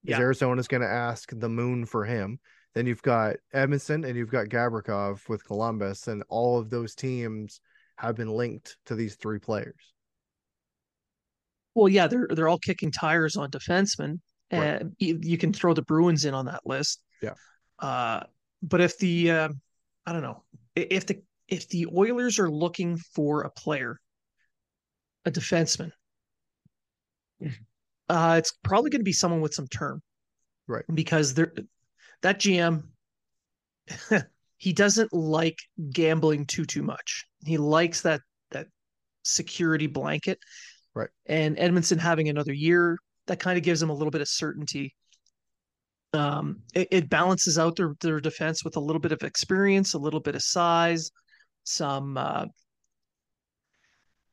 Yeah. 0.04 0.18
Arizona's 0.20 0.68
going 0.68 0.82
to 0.82 0.88
ask 0.88 1.30
the 1.32 1.48
moon 1.48 1.84
for 1.86 2.04
him? 2.04 2.38
Then 2.74 2.86
you've 2.86 3.02
got 3.02 3.36
Edmundson 3.54 4.06
and 4.06 4.16
you've 4.16 4.30
got 4.30 4.46
Gavrikov 4.46 5.28
with 5.28 5.44
Columbus, 5.44 6.06
and 6.08 6.22
all 6.28 6.58
of 6.58 6.70
those 6.70 6.94
teams 6.94 7.60
have 7.96 8.14
been 8.14 8.28
linked 8.30 8.76
to 8.86 8.94
these 8.94 9.16
three 9.16 9.38
players. 9.38 9.92
Well, 11.74 11.88
yeah, 11.88 12.06
they're 12.06 12.28
they're 12.30 12.48
all 12.48 12.58
kicking 12.58 12.90
tires 12.90 13.36
on 13.36 13.50
defensemen, 13.50 14.20
Right. 14.52 14.80
and 14.80 14.94
you, 14.98 15.18
you 15.22 15.38
can 15.38 15.52
throw 15.52 15.74
the 15.74 15.82
Bruins 15.82 16.24
in 16.24 16.34
on 16.34 16.46
that 16.46 16.62
list. 16.66 17.02
Yeah. 17.22 17.34
Uh, 17.78 18.24
but 18.62 18.80
if 18.80 18.98
the 18.98 19.30
uh, 19.30 19.48
I 20.06 20.12
don't 20.12 20.22
know 20.22 20.42
if 20.74 21.06
the 21.06 21.22
if 21.48 21.68
the 21.68 21.86
Oilers 21.94 22.38
are 22.38 22.50
looking 22.50 22.98
for 23.14 23.42
a 23.42 23.50
player, 23.50 23.98
a 25.24 25.30
defenseman, 25.30 25.90
uh, 28.08 28.36
it's 28.38 28.52
probably 28.62 28.90
going 28.90 29.00
to 29.00 29.04
be 29.04 29.12
someone 29.12 29.40
with 29.40 29.54
some 29.54 29.68
term, 29.68 30.02
Right. 30.68 30.84
Because 30.92 31.34
they're 31.34 31.52
that 32.22 32.40
GM, 32.40 32.82
he 34.58 34.72
doesn't 34.72 35.12
like 35.12 35.58
gambling 35.90 36.46
too 36.46 36.66
too 36.66 36.82
much. 36.82 37.24
He 37.44 37.56
likes 37.56 38.02
that 38.02 38.20
that 38.50 38.66
security 39.24 39.86
blanket. 39.86 40.38
Right. 40.94 41.08
And 41.26 41.56
Edmundson 41.56 41.98
having 41.98 42.28
another 42.28 42.52
year, 42.52 42.98
that 43.26 43.40
kind 43.40 43.56
of 43.56 43.64
gives 43.64 43.82
him 43.82 43.88
a 43.88 43.94
little 43.94 44.10
bit 44.10 44.20
of 44.20 44.28
certainty. 44.28 44.94
Um, 46.12 46.62
it, 46.74 46.88
it 46.90 47.08
balances 47.08 47.58
out 47.58 47.76
their 47.76 47.94
their 48.00 48.20
defense 48.20 48.62
with 48.64 48.76
a 48.76 48.80
little 48.80 49.00
bit 49.00 49.12
of 49.12 49.22
experience, 49.22 49.94
a 49.94 49.98
little 49.98 50.20
bit 50.20 50.34
of 50.34 50.42
size, 50.42 51.10
some 51.68 52.16
uh, 52.16 52.46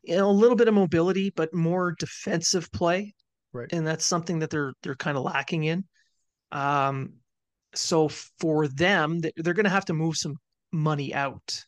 you 0.06 0.16
know, 0.16 0.30
a 0.30 0.32
little 0.32 0.56
bit 0.56 0.68
of 0.68 0.74
mobility, 0.74 1.32
but 1.36 1.54
more 1.54 1.96
defensive 1.98 2.72
play. 2.72 3.14
Right. 3.54 3.72
And 3.72 3.86
that's 3.86 4.06
something 4.06 4.40
that 4.40 4.50
they're 4.50 4.74
they're 4.84 4.96
kind 4.96 5.18
of 5.18 5.24
lacking 5.24 5.64
in. 5.64 5.86
Um, 6.52 7.14
so 7.74 8.10
for 8.40 8.68
them, 8.68 9.20
they're 9.20 9.54
going 9.54 9.66
to 9.66 9.70
have 9.70 9.86
to 9.86 9.94
move 9.94 10.16
some 10.18 10.36
money 10.72 11.14
out 11.14 11.64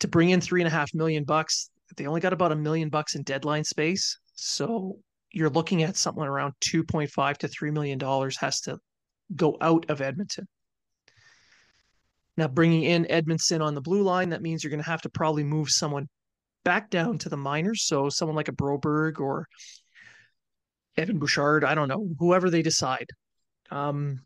to 0.00 0.08
bring 0.08 0.30
in 0.30 0.40
three 0.40 0.60
and 0.60 0.68
a 0.68 0.70
half 0.70 0.94
million 0.94 1.24
bucks. 1.24 1.70
They 1.96 2.06
only 2.06 2.20
got 2.20 2.32
about 2.32 2.52
a 2.52 2.56
million 2.56 2.88
bucks 2.88 3.14
in 3.14 3.22
deadline 3.22 3.64
space, 3.64 4.18
so 4.34 4.98
you're 5.30 5.50
looking 5.50 5.82
at 5.82 5.96
something 5.96 6.22
around 6.22 6.54
two 6.60 6.84
point 6.84 7.10
five 7.10 7.38
to 7.38 7.48
three 7.48 7.70
million 7.70 7.98
dollars 7.98 8.36
has 8.38 8.60
to 8.62 8.78
go 9.36 9.56
out 9.60 9.90
of 9.90 10.00
Edmonton. 10.00 10.46
Now, 12.36 12.48
bringing 12.48 12.82
in 12.82 13.04
Edmundson 13.04 13.62
on 13.62 13.74
the 13.74 13.80
blue 13.80 14.02
line, 14.02 14.30
that 14.30 14.42
means 14.42 14.64
you're 14.64 14.70
going 14.70 14.82
to 14.82 14.90
have 14.90 15.02
to 15.02 15.08
probably 15.08 15.44
move 15.44 15.70
someone 15.70 16.08
back 16.64 16.90
down 16.90 17.18
to 17.18 17.28
the 17.28 17.36
minors. 17.36 17.84
So 17.84 18.08
someone 18.08 18.34
like 18.36 18.48
a 18.48 18.52
Broberg 18.52 19.20
or 19.20 19.46
Evan 20.96 21.18
Bouchard, 21.18 21.64
I 21.64 21.74
don't 21.74 21.88
know, 21.88 22.08
whoever 22.18 22.50
they 22.50 22.62
decide. 22.62 23.06
Um, 23.70 24.20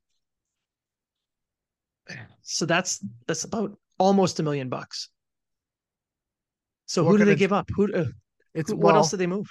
so 2.42 2.64
that's 2.64 3.04
that's 3.26 3.44
about 3.44 3.78
almost 3.98 4.40
a 4.40 4.42
million 4.42 4.68
bucks. 4.68 5.10
So 6.86 7.04
What 7.04 7.12
who 7.12 7.18
do 7.18 7.24
they 7.26 7.36
give 7.36 7.52
up? 7.52 7.68
Who, 7.76 7.92
uh, 7.92 8.06
It's 8.54 8.70
who 8.70 8.76
well, 8.76 8.86
what 8.86 8.94
else 8.94 9.10
do 9.10 9.18
they 9.18 9.26
move? 9.26 9.46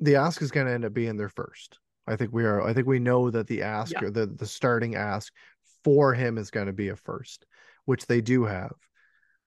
the 0.00 0.16
ask 0.16 0.40
is 0.42 0.50
going 0.50 0.66
to 0.66 0.72
end 0.72 0.84
up 0.84 0.94
being 0.94 1.16
their 1.16 1.28
first. 1.28 1.78
I 2.10 2.16
think 2.16 2.32
we 2.32 2.44
are. 2.44 2.60
I 2.62 2.74
think 2.74 2.86
we 2.86 2.98
know 2.98 3.30
that 3.30 3.46
the 3.46 3.62
ask 3.62 3.92
Yeah. 3.92 4.02
or 4.02 4.10
the 4.10 4.26
the 4.26 4.46
starting 4.46 4.96
ask 4.96 5.32
for 5.84 6.12
him 6.12 6.38
is 6.38 6.50
going 6.50 6.66
to 6.66 6.72
be 6.72 6.88
a 6.88 6.96
first, 6.96 7.46
which 7.84 8.06
they 8.06 8.20
do 8.20 8.44
have. 8.44 8.74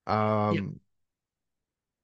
Um, 0.06 0.80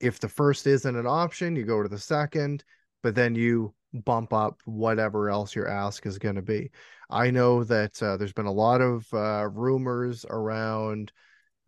if 0.01 0.19
the 0.21 0.29
first 0.29 0.67
isn't 0.67 0.97
an 0.97 1.07
option, 1.07 1.57
you 1.57 1.65
go 1.65 1.83
to 1.83 1.89
the 1.89 1.99
second, 1.99 2.65
but 3.03 3.15
then 3.15 3.35
you 3.35 3.75
bump 3.93 4.33
up 4.33 4.61
whatever 4.65 5.29
else 5.29 5.55
your 5.55 5.69
ask 5.69 6.07
is 6.07 6.19
going 6.19 6.37
to 6.37 6.43
be. 6.43 6.71
I 7.11 7.31
know 7.31 7.65
that 7.65 8.03
uh, 8.03 8.17
there's 8.17 8.33
been 8.33 8.47
a 8.47 8.53
lot 8.53 8.81
of 8.81 9.07
uh, 9.13 9.49
rumors 9.53 10.25
around 10.29 11.13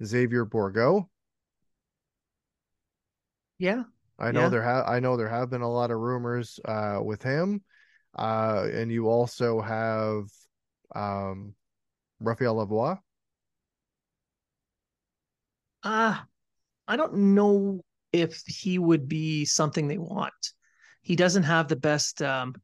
Xavier 0.05 0.47
Bourgault. 0.47 1.09
Yeah, 3.59 3.85
I 4.19 4.33
know 4.33 4.43
Yeah. 4.43 4.49
there 4.49 4.63
have 4.63 4.87
I 4.87 5.01
know 5.01 5.17
there 5.17 5.29
have 5.29 5.51
been 5.51 5.63
a 5.63 5.71
lot 5.71 5.91
of 5.91 5.99
rumors 5.99 6.59
uh 6.65 7.01
with 7.03 7.23
him. 7.23 7.63
Uh 8.17 8.69
and 8.73 8.91
you 8.93 9.09
also 9.09 9.61
have 9.61 10.25
um 10.95 11.55
Raphael 12.21 12.57
Lavoie. 12.57 12.99
uh, 15.83 16.17
I 16.87 16.97
don't 16.97 17.15
know 17.35 17.81
if 18.13 18.43
he 18.47 18.79
would 18.79 19.09
be 19.09 19.45
something 19.45 19.89
they 19.89 19.99
want. 19.99 20.33
He 21.03 21.17
doesn't 21.17 21.43
have 21.45 21.69
the 21.69 21.77
best 21.77 22.23
um, 22.23 22.55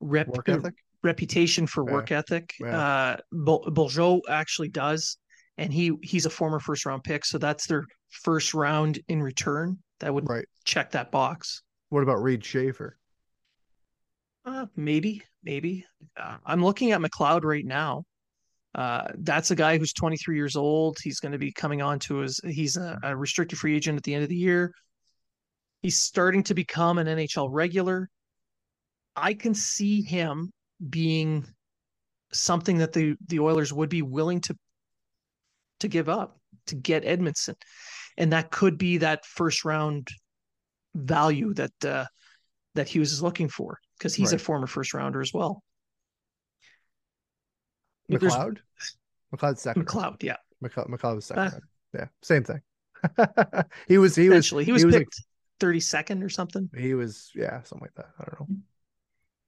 rep 0.00 0.28
Work 0.28 0.48
ethic. 0.48 0.74
reputation 1.02 1.66
for 1.66 1.84
Yeah, 1.84 1.92
work 1.92 2.12
ethic. 2.12 2.54
yeah. 2.60 2.78
Uh, 2.78 3.16
Bourgault 3.34 4.20
actually 4.28 4.68
does, 4.68 5.18
and 5.58 5.72
he 5.72 5.92
he's 6.02 6.26
a 6.26 6.30
former 6.30 6.60
first 6.60 6.86
round 6.86 7.04
pick, 7.04 7.24
so 7.24 7.38
that's 7.38 7.66
their 7.66 7.84
first 8.10 8.54
round 8.54 8.98
in 9.08 9.22
return. 9.22 9.78
That 10.00 10.14
would 10.14 10.26
Right. 10.26 10.46
check 10.64 10.92
that 10.92 11.10
box. 11.10 11.62
What 11.90 12.02
about 12.02 12.22
Reid 12.22 12.44
Schaefer? 12.44 12.96
Uh, 14.44 14.66
maybe, 14.76 15.22
maybe. 15.42 15.84
Uh, 16.16 16.36
I'm 16.44 16.64
looking 16.64 16.92
at 16.92 17.00
McLeod 17.00 17.44
right 17.44 17.64
now. 17.64 18.04
Uh, 18.74 19.08
that's 19.18 19.50
a 19.50 19.56
guy 19.56 19.78
who's 19.78 19.92
23 19.92 20.36
years 20.36 20.56
old. 20.56 20.98
He's 21.02 21.20
going 21.20 21.32
to 21.32 21.38
be 21.38 21.52
coming 21.52 21.82
on 21.82 21.98
to 22.00 22.18
his. 22.18 22.40
He's 22.44 22.76
a, 22.76 22.98
a 23.02 23.16
restricted 23.16 23.58
free 23.58 23.76
agent 23.76 23.96
at 23.96 24.04
the 24.04 24.14
end 24.14 24.22
of 24.22 24.28
the 24.28 24.36
year. 24.36 24.72
He's 25.82 25.98
starting 25.98 26.42
to 26.44 26.54
become 26.54 26.98
an 26.98 27.06
NHL 27.06 27.48
regular. 27.50 28.08
I 29.16 29.34
can 29.34 29.54
see 29.54 30.02
him 30.02 30.52
being 30.88 31.46
something 32.32 32.78
that 32.78 32.92
the 32.92 33.16
the 33.26 33.40
Oilers 33.40 33.72
would 33.72 33.88
be 33.88 34.02
willing 34.02 34.40
to 34.42 34.54
to 35.80 35.88
give 35.88 36.08
up 36.08 36.38
to 36.66 36.76
get 36.76 37.04
Edmundson, 37.04 37.56
and 38.16 38.32
that 38.32 38.50
could 38.50 38.78
be 38.78 38.98
that 38.98 39.26
first 39.26 39.64
round 39.64 40.08
value 40.94 41.52
that 41.54 41.84
uh, 41.84 42.04
that 42.76 42.88
Hughes 42.88 43.12
is 43.12 43.22
looking 43.22 43.48
for 43.48 43.78
because 44.00 44.14
he's 44.14 44.32
a 44.32 44.38
former 44.38 44.66
first 44.66 44.94
rounder 44.94 45.20
as 45.20 45.32
well. 45.34 45.62
McLeod? 48.10 48.58
McLeod's 49.34 49.60
second. 49.62 49.86
McLeod, 49.86 50.22
yeah, 50.22 50.36
McLeod, 50.64 50.88
McLeod 50.88 51.14
was 51.16 51.26
second. 51.26 51.42
Uh, 51.44 51.60
yeah, 51.94 52.06
same 52.22 52.42
thing. 52.42 52.60
he 53.88 53.98
was 53.98 54.16
he 54.16 54.28
was 54.28 54.48
he 54.50 54.72
was 54.72 54.82
he 54.82 54.86
was 54.86 54.96
picked 54.96 55.22
32nd 55.60 56.24
or 56.24 56.28
something. 56.28 56.68
he 56.76 56.94
was 56.94 57.30
yeah, 57.34 57.62
something 57.62 57.82
like 57.82 57.94
that. 57.94 58.06
I 58.18 58.24
don't 58.24 58.40
know. 58.40 58.56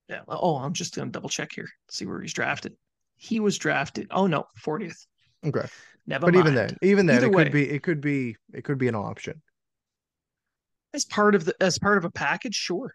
Yeah. 0.08 0.20
Oh, 0.28 0.56
I'm 0.56 0.72
just 0.74 0.94
gonna 0.94 1.10
double 1.10 1.28
check 1.28 1.50
here, 1.54 1.68
see 1.90 2.06
where 2.06 2.20
he's 2.20 2.32
drafted. 2.34 2.74
He 3.16 3.40
was 3.40 3.58
drafted. 3.58 4.08
Oh 4.10 4.26
no, 4.26 4.44
40th. 4.64 5.06
Okay. 5.44 5.66
Never 6.06 6.26
But 6.26 6.34
mind. 6.34 6.44
even 6.46 6.54
then, 6.54 6.76
even 6.82 7.06
then 7.06 7.16
Either 7.16 7.26
it 7.26 7.32
way. 7.32 7.44
could 7.44 7.52
be 7.52 7.70
it 7.70 7.82
could 7.82 8.00
be 8.00 8.36
it 8.52 8.64
could 8.64 8.78
be 8.78 8.88
an 8.88 8.94
option. 8.94 9.40
as 10.94 11.04
part 11.04 11.34
of 11.34 11.44
the 11.44 11.54
as 11.60 11.78
part 11.78 11.98
of 11.98 12.04
a 12.04 12.10
package, 12.10 12.54
sure. 12.54 12.94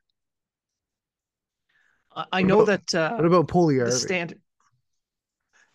I, 2.31 2.41
know 2.41 2.61
about- 2.61 2.87
that 2.87 3.11
uh, 3.13 3.15
What 3.15 3.25
about 3.25 3.47
the 3.47 3.53
Puljujärvi? 3.53 3.91
standard. 3.91 4.39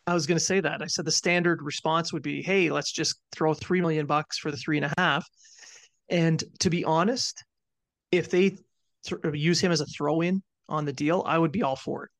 I 0.06 0.14
was 0.14 0.26
going 0.26 0.38
to 0.38 0.44
say 0.44 0.58
that. 0.60 0.82
I 0.82 0.86
said 0.88 1.04
the 1.04 1.12
standard 1.12 1.62
response 1.62 2.12
would 2.12 2.22
be, 2.24 2.42
"Hey, 2.42 2.70
let's 2.70 2.90
just 2.90 3.20
throw 3.30 3.54
three 3.54 3.80
million 3.80 4.06
bucks 4.06 4.36
for 4.38 4.50
the 4.50 4.56
three 4.56 4.76
and 4.76 4.86
a 4.86 4.92
half." 4.98 5.24
And 6.08 6.42
to 6.58 6.70
be 6.70 6.84
honest, 6.84 7.44
if 8.10 8.28
they 8.28 8.56
th- 9.04 9.20
use 9.32 9.60
him 9.60 9.70
as 9.70 9.80
a 9.80 9.86
throw-in 9.86 10.42
on 10.68 10.84
the 10.84 10.92
deal, 10.92 11.22
I 11.24 11.38
would 11.38 11.52
be 11.52 11.62
all 11.62 11.76
for 11.76 12.04
it. 12.04 12.10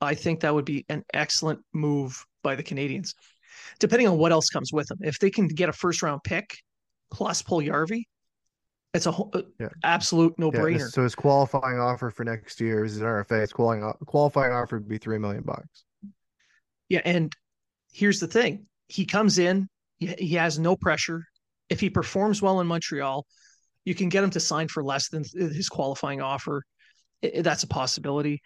I 0.00 0.14
think 0.14 0.40
that 0.40 0.54
would 0.54 0.64
be 0.64 0.86
an 0.88 1.02
excellent 1.12 1.58
move 1.74 2.24
by 2.44 2.54
the 2.54 2.62
Canadiens, 2.62 3.14
depending 3.80 4.06
on 4.06 4.16
what 4.16 4.30
else 4.30 4.48
comes 4.48 4.72
with 4.72 4.86
them. 4.86 4.98
If 5.00 5.18
they 5.18 5.30
can 5.30 5.48
get 5.48 5.68
a 5.68 5.72
first-round 5.72 6.20
pick 6.22 6.56
plus 7.10 7.42
Puljujärvi, 7.42 8.04
it's 8.98 9.06
a 9.06 9.12
whole, 9.12 9.30
uh, 9.32 9.42
Yeah. 9.58 9.68
absolute 9.82 10.38
no-brainer. 10.38 10.78
this- 10.78 10.92
so 10.92 11.02
his 11.02 11.14
qualifying 11.14 11.78
offer 11.78 12.10
for 12.10 12.24
next 12.24 12.60
year 12.60 12.84
is 12.84 12.98
an 12.98 13.04
RFA. 13.06 13.40
His 13.40 13.52
qualifying 13.52 13.92
qualifying 14.04 14.52
offer 14.52 14.76
would 14.76 14.88
be 14.88 14.98
three 14.98 15.18
million 15.18 15.42
bucks. 15.42 15.84
Yeah, 16.88 17.00
and 17.04 17.32
here's 17.92 18.20
the 18.20 18.26
thing: 18.26 18.66
he 18.88 19.06
comes 19.06 19.38
in, 19.38 19.68
he, 19.98 20.06
he 20.18 20.34
has 20.34 20.58
no 20.58 20.76
pressure. 20.76 21.24
If 21.68 21.80
he 21.80 21.90
performs 21.90 22.42
well 22.42 22.60
in 22.60 22.66
Montreal, 22.66 23.26
you 23.84 23.94
can 23.94 24.08
get 24.08 24.24
him 24.24 24.30
to 24.30 24.40
sign 24.40 24.68
for 24.68 24.82
less 24.84 25.08
than 25.08 25.24
his 25.34 25.68
qualifying 25.68 26.20
offer. 26.20 26.62
That's 27.22 27.62
a 27.62 27.66
possibility. 27.68 28.40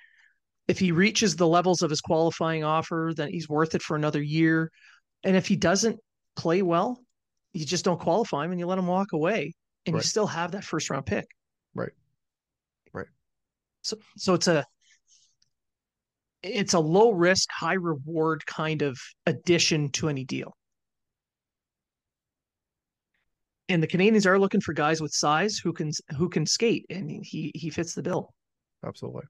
If 0.68 0.78
he 0.78 0.92
reaches 0.92 1.36
the 1.36 1.46
levels 1.48 1.82
of 1.82 1.90
his 1.90 2.00
qualifying 2.00 2.64
offer, 2.64 3.12
then 3.16 3.28
he's 3.30 3.48
worth 3.48 3.74
it 3.74 3.82
for 3.82 3.96
another 3.96 4.22
year. 4.22 4.70
And 5.24 5.36
if 5.36 5.46
he 5.46 5.56
doesn't 5.56 5.98
play 6.36 6.62
well, 6.62 7.04
you 7.52 7.66
just 7.66 7.84
don't 7.84 8.00
qualify 8.00 8.44
him 8.44 8.52
and 8.52 8.60
you 8.60 8.66
let 8.66 8.78
him 8.78 8.86
walk 8.86 9.12
away, 9.12 9.54
and 9.86 9.94
right. 9.94 10.02
you 10.02 10.08
still 10.08 10.26
have 10.26 10.52
that 10.52 10.64
first 10.64 10.90
round 10.90 11.06
pick. 11.06 11.26
Right. 11.74 11.92
Right. 12.92 13.06
So 13.82 13.96
so 14.16 14.34
it's 14.34 14.48
a 14.48 14.66
it's 16.42 16.74
a 16.74 16.80
low 16.80 17.10
risk, 17.10 17.48
high 17.50 17.74
reward 17.74 18.44
kind 18.46 18.82
of 18.82 18.98
addition 19.26 19.90
to 19.92 20.08
any 20.08 20.24
deal. 20.24 20.56
And 23.68 23.82
the 23.82 23.86
Canadiens 23.86 24.26
are 24.26 24.38
looking 24.38 24.60
for 24.60 24.72
guys 24.72 25.00
with 25.00 25.12
size 25.12 25.56
who 25.56 25.72
can 25.72 25.92
who 26.16 26.28
can 26.28 26.44
skate, 26.44 26.84
and 26.90 27.10
he 27.24 27.52
he 27.54 27.70
fits 27.70 27.94
the 27.94 28.02
bill. 28.02 28.34
Absolutely. 28.84 29.22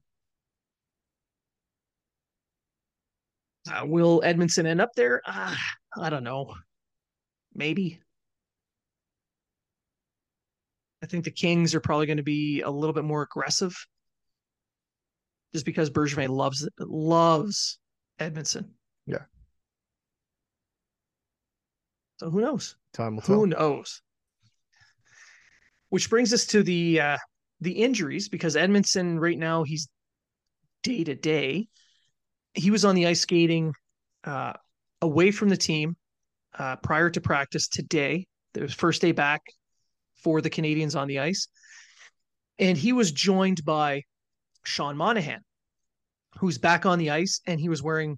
Uh, 3.71 3.85
will 3.85 4.21
Edmundson 4.21 4.65
end 4.65 4.81
up 4.81 4.89
there? 4.95 5.21
Uh, 5.25 5.55
I 5.97 6.09
don't 6.09 6.23
know. 6.23 6.53
Maybe. 7.55 8.01
I 11.03 11.05
think 11.05 11.25
the 11.25 11.31
Kings 11.31 11.75
are 11.75 11.81
probably 11.81 12.05
going 12.05 12.17
to 12.17 12.23
be 12.23 12.61
a 12.61 12.69
little 12.69 12.93
bit 12.93 13.03
more 13.03 13.23
aggressive, 13.23 13.75
just 15.51 15.65
because 15.65 15.89
Bergevin 15.89 16.29
loves 16.29 16.67
loves 16.79 17.77
Edmundson. 18.21 18.69
Yeah. 19.05 19.23
So 22.17 22.29
who 22.29 22.39
knows? 22.39 22.77
Time 22.93 23.15
will 23.15 23.23
Who 23.23 23.49
tell. 23.49 23.59
knows? 23.59 24.01
Which 25.89 26.09
brings 26.09 26.31
us 26.33 26.45
to 26.47 26.63
the 26.63 27.01
uh, 27.01 27.17
the 27.59 27.73
injuries 27.73 28.29
because 28.29 28.55
Edmundson 28.55 29.19
right 29.19 29.37
now 29.37 29.63
he's 29.63 29.89
day 30.83 31.03
to 31.03 31.15
day. 31.15 31.67
He 32.53 32.71
was 32.71 32.85
on 32.85 32.95
the 32.95 33.07
ice 33.07 33.19
skating 33.19 33.73
uh, 34.23 34.53
away 35.01 35.31
from 35.31 35.49
the 35.49 35.57
team 35.57 35.97
uh, 36.57 36.77
prior 36.77 37.09
to 37.09 37.19
practice 37.19 37.67
today. 37.67 38.25
It 38.55 38.61
was 38.61 38.73
first 38.73 39.01
day 39.01 39.11
back 39.11 39.41
for 40.23 40.41
the 40.41 40.49
Canadiens 40.49 40.99
on 40.99 41.07
the 41.07 41.19
ice, 41.19 41.47
and 42.59 42.77
he 42.77 42.93
was 42.93 43.11
joined 43.11 43.63
by 43.65 44.03
Sean 44.63 44.95
Monahan, 44.97 45.41
who's 46.39 46.57
back 46.57 46.85
on 46.85 46.99
the 46.99 47.09
ice, 47.09 47.41
and 47.45 47.59
he 47.59 47.69
was 47.69 47.83
wearing 47.83 48.17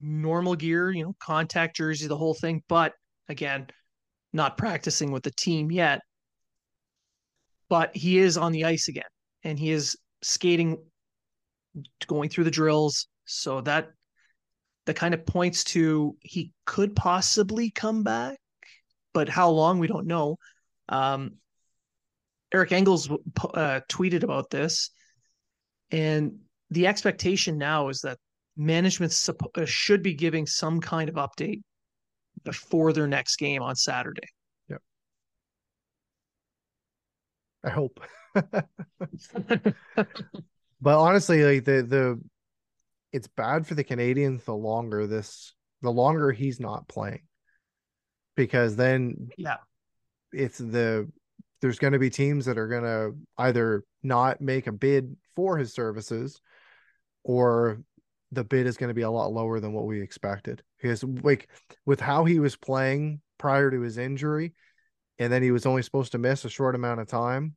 normal 0.00 0.54
gear, 0.54 0.90
you 0.90 1.04
know, 1.04 1.14
contact 1.20 1.76
jersey, 1.76 2.06
the 2.06 2.16
whole 2.16 2.34
thing, 2.34 2.62
but 2.68 2.92
again, 3.28 3.66
not 4.32 4.58
practicing 4.58 5.10
with 5.10 5.22
the 5.22 5.30
team 5.32 5.70
yet. 5.70 6.00
But 7.68 7.96
he 7.96 8.18
is 8.18 8.36
on 8.36 8.52
the 8.52 8.64
ice 8.64 8.88
again, 8.88 9.04
and 9.42 9.58
he 9.58 9.70
is 9.70 9.96
skating, 10.22 10.78
going 12.06 12.28
through 12.28 12.44
the 12.44 12.50
drills. 12.50 13.08
So 13.24 13.60
that 13.62 13.88
that 14.86 14.94
kind 14.94 15.14
of 15.14 15.26
points 15.26 15.64
to 15.64 16.16
he 16.20 16.52
could 16.64 16.94
possibly 16.94 17.70
come 17.70 18.04
back, 18.04 18.38
but 19.12 19.28
how 19.28 19.50
long 19.50 19.78
we 19.78 19.88
don't 19.88 20.06
know. 20.06 20.36
Um, 20.88 21.36
Eric 22.52 22.72
Engels 22.72 23.10
uh, 23.10 23.80
tweeted 23.88 24.22
about 24.22 24.50
this, 24.50 24.90
and 25.90 26.38
the 26.70 26.86
expectation 26.86 27.58
now 27.58 27.88
is 27.88 28.00
that 28.00 28.18
management 28.56 29.28
uh, 29.54 29.64
should 29.64 30.02
be 30.02 30.14
giving 30.14 30.46
some 30.46 30.80
kind 30.80 31.08
of 31.08 31.16
update 31.16 31.62
before 32.44 32.92
their 32.92 33.06
next 33.06 33.36
game 33.36 33.62
on 33.62 33.74
Saturday. 33.74 34.28
Yep. 34.68 34.82
I 37.64 37.70
hope. 37.70 38.00
but 38.34 38.66
honestly, 40.84 41.42
like 41.42 41.64
the 41.64 41.82
the 41.82 42.20
it's 43.12 43.28
bad 43.28 43.66
for 43.66 43.74
the 43.74 43.84
Canadiens 43.84 44.44
the 44.44 44.54
longer 44.54 45.06
this 45.06 45.54
the 45.82 45.90
longer 45.90 46.32
he's 46.32 46.60
not 46.60 46.88
playing. 46.88 47.22
Because 48.36 48.76
then 48.76 49.30
yeah, 49.38 49.56
it's 50.32 50.58
the 50.58 51.10
there's 51.60 51.78
going 51.78 51.94
to 51.94 51.98
be 51.98 52.10
teams 52.10 52.44
that 52.44 52.58
are 52.58 52.68
going 52.68 52.82
to 52.82 53.16
either 53.38 53.82
not 54.02 54.40
make 54.40 54.66
a 54.66 54.72
bid 54.72 55.16
for 55.34 55.56
his 55.56 55.72
services 55.72 56.40
or 57.24 57.80
the 58.32 58.44
bid 58.44 58.66
is 58.66 58.76
going 58.76 58.88
to 58.88 58.94
be 58.94 59.02
a 59.02 59.10
lot 59.10 59.32
lower 59.32 59.58
than 59.58 59.72
what 59.72 59.86
we 59.86 60.00
expected. 60.00 60.62
Because 60.76 61.02
like 61.22 61.48
with 61.86 62.00
how 62.00 62.24
he 62.24 62.38
was 62.38 62.56
playing 62.56 63.20
prior 63.38 63.70
to 63.70 63.80
his 63.80 63.98
injury 63.98 64.52
and 65.18 65.32
then 65.32 65.42
he 65.42 65.50
was 65.50 65.66
only 65.66 65.82
supposed 65.82 66.12
to 66.12 66.18
miss 66.18 66.44
a 66.44 66.50
short 66.50 66.74
amount 66.74 67.00
of 67.00 67.08
time 67.08 67.54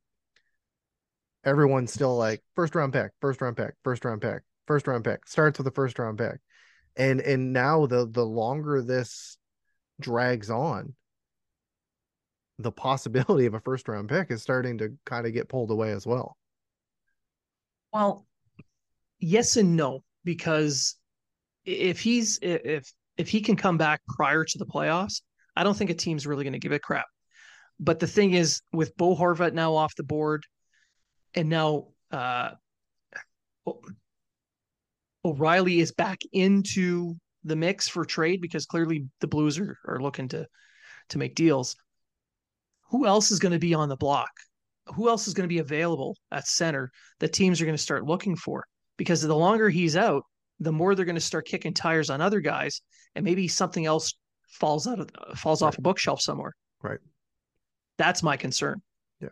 everyone's 1.44 1.92
still 1.92 2.16
like 2.16 2.42
first 2.54 2.74
round 2.74 2.92
pick 2.92 3.12
first 3.20 3.40
round 3.40 3.56
pick 3.56 3.72
first 3.82 4.04
round 4.04 4.20
pick 4.20 4.42
first 4.66 4.86
round 4.86 5.04
pick 5.04 5.26
starts 5.26 5.58
with 5.58 5.66
a 5.66 5.72
first 5.72 5.98
round 5.98 6.18
pick. 6.18 6.38
And 6.96 7.20
and 7.20 7.52
now 7.52 7.86
the 7.86 8.08
the 8.08 8.24
longer 8.24 8.82
this 8.82 9.38
drags 10.00 10.50
on 10.50 10.94
the 12.62 12.72
possibility 12.72 13.46
of 13.46 13.54
a 13.54 13.60
first 13.60 13.88
round 13.88 14.08
pick 14.08 14.30
is 14.30 14.42
starting 14.42 14.78
to 14.78 14.92
kind 15.06 15.26
of 15.26 15.32
get 15.32 15.48
pulled 15.48 15.70
away 15.70 15.92
as 15.92 16.06
well 16.06 16.36
well 17.92 18.26
yes 19.18 19.56
and 19.56 19.76
no 19.76 20.02
because 20.24 20.96
if 21.64 22.00
he's 22.00 22.38
if 22.42 22.92
if 23.16 23.28
he 23.28 23.40
can 23.40 23.56
come 23.56 23.76
back 23.76 24.00
prior 24.08 24.44
to 24.44 24.58
the 24.58 24.66
playoffs, 24.66 25.20
I 25.54 25.62
don't 25.62 25.76
think 25.76 25.90
a 25.90 25.94
team's 25.94 26.26
really 26.26 26.44
going 26.44 26.54
to 26.54 26.58
give 26.58 26.72
it 26.72 26.82
crap. 26.82 27.06
But 27.78 27.98
the 27.98 28.06
thing 28.06 28.32
is, 28.32 28.62
with 28.72 28.96
Bo 28.96 29.14
Horvat 29.14 29.52
now 29.52 29.74
off 29.74 29.94
the 29.94 30.02
board, 30.02 30.44
and 31.34 31.48
now 31.48 31.88
uh, 32.10 32.50
O'Reilly 35.24 35.80
is 35.80 35.92
back 35.92 36.20
into 36.32 37.14
the 37.44 37.56
mix 37.56 37.88
for 37.88 38.04
trade 38.04 38.40
because 38.40 38.66
clearly 38.66 39.06
the 39.20 39.26
Blues 39.26 39.58
are, 39.58 39.78
are 39.86 40.00
looking 40.00 40.28
to 40.28 40.46
to 41.10 41.18
make 41.18 41.34
deals. 41.34 41.76
Who 42.90 43.06
else 43.06 43.30
is 43.30 43.38
going 43.38 43.52
to 43.52 43.58
be 43.58 43.74
on 43.74 43.88
the 43.88 43.96
block? 43.96 44.30
Who 44.94 45.08
else 45.08 45.28
is 45.28 45.34
going 45.34 45.48
to 45.48 45.52
be 45.52 45.58
available 45.58 46.16
at 46.32 46.46
center 46.46 46.90
that 47.20 47.32
teams 47.32 47.60
are 47.60 47.64
going 47.64 47.76
to 47.76 47.82
start 47.82 48.04
looking 48.04 48.36
for? 48.36 48.64
because 49.00 49.22
the 49.22 49.34
longer 49.34 49.70
he's 49.70 49.96
out, 49.96 50.24
the 50.58 50.70
more 50.70 50.94
they're 50.94 51.06
going 51.06 51.14
to 51.14 51.22
start 51.22 51.46
kicking 51.46 51.72
tires 51.72 52.10
on 52.10 52.20
other 52.20 52.40
guys, 52.40 52.82
and 53.14 53.24
maybe 53.24 53.48
something 53.48 53.86
else 53.86 54.12
falls 54.50 54.86
out 54.86 55.00
of 55.00 55.38
falls 55.38 55.62
right. 55.62 55.68
off 55.68 55.78
a 55.78 55.80
bookshelf 55.80 56.20
somewhere. 56.20 56.52
Right. 56.82 56.98
That's 57.96 58.22
my 58.22 58.36
concern. 58.36 58.82
Yeah. 59.18 59.30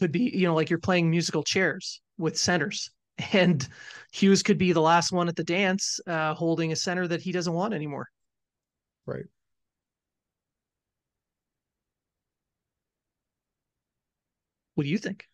Could 0.00 0.12
be, 0.12 0.30
you 0.34 0.46
know, 0.46 0.54
like 0.54 0.68
you're 0.68 0.78
playing 0.80 1.08
musical 1.08 1.42
chairs 1.42 2.02
with 2.18 2.36
centers, 2.36 2.90
and 3.32 3.66
Hughes 4.12 4.42
could 4.42 4.58
be 4.58 4.72
the 4.72 4.82
last 4.82 5.10
one 5.10 5.28
at 5.28 5.36
the 5.36 5.42
dance, 5.42 5.98
uh, 6.06 6.34
holding 6.34 6.72
a 6.72 6.76
center 6.76 7.08
that 7.08 7.22
he 7.22 7.32
doesn't 7.32 7.54
want 7.54 7.72
anymore. 7.72 8.06
Right. 9.06 9.24
What 14.74 14.84
do 14.84 14.90
you 14.90 14.98
think? 14.98 15.26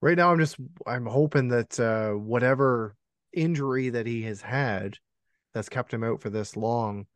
right 0.00 0.16
now 0.16 0.30
i'm 0.32 0.38
just 0.38 0.56
i'm 0.86 1.06
hoping 1.06 1.48
that 1.48 1.78
uh 1.80 2.10
whatever 2.10 2.94
injury 3.32 3.90
that 3.90 4.06
he 4.06 4.22
has 4.22 4.40
had 4.40 4.96
that's 5.54 5.68
kept 5.68 5.92
him 5.92 6.04
out 6.04 6.20
for 6.20 6.30
this 6.30 6.56
long 6.56 7.06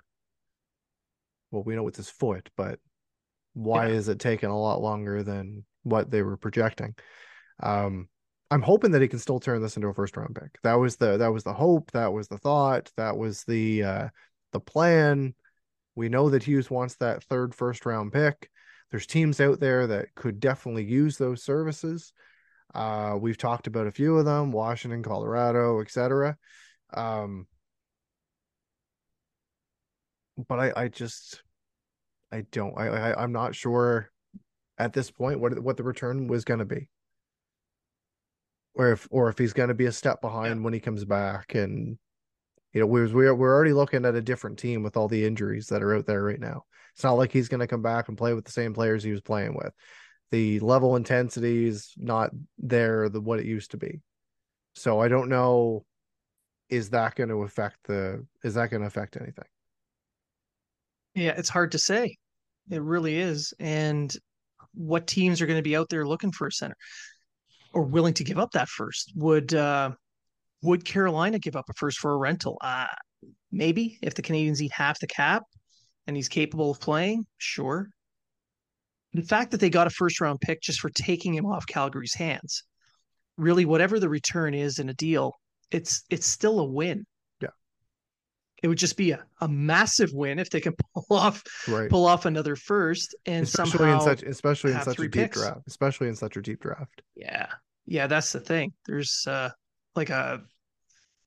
well 1.50 1.62
we 1.62 1.74
know 1.74 1.88
it's 1.88 1.96
his 1.96 2.11
foot 2.11 2.48
but 2.57 2.78
why 3.55 3.86
yeah. 3.86 3.94
is 3.94 4.09
it 4.09 4.18
taking 4.18 4.48
a 4.48 4.59
lot 4.59 4.80
longer 4.80 5.22
than 5.22 5.64
what 5.82 6.11
they 6.11 6.22
were 6.22 6.36
projecting 6.36 6.94
um 7.62 8.09
i'm 8.50 8.62
hoping 8.62 8.90
that 8.90 9.03
he 9.03 9.09
can 9.09 9.18
still 9.18 9.40
turn 9.40 9.62
this 9.62 9.76
into 9.76 9.88
a 9.88 9.94
first 9.94 10.16
round 10.16 10.34
pick 10.34 10.59
that 10.62 10.74
was 10.74 10.96
the 10.96 11.16
that 11.18 11.32
was 11.32 11.44
the 11.44 11.53
hope 11.53 11.90
that 11.92 12.12
was 12.12 12.28
the 12.28 12.38
thought 12.38 12.90
that 12.96 13.16
was 13.16 13.44
the 13.44 13.82
uh 13.82 14.09
the 14.53 14.61
plan 14.61 15.34
we 15.94 16.09
know 16.09 16.30
that 16.30 16.42
hughes 16.42 16.70
wants 16.70 16.96
that 16.96 17.22
third 17.24 17.55
first 17.55 17.84
round 17.86 18.12
pick 18.12 18.50
there's 18.93 19.07
teams 19.07 19.40
out 19.40 19.59
there 19.59 19.88
that 19.88 20.14
could 20.14 20.38
definitely 20.38 20.84
use 20.84 21.18
those 21.18 21.43
services 21.43 22.12
uh, 22.74 23.18
we've 23.20 23.38
talked 23.38 23.66
about 23.66 23.86
a 23.86 23.93
few 23.93 24.16
of 24.16 24.24
them: 24.24 24.51
Washington, 24.53 25.03
Colorado, 25.03 25.80
etc. 25.80 26.36
Um, 26.93 27.47
but 30.49 30.59
I, 30.59 30.72
I 30.76 30.88
just, 30.88 31.43
I 32.32 32.43
don't, 32.51 32.78
I, 32.78 32.88
I, 32.88 33.22
I'm 33.22 33.32
not 33.32 33.55
sure 33.55 34.11
at 34.78 34.95
this 34.95 35.11
point 35.11 35.40
what 35.40 35.59
what 35.59 35.76
the 35.76 35.82
return 35.82 36.28
was 36.28 36.45
going 36.45 36.61
to 36.61 36.66
be, 36.66 36.88
or 38.74 38.93
if 38.93 39.07
or 39.11 39.28
if 39.28 39.36
he's 39.36 39.53
going 39.53 39.68
to 39.68 39.74
be 39.74 39.86
a 39.86 39.93
step 39.93 40.22
behind 40.22 40.61
yeah. 40.61 40.64
when 40.64 40.72
he 40.72 40.80
comes 40.80 41.05
back, 41.05 41.55
and 41.55 41.99
you 42.72 42.80
know 42.80 42.86
we're 42.86 43.08
we're 43.08 43.34
we're 43.34 43.54
already 43.54 43.72
looking 43.72 44.04
at 44.04 44.14
a 44.14 44.22
different 44.22 44.58
team 44.58 44.82
with 44.82 44.96
all 44.96 45.08
the 45.08 45.24
injuries 45.24 45.66
that 45.68 45.82
are 45.82 45.94
out 45.94 46.06
there 46.06 46.22
right 46.22 46.40
now. 46.40 46.64
It's 46.94 47.04
not 47.04 47.12
like 47.12 47.32
he's 47.32 47.48
going 47.48 47.60
to 47.60 47.66
come 47.66 47.82
back 47.82 48.08
and 48.08 48.18
play 48.18 48.34
with 48.34 48.44
the 48.44 48.52
same 48.52 48.74
players 48.74 49.02
he 49.02 49.12
was 49.12 49.20
playing 49.20 49.54
with. 49.54 49.72
The 50.30 50.60
level 50.60 50.96
intensity 50.96 51.66
is 51.66 51.92
not 51.96 52.30
there 52.58 53.08
the 53.08 53.20
what 53.20 53.40
it 53.40 53.46
used 53.46 53.72
to 53.72 53.76
be. 53.76 54.00
So 54.74 55.00
i 55.00 55.08
don't 55.08 55.28
know 55.28 55.84
is 56.70 56.88
that 56.90 57.14
going 57.14 57.28
to 57.28 57.42
affect 57.42 57.76
the 57.84 58.24
is 58.42 58.54
that 58.54 58.70
going 58.70 58.80
to 58.80 58.86
affect 58.86 59.16
anything? 59.16 59.44
Yeah 61.14 61.34
it's 61.36 61.50
hard 61.50 61.72
to 61.72 61.78
say. 61.78 62.16
It 62.70 62.82
really 62.82 63.18
is. 63.18 63.52
And 63.60 64.14
what 64.72 65.06
teams 65.06 65.42
are 65.42 65.46
going 65.46 65.58
to 65.58 65.62
be 65.62 65.76
out 65.76 65.90
there 65.90 66.06
looking 66.06 66.32
for 66.32 66.46
a 66.46 66.52
center 66.52 66.76
or 67.74 67.82
willing 67.82 68.14
to 68.14 68.24
give 68.24 68.38
up 68.38 68.52
that 68.52 68.68
first? 68.68 69.12
Would 69.16 69.52
uh 69.52 69.90
would 70.62 70.84
carolina 70.84 71.38
give 71.38 71.56
up 71.56 71.64
a 71.68 71.74
first 71.74 71.98
for 71.98 72.12
a 72.12 72.16
rental 72.16 72.58
uh 72.62 72.86
maybe 73.52 73.98
if 74.02 74.14
the 74.14 74.22
Canadiens 74.22 74.60
eat 74.60 74.72
half 74.72 74.98
the 74.98 75.06
cap 75.06 75.44
and 76.06 76.16
he's 76.16 76.28
capable 76.28 76.70
of 76.70 76.80
playing 76.80 77.24
sure 77.38 77.88
the 79.14 79.22
fact 79.22 79.50
that 79.50 79.60
they 79.60 79.70
got 79.70 79.86
a 79.86 79.90
first 79.90 80.20
round 80.20 80.40
pick 80.40 80.62
just 80.62 80.80
for 80.80 80.90
taking 80.90 81.34
him 81.34 81.46
off 81.46 81.66
Calgary's 81.66 82.14
hands, 82.14 82.64
really, 83.36 83.64
whatever 83.64 83.98
the 84.00 84.08
return 84.08 84.54
is 84.54 84.78
in 84.78 84.88
a 84.88 84.94
deal, 84.94 85.34
it's 85.70 86.02
it's 86.10 86.26
still 86.26 86.60
a 86.60 86.64
win. 86.64 87.04
Yeah, 87.40 87.50
it 88.62 88.68
would 88.68 88.78
just 88.78 88.96
be 88.96 89.10
a, 89.10 89.24
a 89.40 89.48
massive 89.48 90.10
win 90.12 90.38
if 90.38 90.50
they 90.50 90.60
can 90.60 90.74
pull 90.94 91.16
off 91.16 91.42
right. 91.68 91.90
pull 91.90 92.06
off 92.06 92.24
another 92.24 92.56
first 92.56 93.14
and 93.26 93.44
especially 93.44 93.78
somehow 93.78 93.94
in 93.94 94.00
such 94.00 94.22
especially 94.22 94.72
in 94.72 94.80
such 94.80 94.98
a 94.98 95.02
deep 95.02 95.12
picks. 95.12 95.38
draft, 95.38 95.60
especially 95.66 96.08
in 96.08 96.16
such 96.16 96.36
a 96.36 96.42
deep 96.42 96.60
draft. 96.60 97.02
Yeah, 97.14 97.48
yeah, 97.86 98.06
that's 98.06 98.32
the 98.32 98.40
thing. 98.40 98.72
There's 98.86 99.26
uh 99.26 99.50
like 99.94 100.10
a 100.10 100.40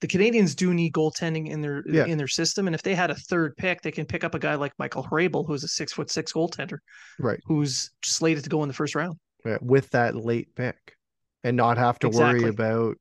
the 0.07 0.17
Canadiens 0.17 0.55
do 0.55 0.73
need 0.73 0.93
goaltending 0.93 1.49
in 1.49 1.61
their 1.61 1.83
Yeah. 1.87 2.05
in 2.05 2.17
their 2.17 2.27
system, 2.27 2.67
and 2.67 2.75
if 2.75 2.83
they 2.83 2.93
had 2.93 3.09
a 3.09 3.15
third 3.15 3.55
pick, 3.57 3.81
they 3.81 3.91
can 3.91 4.05
pick 4.05 4.23
up 4.23 4.35
a 4.35 4.39
guy 4.39 4.55
like 4.55 4.71
Michael 4.77 5.03
Hrabal, 5.03 5.45
who's 5.47 5.63
a 5.63 5.67
six 5.67 5.93
foot 5.93 6.11
six 6.11 6.31
goaltender, 6.33 6.77
Right. 7.19 7.39
who's 7.45 7.89
slated 8.03 8.43
to 8.43 8.49
go 8.49 8.61
in 8.61 8.67
the 8.67 8.73
first 8.73 8.93
round. 8.93 9.17
Yeah, 9.43 9.57
with 9.61 9.89
that 9.91 10.15
late 10.15 10.53
pick 10.55 10.95
and 11.43 11.57
not 11.57 11.77
have 11.77 11.97
to 11.99 12.07
Exactly. 12.07 12.41
worry 12.41 12.49
about 12.49 12.97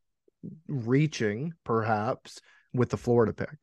reaching 0.69 1.53
perhaps 1.65 2.39
with 2.73 2.91
the 2.91 2.97
Florida 2.97 3.33
pick. 3.33 3.57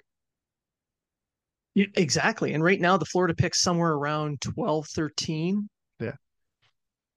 Yeah, 1.74 1.86
exactly. 1.96 2.54
And 2.54 2.64
right 2.64 2.80
now, 2.80 2.98
the 2.98 3.06
Florida 3.06 3.34
pick's 3.34 3.62
somewhere 3.62 3.94
around 3.94 4.42
12, 4.42 4.88
13. 4.88 5.70
Yeah. 6.00 6.16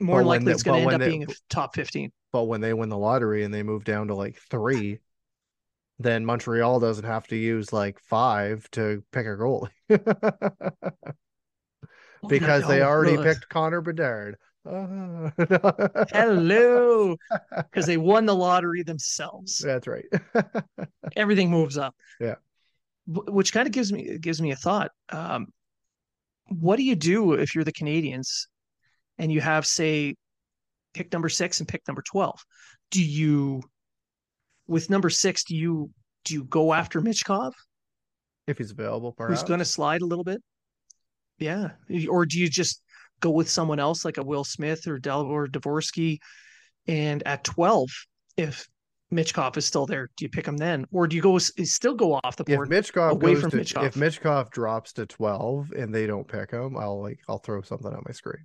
More 0.01 0.23
likely, 0.23 0.47
they- 0.47 0.53
it's 0.53 0.63
going 0.63 0.81
to 0.81 0.85
end 0.93 0.95
up 0.95 1.01
they- 1.01 1.09
being 1.11 1.23
a 1.25 1.35
top 1.51 1.75
15. 1.75 2.13
But 2.33 2.45
when 2.45 2.61
they 2.61 2.73
win 2.73 2.89
the 2.89 2.99
lottery 2.99 3.45
and 3.45 3.53
they 3.53 3.63
move 3.63 3.85
down 3.85 4.09
to 4.09 4.15
like 4.15 4.39
three, 4.51 5.01
then 5.99 6.25
Montreal 6.25 6.81
doesn't 6.81 7.05
have 7.05 7.27
to 7.29 7.37
use 7.37 7.73
like 7.73 7.99
five 8.01 8.69
to 8.73 9.03
pick 9.13 9.27
a 9.27 9.37
goalie 9.37 9.69
because 12.29 12.67
they 12.67 12.81
Oh, 12.81 12.87
already 12.89 13.17
no. 13.17 13.23
picked 13.23 13.49
Connor 13.49 13.81
Bedard. 13.81 14.37
Ah. 14.67 15.31
Hello. 16.13 17.17
Because 17.57 17.87
they 17.87 17.97
won 17.97 18.27
the 18.27 18.35
lottery 18.35 18.83
themselves. 18.83 19.59
That's 19.59 19.87
right. 19.87 20.07
Everything 21.17 21.51
moves 21.51 21.77
up. 21.77 21.95
Yeah. 22.21 22.37
Which 23.07 23.53
kind 23.53 23.67
of 23.67 23.73
gives 23.73 23.93
me 23.93 24.17
gives 24.19 24.41
me 24.41 24.53
a 24.53 24.57
thought. 24.57 24.91
Um, 25.11 25.49
what 26.49 26.77
do 26.77 26.83
you 26.83 26.97
do 26.97 27.35
if 27.35 27.55
you're 27.55 27.65
the 27.65 27.73
Canadiens 27.73 28.47
and 29.19 29.31
you 29.31 29.43
have, 29.43 29.67
say, 29.67 30.15
pick 30.95 31.13
number 31.13 31.29
six 31.29 31.61
and 31.61 31.69
pick 31.69 31.83
number 31.87 32.03
12? 32.03 32.43
Do 32.91 33.05
you, 33.05 33.63
with 34.67 34.91
number 34.91 35.11
six, 35.11 35.45
do 35.45 35.57
you 35.57 35.91
do 36.25 36.35
you 36.35 36.45
go 36.45 36.73
after 36.73 37.01
Michkov? 37.01 37.53
if 38.47 38.59
he's 38.59 38.71
available, 38.71 39.13
perhaps. 39.13 39.41
who's 39.41 39.49
going 39.49 39.59
to 39.61 39.65
slide 39.65 40.03
a 40.03 40.07
little 40.07 40.25
bit. 40.25 40.43
Yeah, 41.39 41.71
or 42.09 42.27
do 42.27 42.39
you 42.39 42.49
just 42.49 42.83
go 43.21 43.31
with 43.31 43.49
someone 43.49 43.81
else 43.81 44.05
like 44.05 44.19
a 44.19 44.23
Will 44.23 44.45
Smith 44.45 44.87
or 44.87 44.99
Dalibor 44.99 45.49
Dvorsky? 45.49 46.19
And 46.87 47.23
at 47.27 47.43
twelve, 47.43 47.89
if 48.37 48.69
Michkov 49.13 49.57
is 49.57 49.65
still 49.65 49.87
there, 49.87 50.11
do 50.17 50.25
you 50.25 50.29
pick 50.29 50.47
him 50.47 50.57
then, 50.57 50.87
or 50.93 51.07
do 51.07 51.17
you 51.17 51.23
go 51.23 51.39
still 51.39 51.95
go 51.95 52.21
off 52.23 52.37
the 52.37 52.45
if 52.47 52.57
board? 52.57 52.71
Michkov 52.71 53.13
away 53.13 53.35
from 53.35 53.51
to 53.51 53.57
Michkov. 53.57 53.87
if 53.87 53.95
Michkov 53.95 54.51
drops 54.51 54.93
to 54.95 55.07
twelve 55.07 55.73
and 55.73 55.95
they 55.95 56.07
don't 56.07 56.29
pick 56.29 56.51
him, 56.51 56.77
I'll 56.77 57.01
like 57.01 57.21
I'll 57.29 57.39
throw 57.39 57.63
something 57.63 57.93
on 57.93 58.03
my 58.07 58.13
screen. 58.13 58.45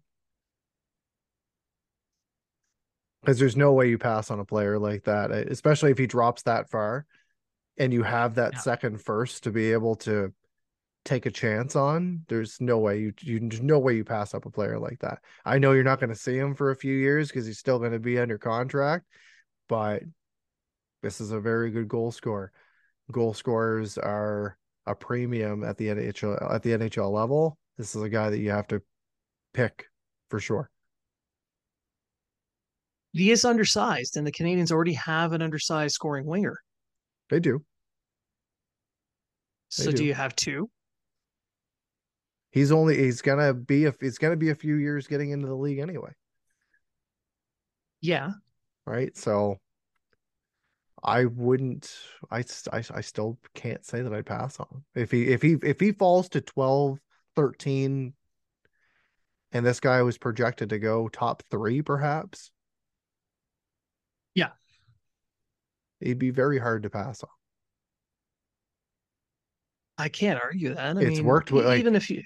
Because 3.22 3.40
there's 3.40 3.58
no 3.58 3.74
way 3.74 3.90
you 3.90 3.98
pass 3.98 4.32
on 4.32 4.40
a 4.40 4.46
player 4.46 4.80
like 4.80 5.04
that, 5.04 5.32
especially 5.32 5.92
if 5.92 5.98
he 5.98 6.08
drops 6.08 6.44
that 6.44 6.70
far, 6.70 7.06
and 7.78 7.94
you 7.94 8.04
have 8.04 8.36
that 8.36 8.54
Yeah. 8.54 8.60
second 8.60 9.02
first 9.02 9.44
to 9.44 9.52
be 9.52 9.72
able 9.74 9.96
to 9.98 10.34
take 11.06 11.26
a 11.26 11.32
chance 11.32 11.76
on. 11.76 12.26
There's 12.28 12.60
no 12.62 12.78
way 12.78 13.00
you 13.00 13.14
you 13.22 13.40
no 13.40 13.80
way 13.80 13.96
you 13.96 14.04
pass 14.04 14.34
up 14.34 14.46
a 14.46 14.50
player 14.50 14.78
like 14.80 15.00
that. 15.00 15.20
I 15.46 15.58
know 15.60 15.72
you're 15.72 15.84
not 15.84 16.00
going 16.00 16.10
to 16.12 16.16
see 16.16 16.38
him 16.38 16.56
for 16.56 16.72
a 16.72 16.76
few 16.76 16.96
years 16.96 17.30
because 17.30 17.46
he's 17.46 17.58
still 17.60 17.80
going 17.80 17.94
to 17.94 18.00
be 18.00 18.20
under 18.20 18.38
contract, 18.38 19.06
but 19.68 20.04
this 21.02 21.22
is 21.22 21.32
a 21.32 21.40
very 21.40 21.72
good 21.72 21.88
goal 21.88 22.12
scorer. 22.12 22.52
Goal 23.12 23.34
scorers 23.34 23.98
are 23.98 24.58
a 24.86 24.94
premium 24.96 25.64
at 25.64 25.78
the 25.78 25.88
NHL 25.88 26.54
at 26.54 26.64
the 26.64 26.72
NHL 26.72 27.12
level. 27.12 27.58
This 27.78 27.96
is 27.96 28.02
a 28.02 28.10
guy 28.10 28.30
that 28.30 28.40
you 28.40 28.52
have 28.52 28.68
to 28.68 28.82
pick 29.54 29.88
for 30.30 30.40
sure. 30.40 30.70
He 33.20 33.32
is 33.32 33.46
undersized, 33.46 34.18
and 34.18 34.26
the 34.26 34.32
Canadiens 34.32 34.72
already 34.72 34.94
have 34.94 35.34
an 35.34 35.42
undersized 35.42 35.94
scoring 35.94 36.26
winger. 36.26 36.58
They 37.30 37.40
do. 37.40 37.66
They 39.78 39.86
So 39.86 39.92
do 39.92 39.98
do. 39.98 40.06
you 40.06 40.14
have 40.14 40.36
two? 40.36 40.70
He's 42.52 42.72
only 42.72 42.98
he's 42.98 43.22
gonna 43.22 43.54
be 43.54 43.86
if 43.86 44.02
it's 44.02 44.18
gonna 44.18 44.36
be 44.36 44.50
a 44.50 44.56
few 44.56 44.76
years 44.76 45.08
getting 45.08 45.32
into 45.32 45.48
the 45.48 45.56
league 45.56 45.80
anyway, 45.80 46.14
Yeah, 48.02 48.32
right? 48.86 49.16
So 49.18 49.60
I 51.04 51.26
wouldn't 51.26 51.94
I, 52.32 52.44
I 52.72 52.84
I 52.94 53.02
still 53.02 53.38
can't 53.54 53.86
say 53.86 54.02
that 54.02 54.14
I'd 54.14 54.26
pass 54.26 54.60
on. 54.60 54.84
If 54.96 55.12
he 55.12 55.28
if 55.30 55.42
he 55.42 55.58
if 55.64 55.80
he 55.80 55.92
falls 55.94 56.30
to 56.30 56.42
12, 56.42 57.00
13 57.36 58.14
and 59.52 59.66
this 59.66 59.80
guy 59.80 60.02
was 60.04 60.18
projected 60.18 60.70
to 60.70 60.80
go 60.80 61.08
top 61.10 61.44
3 61.52 61.82
perhaps. 61.84 62.52
Yeah. 64.36 64.52
He'd 66.00 66.20
be 66.20 66.30
very 66.32 66.60
hard 66.60 66.84
to 66.84 66.90
pass 66.90 67.24
on. 67.24 67.30
I 69.98 70.08
can't 70.10 70.40
argue 70.42 70.74
that. 70.76 70.98
I 70.98 71.02
It's 71.02 71.18
mean, 71.18 71.26
worked 71.26 71.52
with, 71.52 71.66
like- 71.66 71.80
even 71.80 71.96
if 71.96 72.10
you 72.10 72.24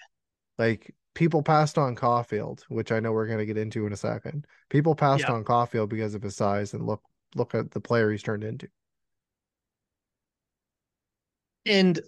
Like 0.59 0.93
people 1.15 1.41
passed 1.41 1.77
on 1.79 1.95
Caufield, 1.95 2.61
which 2.69 2.91
I 2.91 2.99
know 2.99 3.11
we're 3.11 3.25
going 3.27 3.39
to 3.39 3.45
get 3.45 3.57
into 3.57 3.87
in 3.87 3.93
a 3.93 3.97
second. 3.97 4.45
People 4.69 4.93
passed 4.95 5.23
Yeah. 5.27 5.33
on 5.33 5.43
Caufield 5.43 5.89
because 5.89 6.13
of 6.13 6.21
his 6.21 6.35
size 6.35 6.73
and 6.73 6.85
look 6.85 7.01
look 7.35 7.55
at 7.55 7.71
the 7.71 7.81
player 7.81 8.11
he's 8.11 8.21
turned 8.23 8.43
into. 8.43 8.67
and 11.65 11.99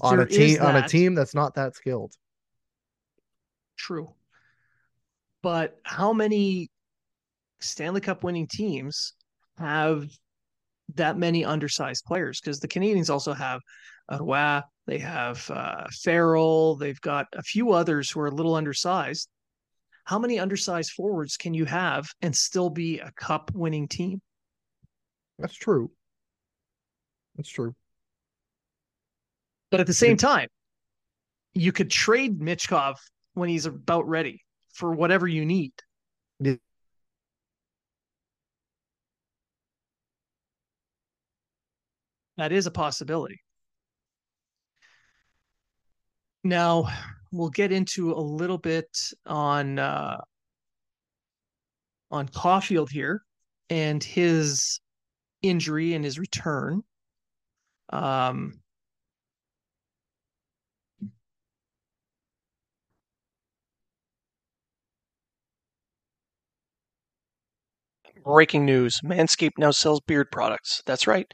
on 0.00 0.18
a 0.18 0.26
team 0.26 0.60
on 0.62 0.74
a 0.76 0.88
team 0.88 1.14
that's 1.14 1.34
not 1.34 1.54
that 1.54 1.76
skilled. 1.76 2.14
True. 3.76 4.14
But 5.42 5.78
how 5.84 6.12
many 6.14 6.70
Stanley 7.60 8.00
Cup 8.00 8.24
winning 8.24 8.46
teams 8.46 9.12
have 9.58 10.08
that 10.94 11.16
many 11.16 11.44
undersized 11.44 12.04
players? 12.04 12.40
Because 12.40 12.60
the 12.60 12.68
Canadiens 12.68 13.10
also 13.10 13.32
have 13.32 13.60
Arroy, 14.10 14.60
they 14.86 14.98
have 14.98 15.50
uh, 15.50 15.86
Farrell, 15.90 16.76
they've 16.76 17.00
got 17.00 17.26
a 17.32 17.42
few 17.42 17.72
others 17.72 18.10
who 18.10 18.20
are 18.20 18.26
a 18.26 18.34
little 18.34 18.54
undersized. 18.54 19.28
How 20.04 20.18
many 20.18 20.38
undersized 20.38 20.92
forwards 20.92 21.36
can 21.36 21.54
you 21.54 21.64
have 21.64 22.06
and 22.20 22.36
still 22.36 22.68
be 22.68 22.98
a 22.98 23.10
cup 23.12 23.50
winning 23.54 23.88
team? 23.88 24.20
That's 25.38 25.54
true. 25.54 25.90
That's 27.36 27.48
true. 27.48 27.74
But 29.70 29.80
at 29.80 29.86
the 29.86 29.94
same 29.94 30.16
time, 30.16 30.48
you 31.54 31.72
could 31.72 31.90
trade 31.90 32.38
Michkov 32.38 32.96
when 33.32 33.48
he's 33.48 33.66
about 33.66 34.06
ready 34.06 34.42
for 34.72 34.92
whatever 34.92 35.26
you 35.26 35.44
need. 35.44 35.72
Yeah. 36.38 36.54
That 42.36 42.52
is 42.52 42.66
a 42.66 42.70
possibility. 42.70 43.40
Now, 46.42 46.88
we'll 47.32 47.50
get 47.50 47.72
into 47.72 48.12
a 48.12 48.20
little 48.20 48.58
bit 48.58 48.88
on 49.24 49.78
uh, 49.78 50.18
on 52.10 52.28
Caufield 52.28 52.90
here 52.90 53.22
and 53.70 54.02
his 54.02 54.80
injury 55.42 55.94
and 55.94 56.04
his 56.04 56.18
return. 56.18 56.82
Um, 57.90 58.60
Breaking 68.24 68.64
news 68.64 69.00
Manscaped 69.04 69.58
now 69.58 69.70
sells 69.70 70.00
beard 70.00 70.30
products. 70.32 70.82
That's 70.86 71.06
right. 71.06 71.30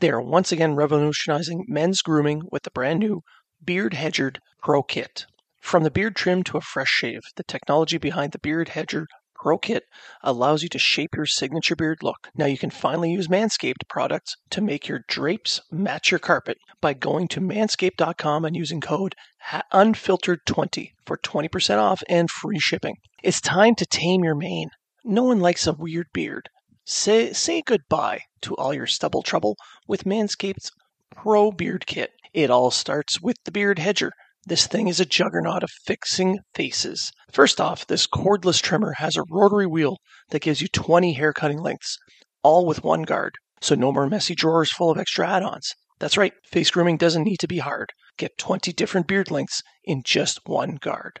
They 0.00 0.10
are 0.10 0.20
once 0.20 0.50
again 0.50 0.74
revolutionizing 0.74 1.66
men's 1.68 2.02
grooming 2.02 2.42
with 2.50 2.64
the 2.64 2.72
brand 2.72 2.98
new 2.98 3.22
Beard 3.64 3.94
Hedgered 3.94 4.40
Pro 4.60 4.82
Kit. 4.82 5.24
From 5.60 5.84
the 5.84 5.90
beard 5.90 6.16
trim 6.16 6.42
to 6.44 6.56
a 6.56 6.60
fresh 6.60 6.88
shave, 6.88 7.20
the 7.36 7.44
technology 7.44 7.96
behind 7.96 8.32
the 8.32 8.40
Beard 8.40 8.70
Hedger 8.70 9.06
Pro 9.36 9.56
Kit 9.56 9.84
allows 10.22 10.64
you 10.64 10.68
to 10.70 10.80
shape 10.80 11.14
your 11.14 11.26
signature 11.26 11.76
beard 11.76 11.98
look. 12.02 12.28
Now 12.34 12.46
you 12.46 12.58
can 12.58 12.70
finally 12.70 13.12
use 13.12 13.28
Manscaped 13.28 13.88
products 13.88 14.34
to 14.50 14.60
make 14.60 14.88
your 14.88 15.04
drapes 15.06 15.60
match 15.70 16.10
your 16.10 16.18
carpet 16.18 16.58
by 16.80 16.94
going 16.94 17.28
to 17.28 17.40
manscaped.com 17.40 18.44
and 18.44 18.56
using 18.56 18.80
code 18.80 19.14
unfiltered20 19.72 20.90
for 21.06 21.16
20% 21.18 21.78
off 21.78 22.02
and 22.08 22.28
free 22.28 22.58
shipping. 22.58 22.96
It's 23.22 23.40
time 23.40 23.76
to 23.76 23.86
tame 23.86 24.24
your 24.24 24.34
mane. 24.34 24.70
No 25.04 25.24
one 25.24 25.40
likes 25.40 25.66
a 25.66 25.72
weird 25.72 26.06
beard. 26.12 26.48
Say 26.84 27.32
say 27.32 27.60
goodbye 27.60 28.20
to 28.42 28.54
all 28.54 28.72
your 28.72 28.86
stubble 28.86 29.22
trouble 29.22 29.56
with 29.88 30.04
Manscaped's 30.04 30.70
Pro 31.10 31.50
Beard 31.50 31.86
Kit. 31.86 32.12
It 32.32 32.50
all 32.50 32.70
starts 32.70 33.20
with 33.20 33.36
the 33.44 33.50
Beard 33.50 33.80
Hedger. 33.80 34.12
This 34.46 34.68
thing 34.68 34.86
is 34.86 35.00
a 35.00 35.04
juggernaut 35.04 35.64
of 35.64 35.72
fixing 35.84 36.38
faces. 36.54 37.10
First 37.32 37.60
off, 37.60 37.84
this 37.84 38.06
cordless 38.06 38.62
trimmer 38.62 38.92
has 38.98 39.16
a 39.16 39.24
rotary 39.28 39.66
wheel 39.66 39.98
that 40.30 40.42
gives 40.42 40.60
you 40.62 40.68
20 40.68 41.14
hair 41.14 41.32
cutting 41.32 41.58
lengths, 41.58 41.98
all 42.44 42.64
with 42.64 42.84
one 42.84 43.02
guard. 43.02 43.34
So 43.60 43.74
no 43.74 43.90
more 43.90 44.06
messy 44.06 44.36
drawers 44.36 44.70
full 44.70 44.92
of 44.92 44.98
extra 44.98 45.28
add-ons. 45.28 45.74
That's 45.98 46.16
right, 46.16 46.32
face 46.44 46.70
grooming 46.70 46.96
doesn't 46.96 47.24
need 47.24 47.40
to 47.40 47.48
be 47.48 47.58
hard. 47.58 47.90
Get 48.18 48.38
20 48.38 48.72
different 48.72 49.08
beard 49.08 49.32
lengths 49.32 49.62
in 49.82 50.02
just 50.04 50.38
one 50.46 50.76
guard. 50.76 51.18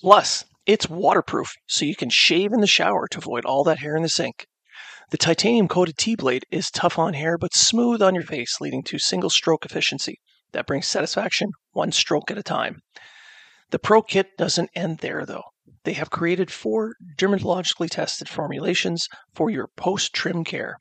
Plus, 0.00 0.44
It's 0.66 0.90
waterproof, 0.90 1.54
so 1.66 1.86
you 1.86 1.96
can 1.96 2.10
shave 2.10 2.52
in 2.52 2.60
the 2.60 2.66
shower 2.66 3.08
to 3.08 3.18
avoid 3.18 3.46
all 3.46 3.64
that 3.64 3.78
hair 3.78 3.96
in 3.96 4.02
the 4.02 4.08
sink. 4.08 4.46
The 5.10 5.16
titanium 5.16 5.68
coated 5.68 5.96
T 5.96 6.14
blade 6.16 6.44
is 6.50 6.70
tough 6.70 6.98
on 6.98 7.14
hair 7.14 7.38
but 7.38 7.54
smooth 7.54 8.02
on 8.02 8.14
your 8.14 8.24
face, 8.24 8.60
leading 8.60 8.82
to 8.82 8.98
single 8.98 9.30
stroke 9.30 9.64
efficiency 9.64 10.20
that 10.52 10.66
brings 10.66 10.86
satisfaction 10.86 11.50
one 11.72 11.92
stroke 11.92 12.30
at 12.30 12.36
a 12.36 12.42
time. 12.42 12.82
The 13.70 13.78
Pro 13.78 14.02
Kit 14.02 14.36
doesn't 14.36 14.70
end 14.74 14.98
there, 14.98 15.24
though. 15.24 15.44
They 15.84 15.94
have 15.94 16.10
created 16.10 16.50
four 16.50 16.96
dermatologically 17.16 17.88
tested 17.88 18.28
formulations 18.28 19.08
for 19.34 19.48
your 19.48 19.68
post 19.76 20.12
trim 20.12 20.44
care. 20.44 20.76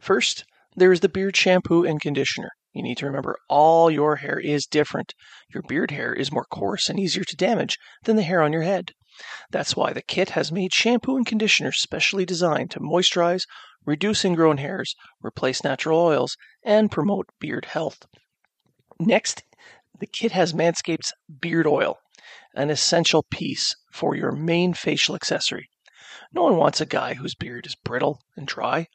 First, 0.00 0.44
there 0.74 0.90
is 0.90 1.00
the 1.00 1.08
beard 1.08 1.36
shampoo 1.36 1.84
and 1.84 2.00
conditioner. 2.00 2.50
You 2.76 2.82
need 2.82 2.98
to 2.98 3.06
remember 3.06 3.38
all 3.48 3.90
your 3.90 4.16
hair 4.16 4.38
is 4.38 4.66
different. 4.66 5.14
Your 5.48 5.62
beard 5.62 5.92
hair 5.92 6.12
is 6.12 6.30
more 6.30 6.44
coarse 6.44 6.90
and 6.90 7.00
easier 7.00 7.24
to 7.24 7.34
damage 7.34 7.78
than 8.04 8.16
the 8.16 8.22
hair 8.22 8.42
on 8.42 8.52
your 8.52 8.64
head. 8.64 8.92
That's 9.50 9.74
why 9.74 9.94
the 9.94 10.02
kit 10.02 10.28
has 10.30 10.52
made 10.52 10.74
shampoo 10.74 11.16
and 11.16 11.24
conditioner 11.24 11.72
specially 11.72 12.26
designed 12.26 12.70
to 12.72 12.80
moisturize, 12.80 13.46
reduce 13.86 14.26
ingrown 14.26 14.58
hairs, 14.58 14.94
replace 15.24 15.64
natural 15.64 15.98
oils, 15.98 16.36
and 16.62 16.90
promote 16.90 17.30
beard 17.40 17.64
health. 17.64 18.02
Next, 19.00 19.42
the 19.98 20.06
kit 20.06 20.32
has 20.32 20.52
Manscaped's 20.52 21.14
beard 21.40 21.66
oil, 21.66 21.96
an 22.54 22.68
essential 22.68 23.22
piece 23.22 23.74
for 23.90 24.14
your 24.14 24.32
main 24.32 24.74
facial 24.74 25.14
accessory. 25.14 25.70
No 26.30 26.42
one 26.42 26.58
wants 26.58 26.82
a 26.82 26.84
guy 26.84 27.14
whose 27.14 27.34
beard 27.34 27.64
is 27.64 27.74
brittle 27.74 28.20
and 28.36 28.46
dry. 28.46 28.88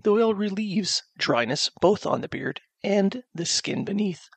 The 0.00 0.12
oil 0.12 0.34
relieves 0.34 1.02
dryness 1.18 1.68
both 1.80 2.06
on 2.06 2.20
the 2.20 2.28
beard 2.28 2.60
and 2.84 3.22
the 3.34 3.46
skin 3.46 3.84
beneath, 3.84 4.28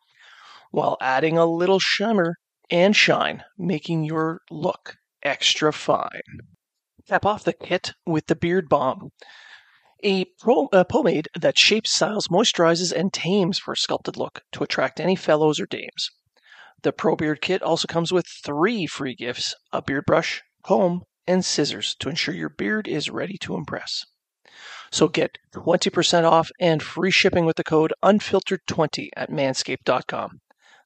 while 0.71 0.97
adding 1.01 1.37
a 1.37 1.45
little 1.45 1.79
shimmer 1.79 2.35
and 2.71 2.95
shine, 2.95 3.43
making 3.57 4.03
your 4.03 4.41
look 4.49 4.95
extra 5.21 5.71
fine. 5.73 6.39
Cap 7.07 7.25
off 7.25 7.43
the 7.43 7.53
kit 7.53 7.93
with 8.05 8.27
the 8.27 8.35
Beard 8.35 8.67
Balm, 8.69 9.11
a, 10.03 10.25
pro, 10.39 10.67
a 10.71 10.85
pomade 10.85 11.27
that 11.39 11.57
shapes, 11.57 11.91
styles, 11.91 12.27
moisturizes, 12.27 12.91
and 12.91 13.11
tames 13.11 13.59
for 13.59 13.73
a 13.73 13.77
sculpted 13.77 14.17
look 14.17 14.43
to 14.51 14.63
attract 14.63 14.99
any 14.99 15.15
fellows 15.15 15.59
or 15.59 15.65
dames. 15.65 16.09
The 16.83 16.93
Pro 16.93 17.15
Beard 17.15 17.41
Kit 17.41 17.63
also 17.63 17.87
comes 17.87 18.11
with 18.11 18.27
three 18.27 18.85
free 18.85 19.15
gifts 19.15 19.55
a 19.73 19.81
beard 19.81 20.05
brush, 20.05 20.43
comb, 20.63 21.01
and 21.25 21.43
scissors 21.43 21.95
to 21.99 22.09
ensure 22.09 22.35
your 22.35 22.49
beard 22.49 22.87
is 22.87 23.09
ready 23.09 23.37
to 23.39 23.55
impress. 23.55 24.05
So 24.91 25.07
get 25.07 25.37
20% 25.53 26.23
off 26.23 26.49
and 26.59 26.81
free 26.81 27.11
shipping 27.11 27.45
with 27.45 27.57
the 27.57 27.63
code 27.63 27.93
unfiltered20 28.03 29.09
at 29.15 29.29
manscaped.com. 29.29 30.39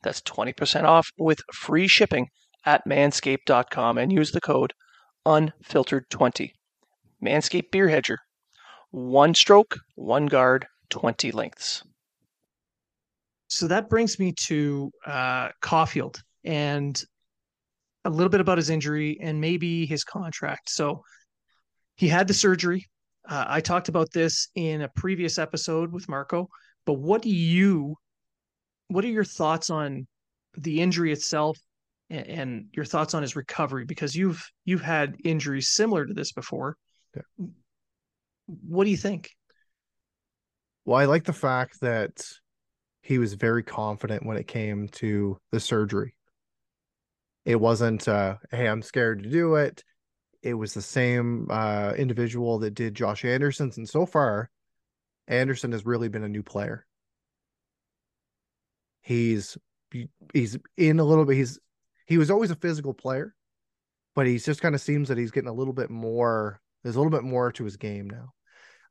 That's 0.03 0.21
20% 0.21 0.83
off 0.83 1.09
with 1.17 1.39
free 1.53 1.87
shipping 1.87 2.27
at 2.65 2.85
manscaped.com 2.87 3.97
and 3.97 4.11
use 4.11 4.31
the 4.31 4.41
code 4.41 4.73
unfiltered20. 5.25 6.51
Manscaped 7.23 7.71
Beard 7.71 7.91
Hedger. 7.91 8.17
One 8.89 9.33
stroke, 9.33 9.77
one 9.95 10.25
guard, 10.25 10.65
20 10.89 11.31
lengths. 11.31 11.83
So 13.47 13.67
that 13.67 13.89
brings 13.89 14.17
me 14.17 14.33
to 14.47 14.91
uh, 15.05 15.49
Caufield 15.61 16.19
and 16.43 17.01
a 18.05 18.09
little 18.09 18.29
bit 18.29 18.41
about 18.41 18.57
his 18.57 18.69
injury 18.69 19.17
and 19.21 19.39
maybe 19.39 19.85
his 19.85 20.03
contract. 20.03 20.69
So 20.69 21.03
he 21.95 22.07
had 22.07 22.27
the 22.27 22.33
surgery. 22.33 22.85
Uh, 23.27 23.45
I 23.47 23.61
talked 23.61 23.87
about 23.87 24.11
this 24.11 24.49
in 24.55 24.81
a 24.81 24.89
previous 24.89 25.37
episode 25.37 25.91
with 25.91 26.09
Marco, 26.09 26.49
but 26.85 26.93
what 26.93 27.21
do 27.21 27.29
you, 27.29 27.95
what 28.87 29.05
are 29.05 29.09
your 29.09 29.23
thoughts 29.23 29.69
on 29.69 30.07
the 30.57 30.81
injury 30.81 31.11
itself 31.11 31.57
and, 32.09 32.27
and 32.27 32.65
your 32.73 32.85
thoughts 32.85 33.13
on 33.13 33.21
his 33.21 33.35
recovery? 33.35 33.85
Because 33.85 34.15
you've 34.15 34.43
you've 34.65 34.81
had 34.81 35.17
injuries 35.23 35.69
similar 35.69 36.05
to 36.05 36.13
this 36.13 36.31
before. 36.31 36.75
Yeah. 37.15 37.47
What 38.47 38.85
do 38.85 38.89
you 38.89 38.97
think? 38.97 39.29
Well, 40.83 40.97
I 40.97 41.05
like 41.05 41.23
the 41.23 41.31
fact 41.31 41.79
that 41.81 42.25
he 43.01 43.19
was 43.19 43.35
very 43.35 43.63
confident 43.63 44.25
when 44.25 44.37
it 44.37 44.47
came 44.47 44.87
to 44.89 45.37
the 45.51 45.59
surgery. 45.59 46.15
It 47.45 47.59
wasn't, 47.59 48.07
uh, 48.07 48.37
hey, 48.51 48.67
I'm 48.67 48.81
scared 48.81 49.23
to 49.23 49.29
do 49.29 49.55
it. 49.55 49.83
It 50.41 50.55
was 50.55 50.73
the 50.73 50.81
same 50.81 51.47
uh, 51.49 51.93
individual 51.97 52.59
that 52.59 52.73
did 52.73 52.95
Josh 52.95 53.23
Anderson's. 53.25 53.77
And 53.77 53.87
so 53.87 54.05
far, 54.05 54.49
Anderson 55.27 55.71
has 55.71 55.85
really 55.85 56.09
been 56.09 56.23
a 56.23 56.29
new 56.29 56.43
player. 56.43 56.85
He's 59.01 59.57
he's 60.33 60.57
in 60.77 60.99
a 60.99 61.03
little 61.03 61.25
bit. 61.25 61.35
He's 61.35 61.59
he 62.07 62.17
was 62.17 62.31
always 62.31 62.51
a 62.51 62.55
physical 62.55 62.93
player, 62.93 63.35
but 64.15 64.27
he 64.27 64.37
just 64.37 64.61
kind 64.61 64.75
of 64.75 64.81
seems 64.81 65.07
that 65.09 65.17
he's 65.17 65.31
getting 65.31 65.49
a 65.49 65.53
little 65.53 65.73
bit 65.73 65.89
more. 65.89 66.61
There's 66.83 66.95
a 66.95 66.99
little 66.99 67.11
bit 67.11 67.23
more 67.23 67.51
to 67.53 67.63
his 67.63 67.77
game 67.77 68.09
now. 68.09 68.33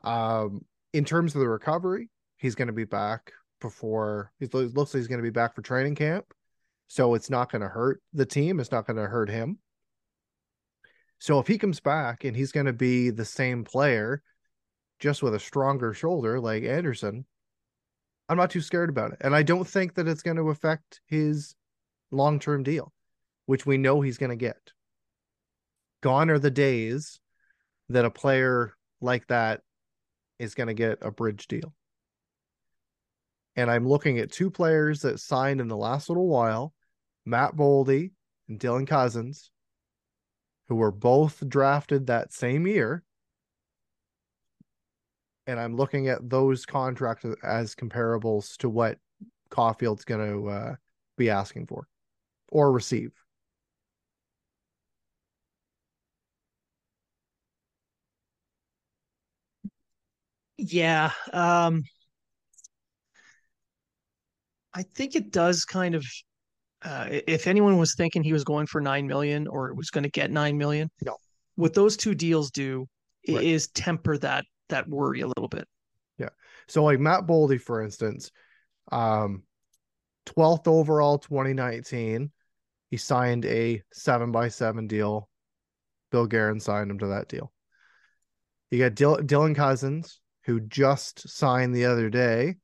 Um, 0.08 0.64
in 0.92 1.04
terms 1.04 1.34
of 1.34 1.40
the 1.40 1.48
recovery, 1.48 2.10
he's 2.36 2.54
going 2.54 2.68
to 2.68 2.74
be 2.74 2.84
back 2.84 3.32
before. 3.60 4.32
It 4.40 4.54
looks 4.54 4.94
like 4.94 5.00
he's 5.00 5.08
going 5.08 5.20
to 5.20 5.26
be 5.26 5.30
back 5.30 5.54
for 5.54 5.62
training 5.62 5.96
camp, 5.96 6.26
so 6.88 7.14
it's 7.14 7.30
not 7.30 7.50
going 7.50 7.62
to 7.62 7.68
hurt 7.68 8.00
the 8.12 8.26
team. 8.26 8.60
It's 8.60 8.72
not 8.72 8.86
going 8.86 8.96
to 8.96 9.06
hurt 9.06 9.28
him. 9.28 9.58
So 11.20 11.38
if 11.38 11.46
he 11.46 11.58
comes 11.58 11.80
back 11.80 12.24
and 12.24 12.34
he's 12.34 12.50
going 12.50 12.66
to 12.66 12.72
be 12.72 13.10
the 13.10 13.26
same 13.26 13.62
player, 13.62 14.22
just 14.98 15.22
with 15.22 15.34
a 15.34 15.38
stronger 15.38 15.92
shoulder 15.92 16.40
like 16.40 16.64
Anderson, 16.64 17.26
I'm 18.28 18.38
not 18.38 18.50
too 18.50 18.62
scared 18.62 18.88
about 18.88 19.12
it. 19.12 19.18
And 19.20 19.36
I 19.36 19.42
don't 19.42 19.68
think 19.68 19.94
that 19.94 20.08
it's 20.08 20.22
going 20.22 20.38
to 20.38 20.48
affect 20.48 21.00
his 21.06 21.54
long 22.10 22.40
term 22.40 22.62
deal, 22.62 22.92
which 23.44 23.66
we 23.66 23.76
know 23.76 24.00
he's 24.00 24.18
going 24.18 24.30
to 24.30 24.36
get. 24.36 24.72
Gone 26.00 26.30
are 26.30 26.38
the 26.38 26.50
days 26.50 27.20
that 27.90 28.06
a 28.06 28.10
player 28.10 28.74
like 29.02 29.26
that 29.26 29.60
is 30.38 30.54
going 30.54 30.68
to 30.68 30.74
get 30.74 30.98
a 31.02 31.10
bridge 31.10 31.48
deal. 31.48 31.74
And 33.56 33.70
I'm 33.70 33.86
looking 33.86 34.18
at 34.18 34.32
two 34.32 34.50
players 34.50 35.02
that 35.02 35.20
signed 35.20 35.60
in 35.60 35.68
the 35.68 35.76
last 35.76 36.08
little 36.08 36.28
while 36.28 36.72
Matt 37.26 37.56
Boldy 37.56 38.12
and 38.48 38.58
Dylan 38.58 38.86
Cozens, 38.86 39.50
who 40.70 40.76
were 40.76 40.92
both 40.92 41.42
drafted 41.48 42.06
that 42.06 42.32
same 42.32 42.64
year. 42.64 43.02
And 45.48 45.58
I'm 45.58 45.74
looking 45.74 46.06
at 46.06 46.30
those 46.30 46.64
contracts 46.64 47.26
as 47.42 47.74
comparables 47.74 48.56
to 48.58 48.68
what 48.70 48.96
Caufield's 49.50 50.04
going 50.04 50.30
to 50.30 50.48
uh, 50.48 50.74
be 51.18 51.28
asking 51.28 51.66
for 51.66 51.88
or 52.52 52.70
receive. 52.70 53.10
Yeah. 60.56 61.10
Um, 61.32 61.82
I 64.74 64.82
think 64.82 65.14
it 65.16 65.30
does 65.30 65.64
kind 65.64 65.94
of. 65.94 66.04
Uh, 66.82 67.06
if 67.10 67.46
anyone 67.46 67.76
was 67.76 67.94
thinking 67.94 68.22
he 68.22 68.32
was 68.32 68.44
going 68.44 68.66
for 68.66 68.80
nine 68.80 69.06
million 69.06 69.46
or 69.46 69.74
was 69.74 69.90
going 69.90 70.04
to 70.04 70.10
get 70.10 70.30
nine 70.30 70.56
million, 70.56 70.90
no. 71.04 71.16
What 71.56 71.74
those 71.74 71.96
two 71.96 72.14
deals 72.14 72.50
do 72.50 72.86
right. 73.28 73.42
is 73.42 73.68
temper 73.68 74.16
that 74.18 74.44
that 74.70 74.88
worry 74.88 75.20
a 75.20 75.26
little 75.26 75.48
bit. 75.48 75.68
Yeah. 76.18 76.30
So 76.68 76.84
like 76.84 76.98
Matt 76.98 77.26
Boldy, 77.26 77.60
for 77.60 77.82
instance, 77.82 78.30
um, 78.90 79.42
12th 80.26 80.68
overall 80.68 81.18
2019, 81.18 82.30
he 82.90 82.96
signed 82.96 83.44
a 83.44 83.82
seven 83.92 84.32
by 84.32 84.48
seven 84.48 84.86
deal. 84.86 85.28
Bill 86.10 86.26
Guerin 86.26 86.60
signed 86.60 86.90
him 86.90 86.98
to 87.00 87.08
that 87.08 87.28
deal. 87.28 87.52
You 88.70 88.78
got 88.78 88.94
Dylan 88.94 89.56
Cozens, 89.56 90.20
who 90.44 90.60
just 90.60 91.28
signed 91.28 91.74
the 91.74 91.86
other 91.86 92.08
day, 92.08 92.56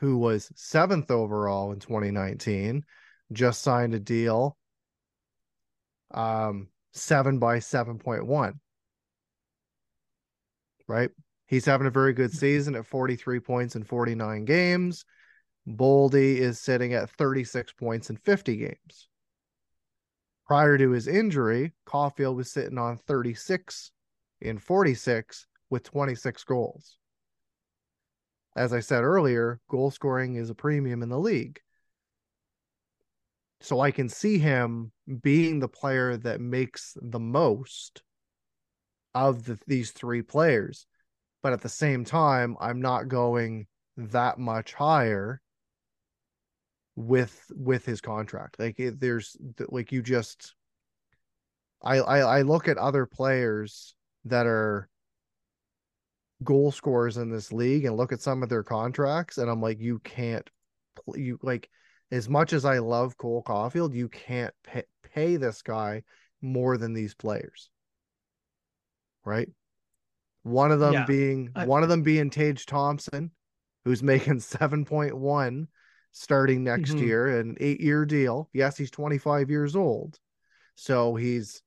who 0.00 0.18
was 0.18 0.50
seventh 0.54 1.10
overall 1.10 1.72
in 1.72 1.78
2019, 1.78 2.84
just 3.32 3.62
signed 3.62 3.94
a 3.94 4.00
deal 4.00 4.56
um, 6.12 6.68
seven 6.92 7.38
by 7.38 7.58
7.1. 7.58 8.54
Right? 10.86 11.10
He's 11.46 11.64
having 11.64 11.86
a 11.86 11.90
very 11.90 12.12
good 12.12 12.32
season 12.32 12.74
at 12.74 12.86
43 12.86 13.40
points 13.40 13.76
in 13.76 13.84
49 13.84 14.44
games. 14.44 15.04
Boldy 15.66 16.36
is 16.36 16.60
sitting 16.60 16.92
at 16.92 17.10
36 17.10 17.72
points 17.72 18.10
in 18.10 18.16
50 18.16 18.56
games. 18.56 19.08
Prior 20.46 20.76
to 20.76 20.90
his 20.90 21.08
injury, 21.08 21.72
Caufield 21.86 22.36
was 22.36 22.50
sitting 22.50 22.76
on 22.76 22.98
36 22.98 23.92
in 24.42 24.58
46 24.58 25.46
with 25.70 25.84
26 25.84 26.44
goals 26.44 26.98
as 28.56 28.72
I 28.72 28.80
said 28.80 29.02
earlier, 29.02 29.60
goal 29.68 29.90
scoring 29.90 30.36
is 30.36 30.50
a 30.50 30.54
premium 30.54 31.02
in 31.02 31.08
the 31.08 31.18
league. 31.18 31.60
So 33.60 33.80
I 33.80 33.90
can 33.90 34.08
see 34.08 34.38
him 34.38 34.92
being 35.22 35.58
the 35.58 35.68
player 35.68 36.16
that 36.18 36.40
makes 36.40 36.96
the 37.00 37.20
most 37.20 38.02
of 39.14 39.44
the, 39.44 39.58
these 39.66 39.92
three 39.92 40.22
players. 40.22 40.86
But 41.42 41.52
at 41.52 41.62
the 41.62 41.68
same 41.68 42.04
time, 42.04 42.56
I'm 42.60 42.80
not 42.80 43.08
going 43.08 43.66
that 43.96 44.38
much 44.38 44.72
higher 44.74 45.40
with 46.96 47.50
with 47.54 47.84
his 47.84 48.00
contract. 48.00 48.58
Like 48.58 48.78
it, 48.78 49.00
there's 49.00 49.36
like 49.68 49.92
you 49.92 50.02
just 50.02 50.54
I, 51.82 51.98
I 51.98 52.18
I 52.38 52.42
look 52.42 52.68
at 52.68 52.78
other 52.78 53.06
players 53.06 53.94
that 54.24 54.46
are 54.46 54.88
goal 56.42 56.72
scorers 56.72 57.16
in 57.16 57.30
this 57.30 57.52
league 57.52 57.84
and 57.84 57.96
look 57.96 58.12
at 58.12 58.20
some 58.20 58.42
of 58.42 58.48
their 58.48 58.62
contracts 58.62 59.38
and 59.38 59.50
I'm 59.50 59.60
like 59.62 59.80
you 59.80 59.98
can't 60.00 60.48
you 61.14 61.38
like 61.42 61.70
as 62.14 62.28
much 62.28 62.52
as 62.52 62.64
I 62.64 62.78
love 62.78 63.18
Cole 63.18 63.42
Caufield 63.42 63.92
you 63.92 64.08
can't 64.08 64.54
pay, 64.62 64.84
pay 65.02 65.36
this 65.36 65.62
guy 65.62 66.04
more 66.40 66.78
than 66.78 66.94
these 66.94 67.14
players. 67.14 67.70
Right? 69.24 69.48
One 70.44 70.70
of 70.70 70.78
them 70.78 70.92
Yeah, 70.92 71.06
being 71.06 71.50
I- 71.56 71.66
one 71.66 71.82
of 71.82 71.88
them 71.88 72.02
being 72.02 72.30
Tage 72.30 72.66
Thompson 72.66 73.32
who's 73.84 74.02
making 74.34 74.40
7.1 74.40 75.66
starting 76.12 76.62
next 76.62 76.92
Mhm. 76.92 77.00
year 77.00 77.40
an 77.40 77.56
8 77.58 77.80
year 77.80 78.04
deal. 78.04 78.48
Yes 78.52 78.76
he's 78.76 78.90
25 78.92 79.50
years 79.50 79.74
old. 79.74 80.18
So 80.76 81.16
he's 81.16 81.62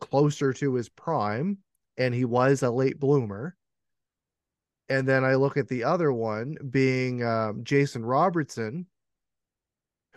closer 0.00 0.52
to 0.52 0.74
his 0.74 0.88
prime 0.90 1.58
and 1.96 2.14
he 2.14 2.24
was 2.26 2.62
a 2.62 2.70
late 2.70 3.00
bloomer. 3.00 3.56
And 4.90 5.08
then 5.08 5.24
I 5.24 5.36
look 5.36 5.56
at 5.56 5.68
the 5.68 5.84
other 5.84 6.12
one 6.12 6.56
being 6.70 7.22
um, 7.22 7.64
Jason 7.64 8.04
Robertson, 8.04 8.86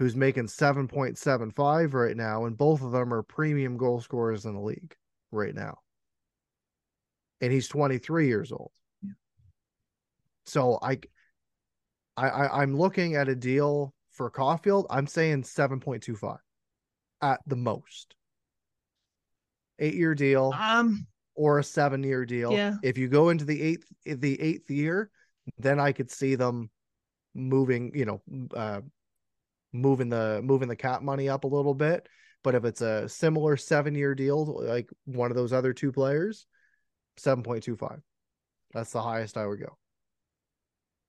who's 0.02 0.16
making 0.16 0.48
7.75 0.48 1.94
right 1.94 2.18
now, 2.18 2.46
and 2.46 2.58
both 2.58 2.82
of 2.82 2.92
them 2.92 3.14
are 3.14 3.22
premium 3.22 3.78
goal 3.78 4.02
scorers 4.02 4.46
in 4.46 4.56
the 4.56 4.60
league 4.60 4.96
right 5.32 5.54
now. 5.54 5.78
And 7.40 7.54
he's 7.54 7.68
23 7.68 8.26
years 8.26 8.52
old. 8.52 8.72
So 10.48 10.80
I, 10.82 10.98
I, 12.18 12.30
I 12.30 12.62
I'm 12.64 12.76
looking 12.76 13.14
at 13.16 13.30
a 13.30 13.36
deal 13.36 13.94
for 14.10 14.32
Caufield. 14.32 14.88
I'm 14.90 15.06
saying 15.06 15.44
7.25 15.44 16.38
at 17.22 17.42
the 17.46 17.56
most. 17.56 18.16
Eight 19.78 19.94
year 19.94 20.16
deal 20.16 20.52
Um, 20.60 21.06
or 21.36 21.60
a 21.60 21.64
seven 21.64 22.02
year 22.02 22.26
deal. 22.26 22.54
Yeah. 22.54 22.74
If 22.82 22.98
you 22.98 23.08
go 23.08 23.30
into 23.30 23.46
the 23.46 23.62
eighth 23.62 23.86
the 24.04 24.42
eighth 24.42 24.68
year, 24.72 25.12
then 25.60 25.80
I 25.80 25.92
could 25.92 26.10
see 26.10 26.34
them 26.34 26.72
moving, 27.36 27.92
you 27.94 28.06
know, 28.06 28.22
uh 28.56 28.82
moving 29.74 30.10
the 30.10 30.42
moving 30.44 30.68
the 30.68 30.76
cap 30.76 31.02
money 31.02 31.30
up 31.30 31.44
a 31.44 31.48
little 31.48 31.74
bit. 31.74 32.08
But 32.44 32.56
if 32.56 32.66
it's 32.66 32.82
a 32.82 33.08
similar 33.08 33.58
seven 33.58 33.96
year 33.96 34.16
deal, 34.16 34.64
like 34.66 34.90
one 35.06 35.32
of 35.32 35.38
those 35.38 35.54
other 35.54 35.74
two 35.74 35.92
players, 35.92 36.48
seven 37.18 37.44
point 37.44 37.64
two 37.64 37.76
five. 37.76 38.02
That's 38.74 38.92
the 38.92 39.02
highest 39.02 39.38
I 39.38 39.46
would 39.46 39.60
go. 39.60 39.78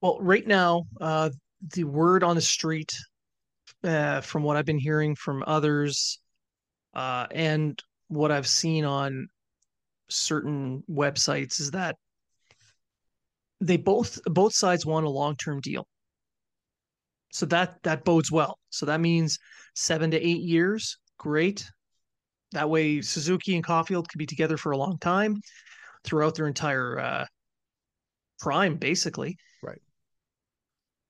well, 0.00 0.18
right 0.20 0.46
now, 0.46 0.84
uh, 1.00 1.30
the 1.74 1.84
word 1.84 2.24
on 2.24 2.34
the 2.36 2.42
street, 2.42 2.92
uh, 3.84 4.20
from 4.20 4.42
what 4.42 4.56
I've 4.56 4.64
been 4.66 4.78
hearing 4.78 5.14
from 5.14 5.44
others, 5.46 6.20
uh, 6.94 7.26
and 7.30 7.80
what 8.08 8.32
I've 8.32 8.48
seen 8.48 8.84
on 8.84 9.28
certain 10.10 10.82
websites 10.90 11.60
is 11.60 11.70
that 11.70 11.96
they 13.60 13.76
both 13.76 14.18
both 14.24 14.54
sides 14.54 14.84
want 14.84 15.06
a 15.06 15.10
long-term 15.10 15.60
deal. 15.60 15.86
So 17.32 17.46
that 17.46 17.82
that 17.82 18.04
bodes 18.04 18.30
well. 18.30 18.58
So 18.70 18.86
that 18.86 19.00
means 19.00 19.38
seven 19.74 20.10
to 20.12 20.20
eight 20.20 20.42
years. 20.42 20.98
Great. 21.18 21.64
That 22.52 22.68
way, 22.68 23.00
Suzuki 23.00 23.56
and 23.56 23.64
Caufield 23.64 24.06
could 24.08 24.18
be 24.18 24.26
together 24.26 24.58
for 24.58 24.72
a 24.72 24.76
long 24.76 24.98
time 24.98 25.40
throughout 26.04 26.34
their 26.34 26.46
entire 26.46 26.98
uh, 26.98 27.26
prime, 28.38 28.76
basically. 28.76 29.36
Right. 29.62 29.80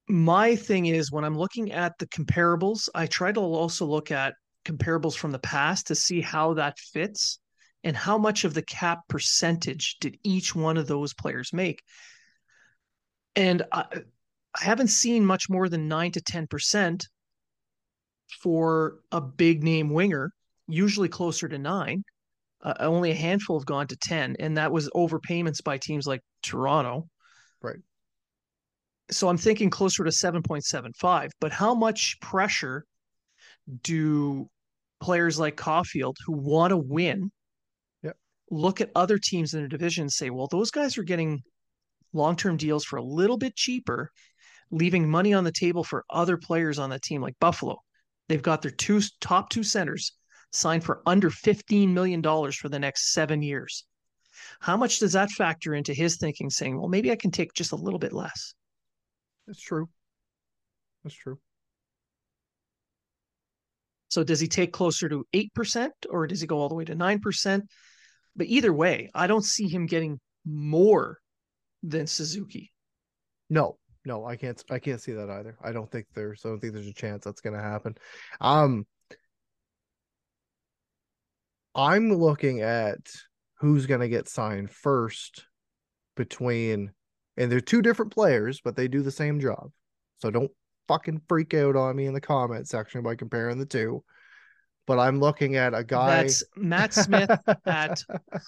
My 0.09 0.55
thing 0.55 0.87
is 0.87 1.11
when 1.11 1.25
I'm 1.25 1.37
looking 1.37 1.73
at 1.73 1.99
the 1.99 2.07
comparables, 2.07 2.89
I 2.95 3.07
try 3.07 3.33
to 3.33 3.41
also 3.41 3.85
look 3.87 4.13
at 4.13 4.35
comparables 4.65 5.17
from 5.17 5.33
the 5.33 5.41
past 5.41 5.89
to 5.89 5.97
see 5.97 6.21
how 6.21 6.55
that 6.55 6.79
fits 6.79 7.41
and 7.83 7.97
how 7.97 8.17
much 8.19 8.45
of 8.45 8.55
the 8.55 8.63
cap 8.63 9.01
percentage 9.09 9.97
did 10.01 10.17
each 10.23 10.55
one 10.55 10.77
of 10.77 10.87
those 10.87 11.15
players 11.15 11.53
make. 11.53 11.83
And 13.35 13.63
I, 13.73 13.87
I 14.61 14.65
haven't 14.65 14.89
seen 14.89 15.25
much 15.25 15.49
more 15.49 15.69
than 15.69 15.89
nine 15.89 16.13
to 16.13 16.21
10% 16.21 17.07
for 18.43 18.99
a 19.11 19.21
big 19.21 19.63
name 19.63 19.91
winger, 19.91 20.31
usually 20.69 21.09
closer 21.09 21.49
to 21.49 21.59
nine. 21.59 22.05
Uh, 22.63 22.75
only 22.81 23.11
a 23.11 23.15
handful 23.15 23.59
have 23.59 23.67
gone 23.67 23.87
to 23.89 23.97
10, 23.97 24.37
and 24.39 24.57
that 24.57 24.71
was 24.71 24.89
overpayments 24.91 25.63
by 25.65 25.79
teams 25.79 26.07
like 26.07 26.21
Toronto. 26.43 27.09
Right. 27.61 27.81
So 29.11 29.29
I'm 29.29 29.39
thinking 29.39 29.69
closer 29.69 30.05
to 30.05 30.11
7.75. 30.11 31.31
But 31.41 31.53
how 31.53 31.75
much 31.75 32.19
pressure 32.21 32.85
do 33.83 34.49
players 35.01 35.39
like 35.39 35.57
Caufield 35.57 36.15
who 36.25 36.33
want 36.33 36.71
to 36.71 36.77
win 36.77 37.31
Yep. 38.03 38.17
look 38.51 38.81
at 38.81 38.91
other 38.95 39.19
teams 39.19 39.55
in 39.55 39.61
their 39.61 39.69
division 39.69 40.03
and 40.03 40.13
say, 40.13 40.31
well, 40.31 40.47
those 40.47 40.71
guys 40.71 40.97
are 40.99 41.03
getting 41.03 41.43
long 42.13 42.37
term 42.37 42.57
deals 42.57 42.85
for 42.85 42.97
a 42.97 43.05
little 43.05 43.37
bit 43.39 43.57
cheaper, 43.57 44.11
leaving 44.73 45.09
money 45.09 45.35
on 45.35 45.45
the 45.45 45.53
table 45.53 45.85
for 45.85 46.05
other 46.11 46.37
players 46.37 46.79
on 46.79 46.91
the 46.91 46.99
team 46.99 47.23
like 47.23 47.39
Buffalo. 47.39 47.77
They've 48.29 48.43
got 48.43 48.63
their 48.63 48.71
two 48.71 49.01
top 49.21 49.51
two 49.51 49.63
centers 49.63 50.13
signed 50.51 50.83
for 50.83 51.03
under 51.07 51.31
$15 51.31 51.93
million 51.93 52.23
for 52.23 52.69
the 52.69 52.79
next 52.79 53.13
seven 53.13 53.43
years. 53.43 53.85
How 54.61 54.77
much 54.77 54.99
does 54.99 55.13
that 55.13 55.31
factor 55.31 55.75
into 55.75 55.93
his 55.93 56.17
thinking, 56.17 56.51
saying, 56.51 56.79
well, 56.79 56.89
maybe 56.89 57.13
I 57.13 57.17
can 57.17 57.31
take 57.31 57.53
just 57.53 57.73
a 57.73 57.77
little 57.77 57.99
bit 57.99 58.13
less? 58.13 58.55
That's 59.47 59.61
true. 59.61 59.89
That's 61.05 61.15
true. 61.15 61.39
So 64.09 64.25
does 64.25 64.41
he 64.41 64.49
take 64.49 64.73
closer 64.73 65.09
to 65.09 65.27
8% 65.35 65.91
or 66.11 66.27
does 66.27 66.41
he 66.41 66.47
go 66.47 66.59
all 66.59 66.69
the 66.69 66.75
way 66.75 66.85
to 66.85 66.95
9%? 66.95 67.63
But 68.37 68.47
either 68.47 68.73
way, 68.73 69.11
I 69.15 69.27
don't 69.27 69.45
see 69.45 69.69
him 69.69 69.87
getting 69.87 70.21
more 70.45 71.19
than 71.83 72.07
Suzuki. 72.07 72.73
No, 73.51 73.79
no, 74.05 74.25
I 74.25 74.37
can't 74.37 74.63
I 74.71 74.79
can't 74.79 75.01
see 75.01 75.13
that 75.13 75.31
either. 75.31 75.57
I 75.63 75.73
don't 75.73 75.91
think 75.91 76.07
there's 76.15 76.43
I 76.45 76.49
don't 76.49 76.61
think 76.61 76.73
there's 76.75 76.89
a 76.89 76.93
chance 76.93 77.25
that's 77.25 77.41
gonna 77.41 77.63
happen. 77.63 77.97
Um 78.41 78.87
I'm 81.75 82.13
looking 82.13 82.61
at 82.61 82.99
who's 83.59 83.87
gonna 83.87 84.09
get 84.09 84.29
signed 84.29 84.71
first 84.71 85.47
between 86.17 86.93
and 87.37 87.51
they're 87.51 87.61
two 87.61 87.81
different 87.81 88.13
players, 88.13 88.61
but 88.63 88.77
they 88.77 88.89
do 88.89 89.03
the 89.03 89.11
same 89.11 89.41
job. 89.41 89.71
So 90.19 90.31
don't 90.31 90.51
fucking 90.89 91.23
freak 91.29 91.55
out 91.55 91.77
on 91.77 91.97
me 91.97 92.07
in 92.07 92.15
the 92.15 92.21
comment 92.21 92.69
section 92.69 93.03
by 93.03 93.15
comparing 93.15 93.59
the 93.59 93.67
two. 93.67 94.05
But 94.87 94.99
I'm 94.99 95.21
looking 95.21 95.57
at 95.57 95.75
a 95.75 95.85
guy 95.85 96.23
That's 96.23 96.43
Matt 96.57 96.93
Smith 96.93 97.31
at 97.67 98.03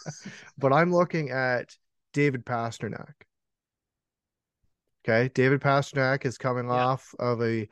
but 0.59 0.73
I'm 0.73 0.93
looking 0.93 1.31
at 1.31 1.75
David 2.13 2.45
Pastrnak. 2.45 3.13
Okay, 5.07 5.29
David 5.35 5.61
Pastrnak 5.61 6.25
is 6.25 6.39
coming 6.39 6.67
Yeah. 6.67 6.73
off 6.73 7.15
of 7.19 7.43
a 7.43 7.69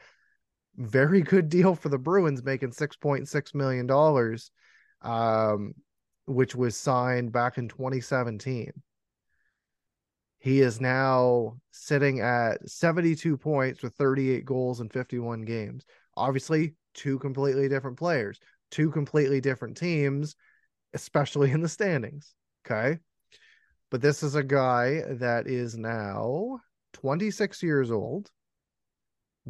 very 0.77 1.23
good 1.23 1.49
deal 1.49 1.75
for 1.75 1.89
the 1.89 1.99
Bruins, 1.99 2.43
making 2.43 2.73
six 2.73 2.97
point 2.97 3.29
six 3.29 3.55
million 3.55 3.87
dollars, 3.87 4.51
um, 5.01 5.75
which 6.27 6.55
was 6.55 6.77
signed 6.77 7.33
back 7.33 7.59
in 7.59 7.69
2017. 7.69 8.73
He 10.39 10.61
is 10.61 10.81
now 10.81 11.61
sitting 11.71 12.21
at 12.21 12.69
72 12.69 13.37
points 13.37 13.83
with 13.83 13.95
38 13.95 14.45
goals 14.45 14.81
in 14.81 14.89
51 14.89 15.43
games. 15.43 15.85
Obviously, 16.17 16.75
two 16.95 17.19
completely 17.19 17.69
different 17.69 17.97
players, 17.97 18.41
two 18.71 18.91
completely 18.91 19.41
different 19.41 19.77
teams, 19.77 20.35
especially 20.95 21.51
in 21.53 21.61
the 21.63 21.69
standings. 21.69 22.35
Okay. 22.67 22.99
But 23.91 24.03
this 24.03 24.23
is 24.23 24.35
a 24.35 24.43
guy 24.43 25.03
that 25.07 25.47
is 25.47 25.77
now 25.77 26.61
26 26.93 27.63
years 27.63 27.91
old, 27.91 28.31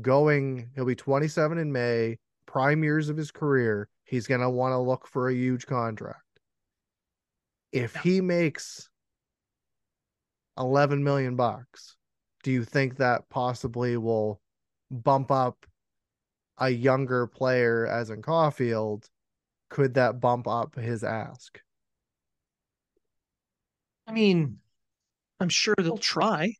going, 0.01 0.71
he'll 0.75 0.85
be 0.85 0.95
27 0.95 1.59
in 1.59 1.73
May, 1.73 2.19
prime 2.47 2.83
years 2.83 3.09
of 3.09 3.17
his 3.17 3.31
career. 3.31 3.89
He's 4.05 4.27
going 4.27 4.41
to 4.41 4.51
want 4.51 4.73
to 4.73 4.79
look 4.79 5.07
for 5.07 5.29
a 5.29 5.35
huge 5.35 5.67
contract. 5.67 6.19
If 7.73 7.95
he 7.97 8.21
makes 8.21 8.91
11 10.59 11.03
million 11.03 11.37
bucks, 11.37 11.97
do 12.43 12.51
you 12.51 12.65
think 12.65 12.97
that 12.97 13.29
possibly 13.31 13.97
will 13.97 14.41
bump 14.91 15.31
up 15.31 15.65
a 16.59 16.69
younger 16.69 17.27
player 17.27 17.87
as 17.87 18.11
in 18.11 18.21
Caulfield? 18.21 19.09
Could 19.71 19.95
that 19.95 20.21
bump 20.21 20.47
up 20.47 20.75
his 20.75 21.03
ask? 21.03 21.59
I 24.07 24.13
mean, 24.13 24.59
I'm 25.41 25.49
sure 25.49 25.75
they'll 25.79 25.97
try, 25.97 26.55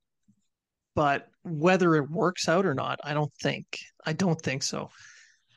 but 0.95 1.29
whether 1.45 1.97
it 1.97 2.11
works 2.11 2.49
out 2.49 2.67
or 2.67 2.75
not, 2.75 3.01
I 3.05 3.15
don't 3.15 3.33
think. 3.43 3.79
I 4.05 4.13
don't 4.13 4.41
think 4.41 4.63
so. 4.63 4.91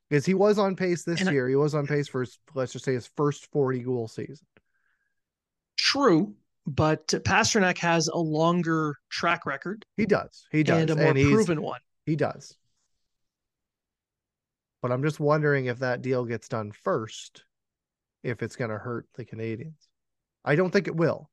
because 0.09 0.25
he 0.25 0.33
was 0.35 0.57
on 0.59 0.75
pace 0.75 1.03
this 1.03 1.19
And 1.19 1.29
I- 1.29 1.33
year. 1.33 1.49
He 1.49 1.55
was 1.55 1.73
on 1.75 1.87
pace 1.87 2.07
for 2.07 2.21
his, 2.21 2.37
let's 2.53 2.71
just 2.73 2.85
say 2.85 2.93
his 2.93 3.09
first 3.17 3.47
40 3.51 3.79
goal 3.79 4.07
season. 4.07 4.45
True, 5.77 6.35
but 6.67 7.07
Pastrnak 7.07 7.77
has 7.79 8.07
a 8.07 8.17
longer 8.17 8.97
track 9.09 9.45
record 9.45 9.85
He 9.97 10.05
does. 10.05 10.45
He 10.51 10.63
does. 10.63 10.81
and 10.81 10.89
a 10.91 10.95
more 10.95 11.13
he's- 11.15 11.31
proven 11.31 11.61
one. 11.61 11.79
He 12.05 12.15
does. 12.15 12.55
But 14.81 14.91
I'm 14.91 15.01
just 15.01 15.19
wondering 15.19 15.65
if 15.65 15.79
that 15.79 16.01
deal 16.03 16.25
gets 16.25 16.47
done 16.47 16.71
first 16.71 17.43
if 18.23 18.43
it's 18.43 18.55
going 18.55 18.69
to 18.69 18.77
hurt 18.77 19.07
the 19.15 19.25
Canadiens. 19.25 19.87
I 20.43 20.55
don't 20.55 20.69
think 20.71 20.87
it 20.87 20.95
will. 20.95 21.29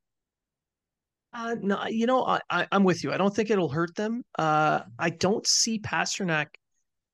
Uh, 1.33 1.55
no, 1.61 1.85
you 1.87 2.05
know, 2.05 2.23
I, 2.23 2.39
I, 2.49 2.67
am 2.71 2.83
with 2.83 3.03
you. 3.03 3.11
I 3.11 3.17
don't 3.17 3.35
think 3.35 3.49
it'll 3.49 3.69
hurt 3.69 3.95
them. 3.95 4.23
Uh, 4.37 4.81
I 4.99 5.09
don't 5.09 5.45
see 5.47 5.79
Pastrnak 5.79 6.47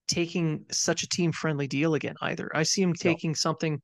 taking 0.10 0.66
such 0.72 1.04
a 1.04 1.08
team 1.08 1.32
friendly 1.32 1.68
deal 1.68 1.94
again 1.94 2.16
either. 2.22 2.52
I 2.54 2.64
see 2.64 2.82
him 2.82 2.94
taking 2.94 3.32
no. 3.32 3.36
something 3.36 3.80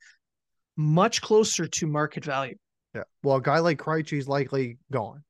much 0.76 1.22
closer 1.22 1.68
to 1.68 1.88
market 1.88 2.26
value. 2.26 2.56
Yeah. 2.94 3.04
Well, 3.24 3.38
a 3.38 3.42
guy 3.42 3.60
like 3.60 3.78
Krejci's 3.78 4.28
likely 4.28 4.78
gone. 4.92 5.24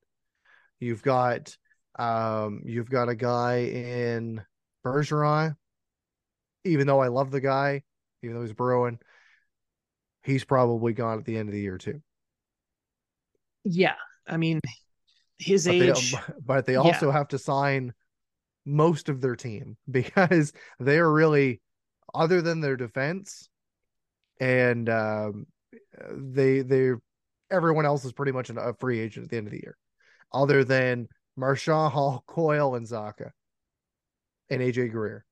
You've 0.80 1.04
got 1.04 1.56
um 1.98 2.62
you've 2.66 2.90
got 2.90 3.08
a 3.08 3.16
guy 3.16 3.58
in 3.58 4.42
Bergeron. 4.86 5.56
Even 6.64 6.88
though 6.88 7.00
I 7.00 7.10
love 7.10 7.30
the 7.30 7.42
guy, 7.42 7.84
even 8.24 8.36
though 8.36 8.42
he's 8.42 8.54
Bruin, 8.54 8.98
he's 10.24 10.44
probably 10.44 10.94
gone 10.94 11.20
at 11.20 11.26
the 11.26 11.38
end 11.38 11.50
of 11.50 11.54
the 11.54 11.62
year 11.62 11.78
too. 11.78 12.02
Yeah. 13.64 13.96
I 14.28 14.38
mean 14.38 14.62
his 15.38 15.66
but 15.66 15.74
age 15.74 16.12
they, 16.12 16.20
but 16.46 16.66
they 16.66 16.76
also 16.76 17.08
yeah. 17.08 17.14
have 17.14 17.28
to 17.30 17.38
sign 17.38 17.94
most 18.66 19.10
of 19.10 19.22
their 19.22 19.36
team 19.36 19.78
because 19.90 20.54
they 20.80 20.98
are 20.98 21.12
really 21.12 21.62
other 22.14 22.42
than 22.42 22.62
their 22.62 22.78
defense 22.78 23.50
and 24.40 24.90
um, 24.90 25.46
they 26.12 26.62
they 26.62 26.92
everyone 27.52 27.86
else 27.86 28.06
is 28.06 28.14
pretty 28.14 28.32
much 28.32 28.50
a 28.50 28.74
free 28.80 29.00
agent 29.00 29.26
at 29.26 29.30
the 29.30 29.38
end 29.38 29.48
of 29.48 29.52
the 29.52 29.62
year 29.62 29.78
other 30.34 30.64
than 30.64 31.08
Marchand, 31.38 31.94
Hall, 31.94 32.24
Coyle, 32.28 32.76
and 32.76 32.86
Zacha, 32.86 33.32
and 34.50 34.62
AJ 34.62 34.92
Greer 34.92 35.26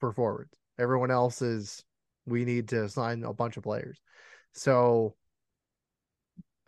for 0.00 0.12
forwards. 0.12 0.56
Everyone 0.78 1.10
else 1.10 1.42
is 1.42 1.82
we 2.26 2.44
need 2.44 2.68
to 2.68 2.88
sign 2.88 3.24
a 3.24 3.32
bunch 3.32 3.56
of 3.56 3.62
players. 3.62 3.98
So 4.52 5.14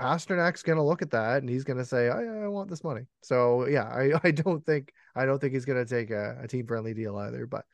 Pastrnak's 0.01 0.63
going 0.63 0.77
to 0.77 0.83
look 0.83 1.03
at 1.03 1.11
that 1.11 1.39
and 1.39 1.49
he's 1.49 1.65
going 1.65 1.77
to 1.79 1.85
say, 1.85 2.09
I, 2.09 2.23
I, 2.45 2.49
want 2.49 2.71
this 2.71 2.83
money. 2.83 3.03
So 3.23 3.67
yeah, 3.67 3.85
I, 3.85 4.13
I 4.25 4.31
don't 4.31 4.65
think, 4.65 4.93
I 5.15 5.27
don't 5.27 5.39
think 5.39 5.53
he's 5.53 5.65
going 5.65 5.85
to 5.85 5.89
take 5.89 6.11
a, 6.11 6.39
a 6.43 6.49
team 6.49 6.67
friendly 6.67 6.95
deal 6.95 7.17
either, 7.17 7.47
but, 7.47 7.65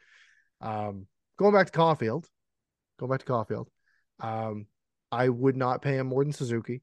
um, 0.61 1.07
going 1.39 1.55
back 1.55 1.71
to 1.71 1.79
Caufield, 1.79 2.25
going 2.99 3.11
back 3.11 3.21
to 3.21 3.27
Caufield. 3.27 3.67
Um, 4.19 4.67
I 5.13 5.29
would 5.29 5.57
not 5.57 5.83
pay 5.83 5.97
him 5.97 6.09
more 6.09 6.25
than 6.25 6.33
Suzuki 6.33 6.83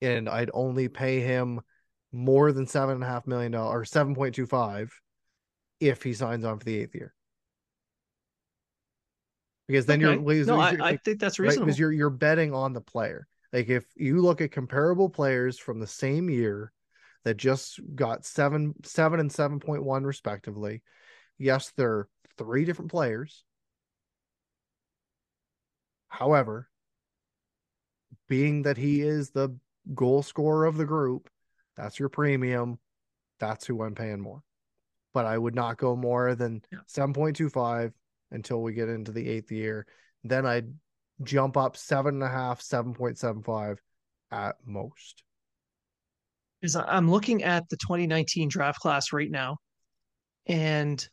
and 0.00 0.28
I'd 0.28 0.50
only 0.54 0.88
pay 0.88 1.20
him 1.20 1.60
more 2.12 2.52
than 2.52 2.66
seven 2.66 2.96
and 2.96 3.04
a 3.04 3.06
half 3.06 3.26
million 3.26 3.52
dollars 3.52 3.94
or 3.94 4.06
7.25 4.06 4.90
if 5.80 6.02
he 6.02 6.14
signs 6.14 6.44
on 6.44 6.58
for 6.58 6.64
the 6.64 6.78
eighth 6.78 6.94
year 6.94 7.12
because 9.66 9.86
then 9.86 10.04
okay. 10.04 10.22
you're, 10.22 10.44
no, 10.44 10.70
you're, 10.70 10.82
I, 10.82 10.90
I, 10.90 10.96
think 10.98 11.20
that's 11.20 11.38
reasonable 11.38 11.62
right? 11.62 11.66
because 11.66 11.78
you're 11.78 11.92
you're 11.92 12.10
betting 12.10 12.52
on 12.52 12.72
the 12.72 12.80
player. 12.80 13.26
Like 13.54 13.68
if 13.68 13.84
you 13.94 14.20
look 14.20 14.40
at 14.40 14.50
comparable 14.50 15.08
players 15.08 15.60
from 15.60 15.78
the 15.78 15.86
same 15.86 16.28
year 16.28 16.72
that 17.22 17.36
just 17.36 17.78
got 17.94 18.24
seven, 18.24 18.74
seven 18.82 19.20
and 19.20 19.30
seven 19.30 19.60
point 19.60 19.84
one 19.84 20.02
respectively, 20.02 20.82
yes, 21.38 21.72
they're 21.76 22.08
three 22.36 22.64
different 22.64 22.90
players. 22.90 23.44
However, 26.08 26.68
being 28.28 28.62
that 28.62 28.76
he 28.76 29.02
is 29.02 29.30
the 29.30 29.56
goal 29.94 30.24
scorer 30.24 30.66
of 30.66 30.76
the 30.76 30.84
group, 30.84 31.30
that's 31.76 32.00
your 32.00 32.08
premium. 32.08 32.80
That's 33.38 33.66
who 33.66 33.84
I'm 33.84 33.94
paying 33.94 34.20
more. 34.20 34.42
But 35.12 35.26
I 35.26 35.38
would 35.38 35.54
not 35.54 35.78
go 35.78 35.94
more 35.94 36.34
than 36.34 36.62
yeah. 36.72 36.78
7.25 36.88 37.92
until 38.32 38.62
we 38.62 38.72
get 38.72 38.88
into 38.88 39.12
the 39.12 39.28
eighth 39.28 39.52
year. 39.52 39.86
Then 40.24 40.44
I'd 40.44 40.72
jump 41.22 41.56
up 41.56 41.76
seven 41.76 42.14
and 42.14 42.24
a 42.24 42.28
half, 42.28 42.60
7.75 42.60 43.76
at 44.30 44.56
most. 44.64 45.22
Is 46.62 46.76
I'm 46.76 47.10
looking 47.10 47.42
at 47.42 47.68
the 47.68 47.76
2019 47.76 48.48
draft 48.48 48.80
class 48.80 49.12
right 49.12 49.30
now, 49.30 49.58
and 50.46 51.06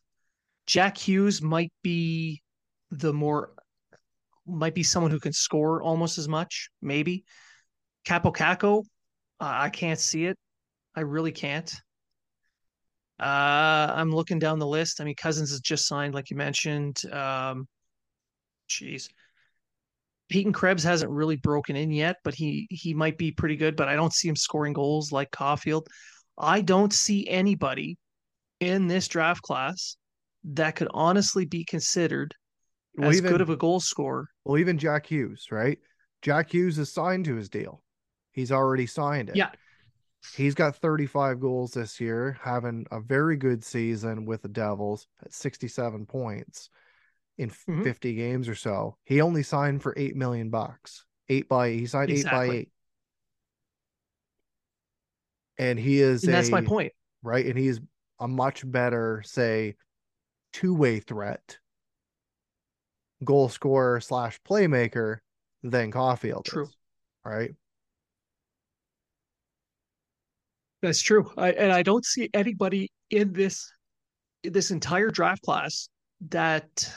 Jack 0.66 0.96
Hughes 0.96 1.42
might 1.42 1.72
be 1.82 2.42
the 2.90 3.12
more 3.12 3.52
might 4.46 4.74
be 4.74 4.82
someone 4.82 5.10
who 5.10 5.20
can 5.20 5.32
score 5.32 5.82
almost 5.82 6.18
as 6.18 6.26
much, 6.26 6.70
maybe. 6.80 7.24
Kaapo 8.06 8.34
Kakko, 8.34 8.80
uh, 9.40 9.52
I 9.54 9.68
can't 9.68 10.00
see 10.00 10.24
it. 10.24 10.36
I 10.96 11.00
really 11.00 11.32
can't. 11.32 11.72
Uh, 13.20 13.92
I'm 13.94 14.10
looking 14.10 14.38
down 14.38 14.58
the 14.58 14.66
list. 14.66 15.00
I 15.00 15.04
mean, 15.04 15.14
Cozens 15.14 15.50
has 15.50 15.60
just 15.60 15.86
signed, 15.86 16.14
like 16.14 16.30
you 16.30 16.36
mentioned. 16.36 17.04
Um, 17.12 17.68
jeez, 18.68 19.08
Peyton 20.32 20.52
Krebs 20.54 20.82
hasn't 20.82 21.10
really 21.10 21.36
broken 21.36 21.76
in 21.76 21.90
yet, 21.90 22.16
but 22.24 22.34
he 22.34 22.66
he 22.70 22.94
might 22.94 23.18
be 23.18 23.30
pretty 23.32 23.54
good. 23.54 23.76
But 23.76 23.88
I 23.88 23.96
don't 23.96 24.14
see 24.14 24.28
him 24.28 24.36
scoring 24.36 24.72
goals 24.72 25.12
like 25.12 25.30
Caufield. 25.30 25.86
I 26.38 26.62
don't 26.62 26.92
see 26.92 27.28
anybody 27.28 27.98
in 28.58 28.86
this 28.86 29.08
draft 29.08 29.42
class 29.42 29.96
that 30.44 30.74
could 30.74 30.88
honestly 30.92 31.44
be 31.44 31.66
considered 31.66 32.34
well, 32.96 33.10
as 33.10 33.18
even, 33.18 33.30
good 33.30 33.42
of 33.42 33.50
a 33.50 33.56
goal 33.56 33.78
scorer. 33.78 34.26
Well, 34.46 34.56
even 34.56 34.78
Jack 34.78 35.04
Hughes, 35.06 35.48
right? 35.50 35.78
Jack 36.22 36.54
Hughes 36.54 36.78
is 36.78 36.90
signed 36.90 37.26
to 37.26 37.36
his 37.36 37.50
deal. 37.50 37.82
He's 38.32 38.50
already 38.52 38.86
signed 38.86 39.28
it. 39.28 39.36
Yeah. 39.36 39.50
He's 40.34 40.54
got 40.54 40.76
35 40.76 41.40
goals 41.40 41.72
this 41.72 42.00
year, 42.00 42.38
having 42.40 42.86
a 42.90 43.00
very 43.00 43.36
good 43.36 43.62
season 43.62 44.24
with 44.24 44.40
the 44.40 44.48
Devils 44.48 45.08
at 45.22 45.34
67 45.34 46.06
points 46.06 46.70
in 47.38 47.50
mm-hmm. 47.50 47.82
50 47.82 48.14
games 48.14 48.48
or 48.48 48.54
so. 48.54 48.96
He 49.04 49.20
only 49.20 49.42
signed 49.42 49.82
for 49.82 49.94
8 49.96 50.16
million 50.16 50.50
bucks. 50.50 51.04
8 51.28 51.48
by 51.48 51.70
he 51.70 51.86
signed 51.86 52.10
exactly. 52.10 52.46
8 52.46 52.48
by 52.48 52.54
8. 52.54 52.68
And 55.58 55.78
he 55.78 56.00
is 56.00 56.24
and 56.24 56.32
that's 56.32 56.50
my 56.50 56.62
point. 56.62 56.92
Right? 57.22 57.46
And 57.46 57.58
he's 57.58 57.80
a 58.18 58.28
much 58.28 58.68
better 58.70 59.22
say 59.24 59.76
two-way 60.52 61.00
threat 61.00 61.58
goal 63.24 63.48
scorer 63.48 64.00
slash 64.00 64.40
playmaker 64.48 65.18
than 65.62 65.92
Caufield. 65.92 66.44
True. 66.44 66.64
Is, 66.64 66.76
right? 67.24 67.50
That's 70.82 71.00
true. 71.00 71.30
I, 71.36 71.52
and 71.52 71.72
I 71.72 71.82
don't 71.82 72.04
see 72.04 72.28
anybody 72.34 72.90
in 73.10 73.32
this 73.32 73.70
this 74.42 74.72
entire 74.72 75.10
draft 75.10 75.42
class 75.42 75.88
that 76.28 76.92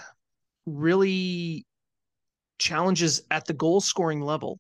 really 0.66 1.66
challenges 2.58 3.22
at 3.32 3.46
the 3.46 3.54
goal 3.54 3.82
scoring 3.82 4.22
level, 4.22 4.60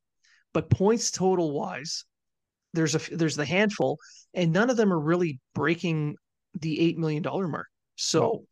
but 0.53 0.69
points 0.69 1.11
total 1.11 1.51
wise, 1.51 2.05
there's 2.73 2.95
a 2.95 3.15
there's 3.15 3.35
the 3.35 3.45
handful, 3.45 3.97
and 4.33 4.51
none 4.51 4.69
of 4.69 4.77
them 4.77 4.91
are 4.91 4.99
really 4.99 5.39
breaking 5.53 6.15
the 6.61 6.79
eight 6.79 6.97
million 6.97 7.23
dollar 7.23 7.47
mark. 7.47 7.67
So 7.95 8.45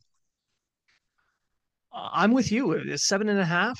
I'm 1.94 2.32
with 2.32 2.52
you. 2.52 2.98
Seven 2.98 3.30
and 3.30 3.40
a 3.40 3.46
half 3.46 3.80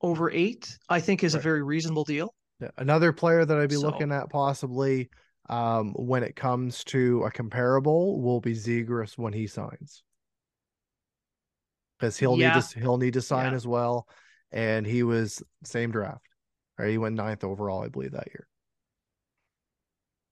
over 0.00 0.30
eight, 0.30 0.76
I 0.88 1.00
think, 1.00 1.24
is 1.24 1.34
right. 1.34 1.40
a 1.40 1.42
very 1.42 1.62
reasonable 1.62 2.04
deal. 2.04 2.34
Yeah. 2.60 2.70
Another 2.78 3.12
player 3.12 3.44
that 3.44 3.58
I'd 3.58 3.68
be 3.68 3.76
so, 3.76 3.82
looking 3.82 4.12
at 4.12 4.30
possibly 4.30 5.10
um, 5.48 5.92
when 5.94 6.22
it 6.22 6.36
comes 6.36 6.84
to 6.84 7.24
a 7.24 7.30
comparable 7.30 8.20
will 8.20 8.40
be 8.40 8.54
Zegras 8.54 9.18
when 9.18 9.32
he 9.32 9.46
signs 9.46 10.02
because 12.00 12.16
he'll 12.16 12.38
yeah. 12.38 12.54
need 12.54 12.62
to 12.62 12.80
he'll 12.80 12.96
need 12.96 13.14
to 13.14 13.22
sign 13.22 13.50
yeah. 13.50 13.56
as 13.56 13.66
well. 13.66 14.08
And 14.52 14.86
he 14.86 15.02
was 15.02 15.42
same 15.64 15.92
draft, 15.92 16.26
right? 16.78 16.90
He 16.90 16.98
went 16.98 17.14
ninth 17.14 17.44
overall, 17.44 17.82
I 17.82 17.88
believe, 17.88 18.12
that 18.12 18.28
year. 18.28 18.48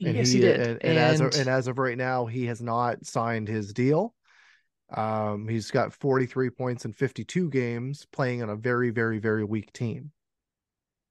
And 0.01 0.17
yes, 0.17 0.31
he, 0.31 0.37
he 0.37 0.41
did. 0.43 0.61
And, 0.61 0.71
and, 0.71 0.83
and, 0.83 0.99
as 0.99 1.21
of, 1.21 1.35
and 1.35 1.49
as 1.49 1.67
of 1.67 1.79
right 1.79 1.97
now, 1.97 2.27
he 2.27 2.47
has 2.47 2.61
not 2.61 3.05
signed 3.05 3.49
his 3.49 3.73
deal. 3.73 4.15
Um, 4.95 5.47
he's 5.49 5.71
got 5.71 5.93
43 5.93 6.51
points 6.51 6.85
in 6.85 6.93
52 6.93 7.51
games, 7.51 8.07
playing 8.13 8.43
on 8.43 8.49
a 8.49 8.57
very, 8.57 8.91
very, 8.91 9.19
very 9.19 9.45
weak 9.45 9.73
team. 9.73 10.13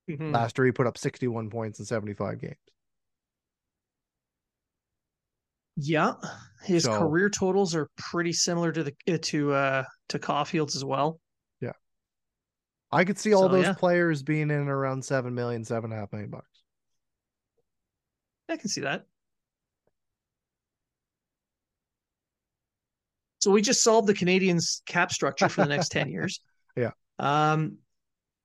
Mm-hmm. 0.10 0.32
Last 0.32 0.58
year, 0.58 0.66
he 0.66 0.72
put 0.72 0.88
up 0.88 0.98
61 0.98 1.50
points 1.50 1.80
in 1.80 1.86
75 1.86 2.42
games. 2.42 2.56
Yeah, 5.80 6.14
his 6.64 6.86
so, 6.86 6.98
career 6.98 7.30
totals 7.30 7.76
are 7.76 7.88
pretty 7.98 8.34
similar 8.34 8.72
to 8.72 8.84
the 8.84 8.94
uh, 9.08 9.18
to 9.22 9.54
uh 9.54 9.84
to 10.10 10.20
Caufield's 10.20 10.76
as 10.76 10.84
well. 10.84 11.20
Yeah, 11.62 11.74
I 12.92 13.06
could 13.06 13.20
see 13.20 13.34
all 13.34 13.44
so, 13.44 13.50
those 13.50 13.66
yeah. 13.66 13.74
players 13.74 14.24
being 14.24 14.50
in 14.50 14.68
around 14.68 15.06
seven 15.06 15.36
million, 15.36 15.64
seven 15.64 15.92
and 15.92 15.98
a 15.98 16.02
half 16.02 16.12
million 16.12 16.32
bucks. 16.32 16.64
I 18.50 18.58
can 18.58 18.70
see 18.70 18.82
that. 18.82 19.06
So 23.40 23.52
we 23.52 23.62
just 23.62 23.84
solved 23.84 24.08
the 24.08 24.16
Canadiens' 24.16 24.82
cap 24.88 25.12
structure 25.12 25.48
for 25.48 25.62
the 25.62 25.70
next 25.70 25.90
ten 25.90 26.10
years. 26.10 26.42
Yeah. 26.76 26.92
Um, 27.18 27.78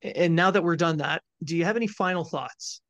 and 0.00 0.34
now 0.34 0.50
that 0.52 0.64
we're 0.64 0.76
done 0.76 0.96
that, 0.96 1.20
do 1.44 1.54
you 1.54 1.66
have 1.66 1.76
any 1.76 1.86
final 1.86 2.24
thoughts? 2.24 2.80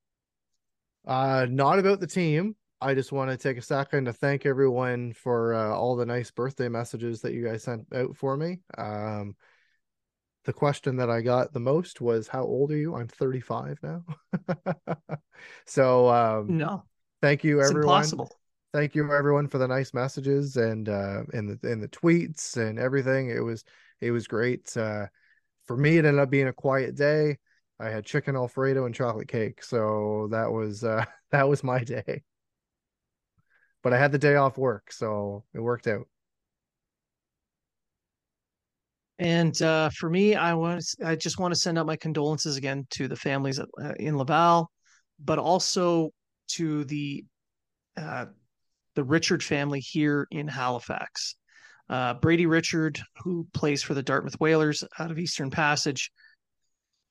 Uh, 1.05 1.49
not 1.51 1.80
about 1.80 1.99
the 1.99 2.07
team. 2.07 2.55
I 2.83 2.95
just 2.95 3.12
want 3.12 3.30
to 3.30 3.37
take 3.37 3.59
a 3.59 3.62
second 3.62 4.07
to 4.07 4.12
thank 4.12 4.45
everyone 4.45 5.12
for 5.12 5.55
uh, 5.55 5.72
all 5.72 5.95
the 5.95 6.05
nice 6.05 6.33
birthday 6.33 6.68
messages 6.68 7.20
that 7.20 7.33
you 7.33 7.45
guys 7.45 7.62
sent 7.62 7.87
out 7.95 8.16
for 8.16 8.37
me. 8.37 8.59
Um, 8.76 9.37
the 10.45 10.53
question 10.53 10.97
that 10.97 11.09
I 11.09 11.20
got 11.20 11.53
the 11.53 11.61
most 11.61 12.01
was, 12.01 12.26
"How 12.26 12.43
old 12.43 12.72
are 12.72 12.76
you?" 12.76 12.97
I'm 12.97 13.07
35 13.07 13.78
now. 13.85 14.05
so 15.64 16.09
um, 16.09 16.59
no, 16.59 16.83
thank 17.20 17.45
you 17.45 17.61
it's 17.61 17.70
everyone. 17.70 18.03
impossible. 18.03 18.37
Thank 18.72 18.97
you 18.97 19.12
everyone 19.12 19.47
for 19.47 19.59
the 19.59 19.68
nice 19.68 19.95
messages 19.95 20.57
and 20.57 20.89
uh, 20.89 21.22
and 21.33 21.49
the 21.49 21.70
and 21.70 21.80
the 21.80 21.89
tweets 21.89 22.57
and 22.57 22.80
everything. 22.80 23.30
It 23.30 23.45
was 23.45 23.62
it 24.01 24.11
was 24.11 24.26
great. 24.26 24.76
Uh, 24.76 25.07
for 25.66 25.76
me, 25.76 25.99
it 25.99 26.05
ended 26.05 26.20
up 26.20 26.30
being 26.30 26.49
a 26.49 26.53
quiet 26.53 26.97
day. 26.97 27.39
I 27.78 27.91
had 27.91 28.05
chicken 28.05 28.35
alfredo 28.35 28.87
and 28.87 28.95
chocolate 28.95 29.28
cake, 29.28 29.62
so 29.62 30.26
that 30.33 30.51
was 30.51 30.83
uh, 30.83 31.05
that 31.30 31.49
was 31.49 31.62
my 31.62 31.85
day. 31.85 32.24
But 33.83 33.93
I 33.93 33.99
had 33.99 34.12
the 34.12 34.18
day 34.18 34.37
off 34.37 34.59
work, 34.59 34.93
so 34.93 35.45
it 35.55 35.61
worked 35.61 35.87
out. 35.87 36.07
And 39.18 39.61
uh, 39.62 39.91
for 39.91 40.11
me, 40.11 40.35
I 40.35 40.55
want 40.55 40.85
I 41.05 41.14
just 41.16 41.39
want 41.39 41.55
to 41.55 41.61
send 41.61 41.78
out 41.78 41.87
my 41.87 41.97
condolences 41.97 42.57
again 42.57 42.87
to 42.91 43.09
the 43.09 43.16
families 43.16 43.61
uh, 43.61 43.93
in 43.99 44.16
Laval, 44.16 44.70
but 45.18 45.39
also 45.39 46.11
to 46.53 46.85
the 46.85 47.24
uh, 47.97 48.26
the 48.95 49.05
Richard 49.05 49.43
family 49.43 49.80
here 49.80 50.26
in 50.30 50.49
Halifax. 50.49 51.37
Uh, 51.89 52.14
Brady 52.14 52.47
Richard, 52.47 53.01
who 53.22 53.47
plays 53.53 53.83
for 53.83 53.95
the 53.95 54.03
Dartmouth 54.03 54.41
Whalers 54.41 54.83
out 54.99 55.11
of 55.11 55.18
Eastern 55.18 55.51
Passage, 55.51 56.11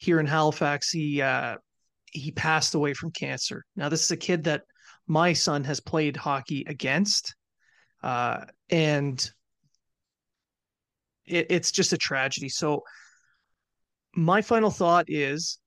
here 0.02 0.20
in 0.20 0.26
Halifax, 0.26 0.90
he 0.90 1.22
uh, 1.22 1.58
he 2.12 2.32
passed 2.32 2.74
away 2.74 2.94
from 2.94 3.12
cancer. 3.12 3.64
Now, 3.76 3.88
this 3.88 4.04
is 4.04 4.12
a 4.12 4.18
kid 4.18 4.44
that 4.46 4.64
my 5.12 5.34
son 5.34 5.66
has 5.66 5.82
played 5.82 6.16
hockey 6.16 6.64
against, 6.70 7.36
uh, 8.02 8.46
and 8.70 9.30
it, 11.26 11.48
it's 11.50 11.70
just 11.70 11.92
a 11.92 11.98
tragedy. 11.98 12.48
So, 12.48 12.84
my 14.16 14.42
final 14.42 14.72
thought 14.72 15.06
is: 15.10 15.60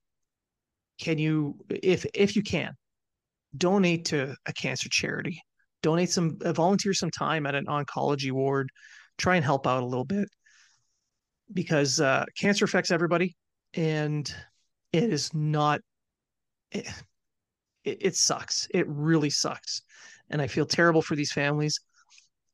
Can 0.99 1.19
you, 1.19 1.59
if 1.69 2.07
if 2.15 2.35
you 2.35 2.41
can, 2.41 2.73
donate 3.55 4.05
to 4.05 4.35
a 4.47 4.53
cancer 4.53 4.89
charity? 4.89 5.39
Donate 5.83 6.09
some, 6.09 6.39
uh, 6.43 6.51
volunteer 6.51 6.95
some 6.95 7.11
time 7.11 7.45
at 7.45 7.53
an 7.53 7.67
oncology 7.67 8.31
ward. 8.31 8.71
Try 9.19 9.35
and 9.35 9.45
help 9.45 9.67
out 9.67 9.83
a 9.83 9.85
little 9.85 10.05
bit 10.05 10.27
because 11.53 12.01
uh, 12.01 12.25
cancer 12.35 12.65
affects 12.65 12.89
everybody, 12.89 13.35
and 13.75 14.27
it 14.91 15.03
is 15.03 15.35
not. 15.35 15.81
It, 16.71 16.87
it, 17.85 17.97
it 18.01 18.15
sucks. 18.15 18.67
It 18.71 18.85
really 18.87 19.29
sucks, 19.29 19.81
and 20.29 20.41
I 20.41 20.47
feel 20.47 20.65
terrible 20.65 21.01
for 21.01 21.15
these 21.15 21.31
families. 21.31 21.79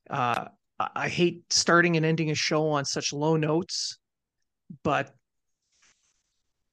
Uh, 0.08 0.46
I 0.94 1.08
hate 1.08 1.42
starting 1.50 1.96
and 1.96 2.06
ending 2.06 2.30
a 2.30 2.34
show 2.34 2.68
on 2.68 2.84
such 2.84 3.12
low 3.12 3.36
notes, 3.36 3.98
but 4.82 5.14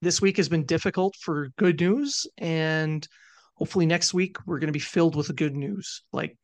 this 0.02 0.22
week 0.22 0.38
has 0.38 0.50
been 0.50 0.66
difficult 0.66 1.16
for 1.20 1.50
good 1.58 1.80
news. 1.80 2.26
And 2.38 3.08
hopefully 3.56 3.86
next 3.86 4.14
week 4.14 4.38
we're 4.46 4.60
going 4.60 4.68
to 4.68 4.74
be 4.74 4.80
filled 4.80 5.16
with 5.16 5.36
good 5.36 5.56
news, 5.56 6.04
like 6.12 6.38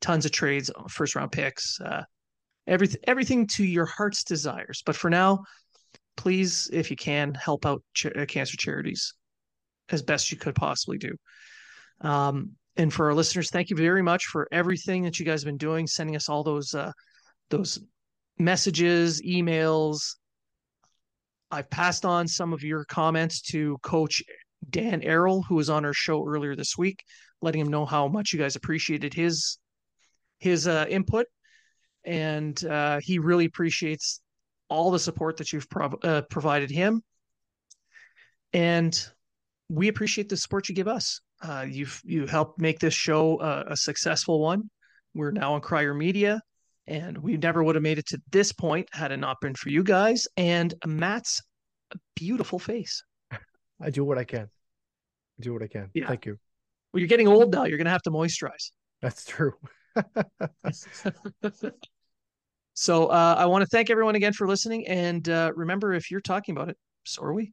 tons 0.00 0.24
of 0.24 0.32
trades, 0.32 0.70
first 0.88 1.16
round 1.16 1.32
picks, 1.32 1.80
uh, 1.80 2.04
everything, 2.66 3.00
everything 3.04 3.46
to 3.48 3.64
your 3.64 3.86
heart's 3.86 4.24
desires. 4.24 4.82
But 4.86 4.96
for 4.96 5.10
now, 5.10 5.44
please, 6.16 6.70
if 6.72 6.90
you 6.90 6.96
can, 6.96 7.34
help 7.34 7.66
out 7.66 7.82
ch- 7.94 8.06
uh, 8.06 8.26
cancer 8.26 8.56
charities 8.56 9.14
as 9.90 10.02
best 10.02 10.30
you 10.30 10.38
could 10.38 10.54
possibly 10.54 10.98
do. 10.98 11.16
Um, 12.00 12.52
and 12.76 12.92
for 12.92 13.06
our 13.06 13.14
listeners, 13.14 13.50
thank 13.50 13.70
you 13.70 13.76
very 13.76 14.02
much 14.02 14.26
for 14.26 14.48
everything 14.52 15.02
that 15.04 15.18
you 15.18 15.24
guys 15.24 15.42
have 15.42 15.46
been 15.46 15.56
doing, 15.56 15.86
sending 15.86 16.16
us 16.16 16.28
all 16.28 16.42
those 16.42 16.74
uh, 16.74 16.92
those 17.48 17.78
messages, 18.38 19.22
emails. 19.22 20.16
I've 21.50 21.70
passed 21.70 22.04
on 22.04 22.28
some 22.28 22.52
of 22.52 22.62
your 22.62 22.84
comments 22.84 23.40
to 23.52 23.78
Coach 23.82 24.22
Dan 24.68 25.02
Errol, 25.02 25.42
who 25.42 25.54
was 25.54 25.70
on 25.70 25.84
our 25.84 25.94
show 25.94 26.26
earlier 26.26 26.56
this 26.56 26.76
week, 26.76 27.02
letting 27.40 27.60
him 27.60 27.68
know 27.68 27.86
how 27.86 28.08
much 28.08 28.32
you 28.32 28.38
guys 28.38 28.56
appreciated 28.56 29.14
his 29.14 29.58
his 30.38 30.68
uh, 30.68 30.84
input, 30.88 31.26
and 32.04 32.62
uh, 32.64 33.00
he 33.00 33.18
really 33.18 33.46
appreciates 33.46 34.20
all 34.68 34.90
the 34.90 34.98
support 34.98 35.38
that 35.38 35.52
you've 35.52 35.70
prov- 35.70 36.04
uh, 36.04 36.22
provided 36.28 36.70
him, 36.70 37.00
and 38.52 39.08
we 39.68 39.88
appreciate 39.88 40.28
the 40.28 40.36
support 40.36 40.68
you 40.68 40.74
give 40.74 40.88
us. 40.88 41.20
Uh, 41.42 41.66
you've 41.68 42.00
you 42.04 42.26
helped 42.26 42.60
make 42.60 42.78
this 42.78 42.94
show 42.94 43.40
a, 43.40 43.72
a 43.72 43.76
successful 43.76 44.40
one. 44.40 44.70
We're 45.14 45.32
now 45.32 45.54
on 45.54 45.60
Crier 45.60 45.94
Media, 45.94 46.40
and 46.86 47.18
we 47.18 47.36
never 47.36 47.62
would 47.62 47.74
have 47.74 47.82
made 47.82 47.98
it 47.98 48.06
to 48.08 48.20
this 48.30 48.52
point 48.52 48.88
had 48.92 49.12
it 49.12 49.18
not 49.18 49.36
been 49.40 49.54
for 49.54 49.70
you 49.70 49.82
guys 49.82 50.26
and 50.36 50.74
Matt's 50.86 51.42
beautiful 52.14 52.58
face. 52.58 53.02
I 53.80 53.90
do 53.90 54.04
what 54.04 54.18
I 54.18 54.24
can. 54.24 54.48
I 55.38 55.42
do 55.42 55.52
what 55.52 55.62
I 55.62 55.68
can. 55.68 55.90
Yeah. 55.94 56.08
Thank 56.08 56.26
you. 56.26 56.38
Well, 56.92 57.00
you're 57.00 57.08
getting 57.08 57.28
old 57.28 57.52
now. 57.52 57.64
You're 57.64 57.78
going 57.78 57.86
to 57.86 57.90
have 57.90 58.02
to 58.02 58.10
moisturize. 58.10 58.70
That's 59.02 59.24
true. 59.24 59.52
so 62.74 63.06
uh, 63.06 63.34
I 63.38 63.46
want 63.46 63.62
to 63.62 63.66
thank 63.66 63.90
everyone 63.90 64.14
again 64.14 64.32
for 64.32 64.48
listening. 64.48 64.86
And 64.86 65.28
uh, 65.28 65.52
remember, 65.54 65.92
if 65.92 66.10
you're 66.10 66.20
talking 66.20 66.56
about 66.56 66.70
it, 66.70 66.78
so 67.04 67.22
are 67.22 67.34
we. 67.34 67.52